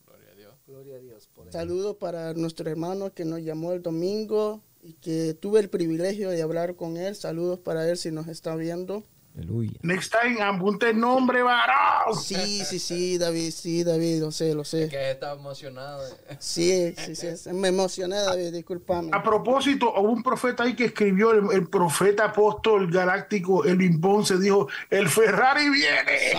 [0.07, 0.55] Gloria a Dios.
[0.69, 5.59] Gloria a Dios Saludos para nuestro hermano que nos llamó el domingo y que tuve
[5.59, 7.17] el privilegio de hablar con él.
[7.17, 9.03] Saludos para él si nos está viendo.
[9.37, 9.79] Aleluya.
[9.83, 12.17] Next time, apunte el nombre, varón.
[12.17, 14.89] Sí, sí, sí, David, sí, David, lo sé, lo sé.
[14.89, 16.03] que estaba emocionado.
[16.39, 19.11] Sí, sí, sí, me emocioné, David, discúlpame.
[19.13, 24.69] A propósito, hubo un profeta ahí que escribió, el, profeta apóstol galáctico, el Ponce, dijo,
[24.91, 26.33] el Ferrari viene.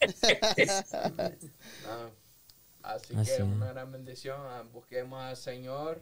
[2.82, 4.40] así, que una gran bendición,
[4.72, 6.00] busquemos al Señor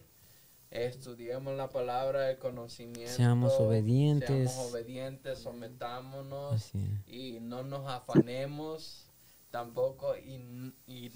[0.71, 3.15] estudiemos la palabra del conocimiento.
[3.15, 4.53] Seamos obedientes.
[4.53, 6.71] Seamos obedientes, sometámonos
[7.07, 9.07] y no nos afanemos
[9.51, 11.11] tampoco y,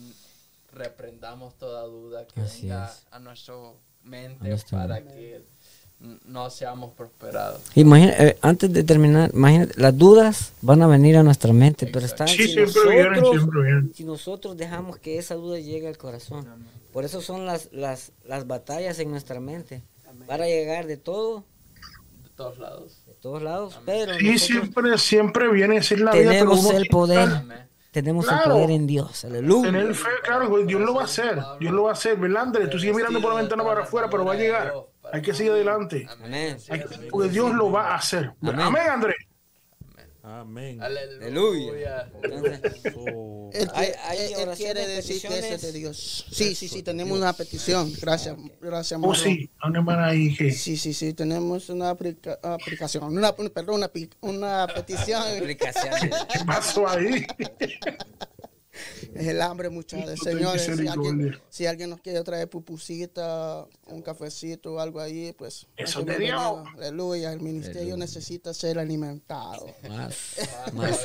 [0.73, 3.57] reprendamos toda duda que venga a nuestra
[4.05, 5.43] mente para que
[6.25, 7.61] no seamos prosperados.
[7.75, 12.07] Imagina, eh, antes de terminar, imagínate, las dudas van a venir a nuestra mente, pero
[12.07, 13.37] están si, nosotros,
[13.95, 16.47] si nosotros dejamos que esa duda llegue al corazón.
[16.93, 19.83] Por eso son las, las, las batallas en nuestra mente.
[20.27, 21.45] Para llegar de todo.
[22.23, 23.03] De todos lados.
[23.07, 24.15] De todos lados, pero...
[24.15, 26.77] Sí, siempre, siempre viene a ser la tenemos vida.
[26.77, 27.29] el poder.
[27.91, 29.25] Tenemos el poder en Dios.
[29.25, 29.73] Aleluya.
[29.73, 31.39] Tener fe, claro, Dios lo va a hacer.
[31.59, 32.17] Dios lo va a hacer.
[32.17, 32.71] ¿Verdad, Andrés?
[32.71, 34.73] Tú sigues mirando por la ventana para afuera, pero va a llegar.
[35.13, 36.07] Hay que seguir adelante.
[36.23, 36.57] Amén.
[37.11, 38.33] porque Dios lo va a hacer.
[38.43, 39.17] Amén, Amén Andrés.
[40.31, 40.81] Amén.
[40.81, 42.09] Aleluya.
[43.53, 43.69] él,
[44.57, 46.27] quiere decir que ese es de Dios.
[46.31, 47.93] Sí, sí, sí, tenemos una petición.
[48.01, 49.01] Gracias, gracias.
[49.03, 53.91] Oh, sí, ahí Sí, sí, sí, tenemos una aplicación, una, perdón, una,
[54.21, 55.23] una petición.
[55.47, 57.27] ¿Qué pasó ahí?
[59.15, 60.21] Es el hambre, muchachos.
[60.21, 65.67] Señores, si alguien, si alguien, nos quiere traer pupusita, un cafecito o algo ahí, pues.
[65.77, 66.65] Eso te dio.
[66.77, 67.33] Aleluya.
[67.33, 69.67] El ministerio necesita ser alimentado.
[69.89, 70.37] Más.
[70.73, 71.01] más.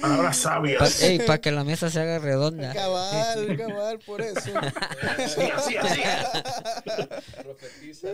[0.00, 1.02] Palabras sabias.
[1.26, 2.72] Para que la mesa se haga redonda.
[2.72, 4.40] Cabal, cabal, por eso.
[4.40, 6.00] sí, así, así.
[7.42, 8.08] Profetiza.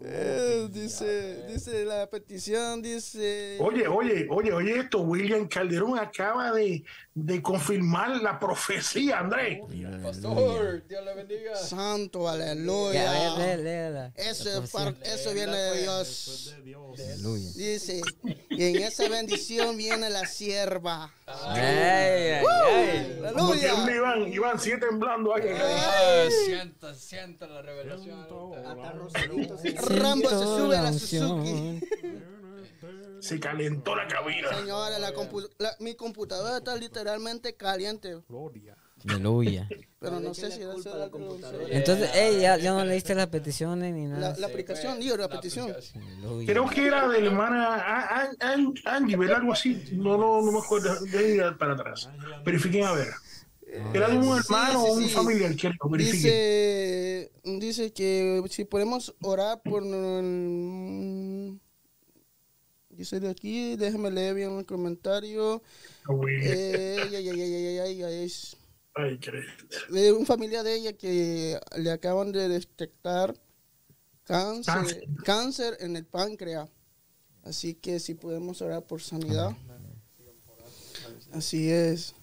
[0.00, 3.58] Eh, dice, dice la petición, dice.
[3.60, 6.84] Oye, oye, oye, oye, esto, William Calderón acaba de,
[7.24, 9.60] de confirmar la profecía, Andrés.
[10.02, 11.56] Pastor, Dios le bendiga.
[11.56, 14.12] Santo, aleluya.
[14.14, 14.62] Eso,
[15.02, 16.54] eso viene de Dios.
[17.56, 18.00] Dice,
[18.50, 21.12] y en esa bendición viene la sierva.
[21.26, 23.20] Ay, ay, ay.
[23.26, 23.74] Aleluya.
[23.94, 25.42] Iván, Iván, sigue temblando ahí.
[26.46, 28.26] Sienta, sienta la revelación.
[29.88, 31.80] Rambo se sube a la Suzuki.
[33.20, 34.48] Se calentó la cabina.
[34.54, 35.12] Señora, la
[35.80, 38.20] mi computadora está literalmente caliente.
[38.28, 38.76] Gloria.
[39.06, 39.68] Aleluya.
[40.00, 41.64] Pero no sé si es la computadora.
[41.70, 44.36] Entonces, ey, ya, no leíste las peticiones ni nada.
[44.38, 45.74] La, aplicación, digo, la, petición.
[46.46, 48.30] Creo que era de la hermana
[48.84, 49.38] Angie, ¿verdad?
[49.38, 49.82] Algo así.
[49.92, 51.00] No, no, no me acuerdo.
[51.00, 52.08] De ir para atrás.
[52.44, 53.08] Verifiquen a ver.
[53.92, 55.54] Era de un hermano o un familiar,
[55.98, 59.82] Dice, dice que si podemos orar por
[62.98, 65.62] Dice de aquí, déjeme leer bien el comentario.
[66.28, 66.98] Eh,
[68.92, 69.20] ay,
[69.88, 73.36] de un familia de ella que le acaban de detectar
[74.24, 76.68] cáncer, cáncer en el páncreas.
[77.44, 79.56] Así que si podemos orar por sanidad.
[81.30, 82.16] Así es.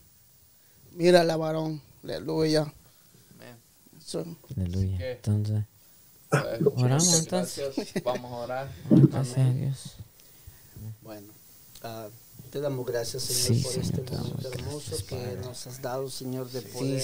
[0.91, 1.81] Mira la varón.
[2.03, 2.73] Aleluya.
[4.57, 5.11] Aleluya.
[5.11, 5.63] Entonces,
[6.75, 7.93] oramos entonces.
[8.03, 8.71] Vamos a orar.
[8.89, 9.95] Gracias a Dios.
[11.01, 11.27] Bueno,
[11.83, 12.09] uh,
[12.55, 17.03] te damos gracias, Señor, por este momento hermoso que nos has dado, Señor, de poder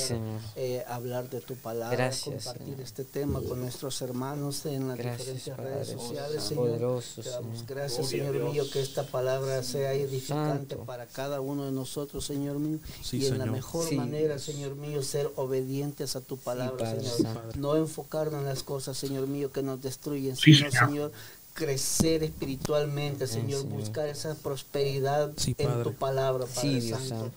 [0.56, 5.88] eh, hablar de tu palabra, compartir este tema con nuestros hermanos en las diferentes redes
[5.90, 7.04] sociales, Señor.
[7.22, 12.26] te damos gracias, Señor mío, que esta palabra sea edificante para cada uno de nosotros,
[12.26, 12.80] Señor mío,
[13.12, 17.58] y en la mejor manera, Señor mío, ser obedientes a tu palabra, Señor.
[17.58, 21.12] No enfocarnos en las cosas, Señor mío, que nos destruyen, sino, Señor
[21.54, 27.32] crecer espiritualmente, Señor, buscar esa prosperidad en tu palabra, Padre Santo.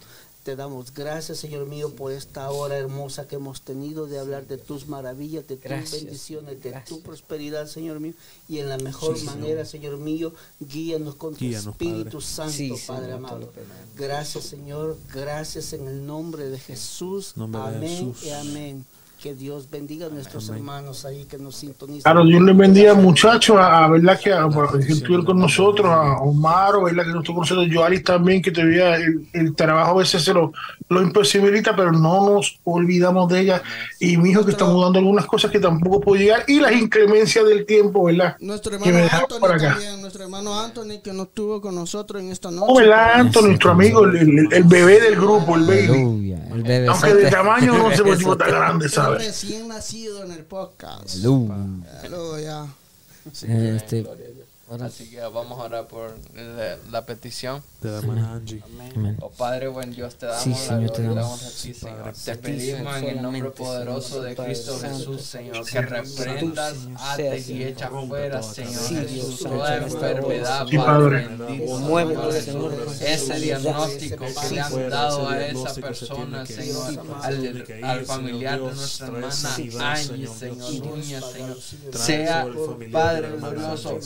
[0.45, 4.59] Te damos gracias, Señor mío, por esta hora hermosa que hemos tenido de hablar de
[4.59, 8.13] tus maravillas, de tus bendiciones, de tu prosperidad, Señor mío.
[8.47, 13.51] Y en la mejor manera, Señor mío, guíanos con tu Espíritu Santo, Padre amado.
[13.97, 14.99] Gracias, Señor.
[15.15, 17.33] Gracias en el nombre de Jesús.
[17.39, 18.85] amén y amén.
[19.25, 22.03] Que Dios bendiga a nuestros hermanos ahí que nos sintonizan.
[22.03, 24.47] Claro, Dios les bendiga muchachos, a, verdad que, a,
[24.87, 28.51] que estuvieron con nosotros, a Omar, verdad que no estuvo con nosotros, Joalis también, que
[28.51, 30.53] todavía el, el, trabajo a veces se lo,
[30.91, 33.63] lo imposibilita, pero no nos olvidamos de ella.
[33.99, 37.47] Y mi hijo que está mudando algunas cosas que tampoco puede llegar, y las inclemencias
[37.47, 38.37] del tiempo, ¿verdad?
[38.41, 42.67] Nuestro hermano Anthony también, nuestro hermano Anthony que no estuvo con nosotros en esta noche.
[42.69, 46.35] Oh, ¿verdad, Anthony, nuestro amigo, el, el, bebé del grupo, el baby.
[46.53, 49.14] El bebé Aunque de tamaño no se puede tan grande, ¿sabes?
[49.19, 51.17] Recién nacido en el podcast.
[52.01, 52.67] Aleluya.
[53.27, 54.07] Este,
[54.81, 56.17] Así que vamos a orar por
[56.91, 57.63] la, petición.
[57.83, 58.63] De la hermana Angie.
[58.65, 59.17] Amén.
[59.21, 62.13] Oh Padre, buen Dios, te damos sí, Señor, te damos a ti, Señor.
[62.13, 67.91] Te pedimos en el nombre poderoso de Cristo Jesús, Señor, que reprendas, ates y echas
[68.09, 72.33] fuera, Señor Jesús, toda enfermedad, Padre bendito.
[72.33, 79.07] Señor, ese diagnóstico que le han dado a esa persona, Señor, al, familiar de nuestra
[79.07, 81.59] hermana Angie, Señor, Señor,
[81.93, 82.47] sea,
[82.91, 83.99] Padre glorioso,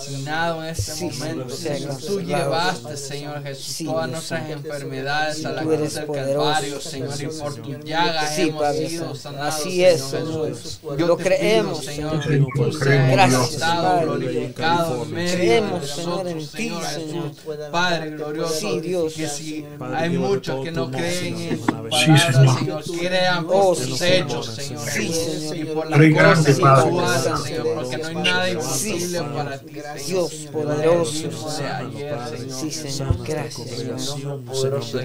[0.00, 1.96] calcinado en este momento, Señor.
[1.98, 7.54] Tú llevaste, Señor Jesús, todas nuestras enfermedades a la cruz del Calvario, Señor, y por
[7.54, 10.52] tu llaga hemos sido sanados, Así es, Señor.
[10.98, 17.44] Yo lo creemos, Señor, que tú seas glorificado en medio de nosotros, Señor Jesús.
[17.70, 23.76] Padre glorioso, que si hay muchos que no creen en tu palabra, Señor, crean por
[23.76, 28.14] tus hechos, Señor Jesús, y por las cosas que tú haces, Señor, porque no hay
[28.14, 29.79] nada imposible para ti.
[30.06, 31.30] Dios poderoso.
[32.50, 34.04] Sí, Señor, gracias.
[34.04, 34.42] Señor,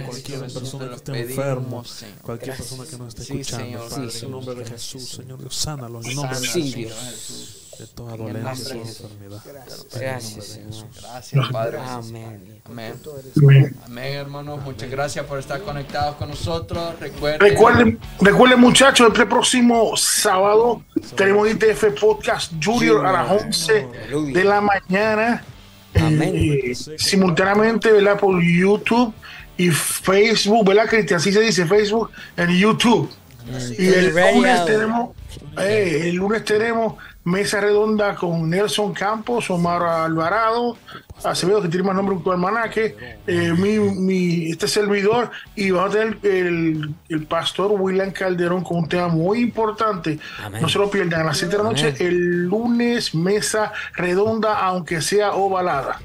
[0.06, 1.84] cualquier persona que esté enfermo,
[2.22, 6.16] cualquier persona que nos esté escuchando, Padre, en nombre de Jesús, Señor Dios, sánalo en
[6.16, 9.42] nombre de Jesús de toda dolencia y enfermedad.
[9.94, 10.86] Gracias, Señor.
[11.02, 11.78] Gracias, Padre.
[11.80, 12.62] Amén.
[12.66, 13.76] Amén.
[13.86, 14.64] Amén, hermanos.
[14.64, 17.00] Muchas gracias por estar conectados con nosotros.
[17.00, 20.84] Recuerden, recuerden, recuerden muchachos, el próximo sábado
[21.16, 23.88] tenemos ITF Podcast Junior a las 11
[24.34, 25.44] de la mañana.
[25.96, 26.32] Amén.
[26.36, 28.20] Eh, simultáneamente, ¿verdad?
[28.20, 29.14] Por YouTube
[29.58, 31.20] y Facebook, ¿verdad, Cristian?
[31.20, 33.10] Así se dice, Facebook en YouTube.
[33.78, 35.16] Y el lunes tenemos,
[35.60, 36.96] eh, el lunes tenemos
[37.26, 40.78] mesa redonda con Nelson Campos, Omar Alvarado,
[41.24, 45.90] Acevedo, que tiene más nombre que tu hermanaque, eh, mi, mi, este servidor, y vamos
[45.90, 50.20] a tener el, el, pastor William Calderón con un tema muy importante.
[50.62, 55.02] No se lo pierdan a las 7 de la noche, el lunes, mesa redonda, aunque
[55.02, 56.00] sea ovalada.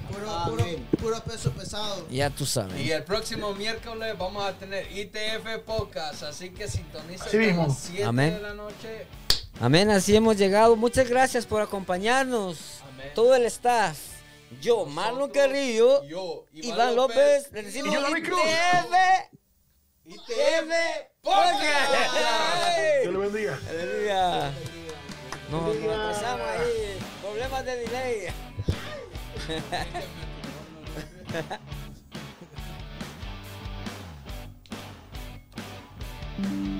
[0.46, 0.64] Puro,
[0.98, 2.06] puro, peso pesado.
[2.08, 2.80] Ya tú sabes.
[2.80, 8.20] Y el próximo miércoles vamos a tener ITF Podcast, así que sintoniza a las 7
[8.20, 9.06] de la noche.
[9.60, 10.74] Amén, así hemos llegado.
[10.74, 12.80] Muchas gracias por acompañarnos.
[13.14, 13.98] Todo el staff.
[14.58, 18.32] Yo, Marlon Carrillo, yo, Iván, López, le decimos ITF.
[20.06, 20.72] ITF
[21.20, 21.92] Podcast.
[23.02, 23.60] Dios le bendiga.
[23.68, 24.50] Aleluya.
[25.50, 26.98] Nos empezamos ahí.
[27.20, 28.28] Problemas de delay.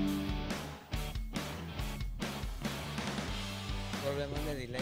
[4.11, 4.81] problemas de delay.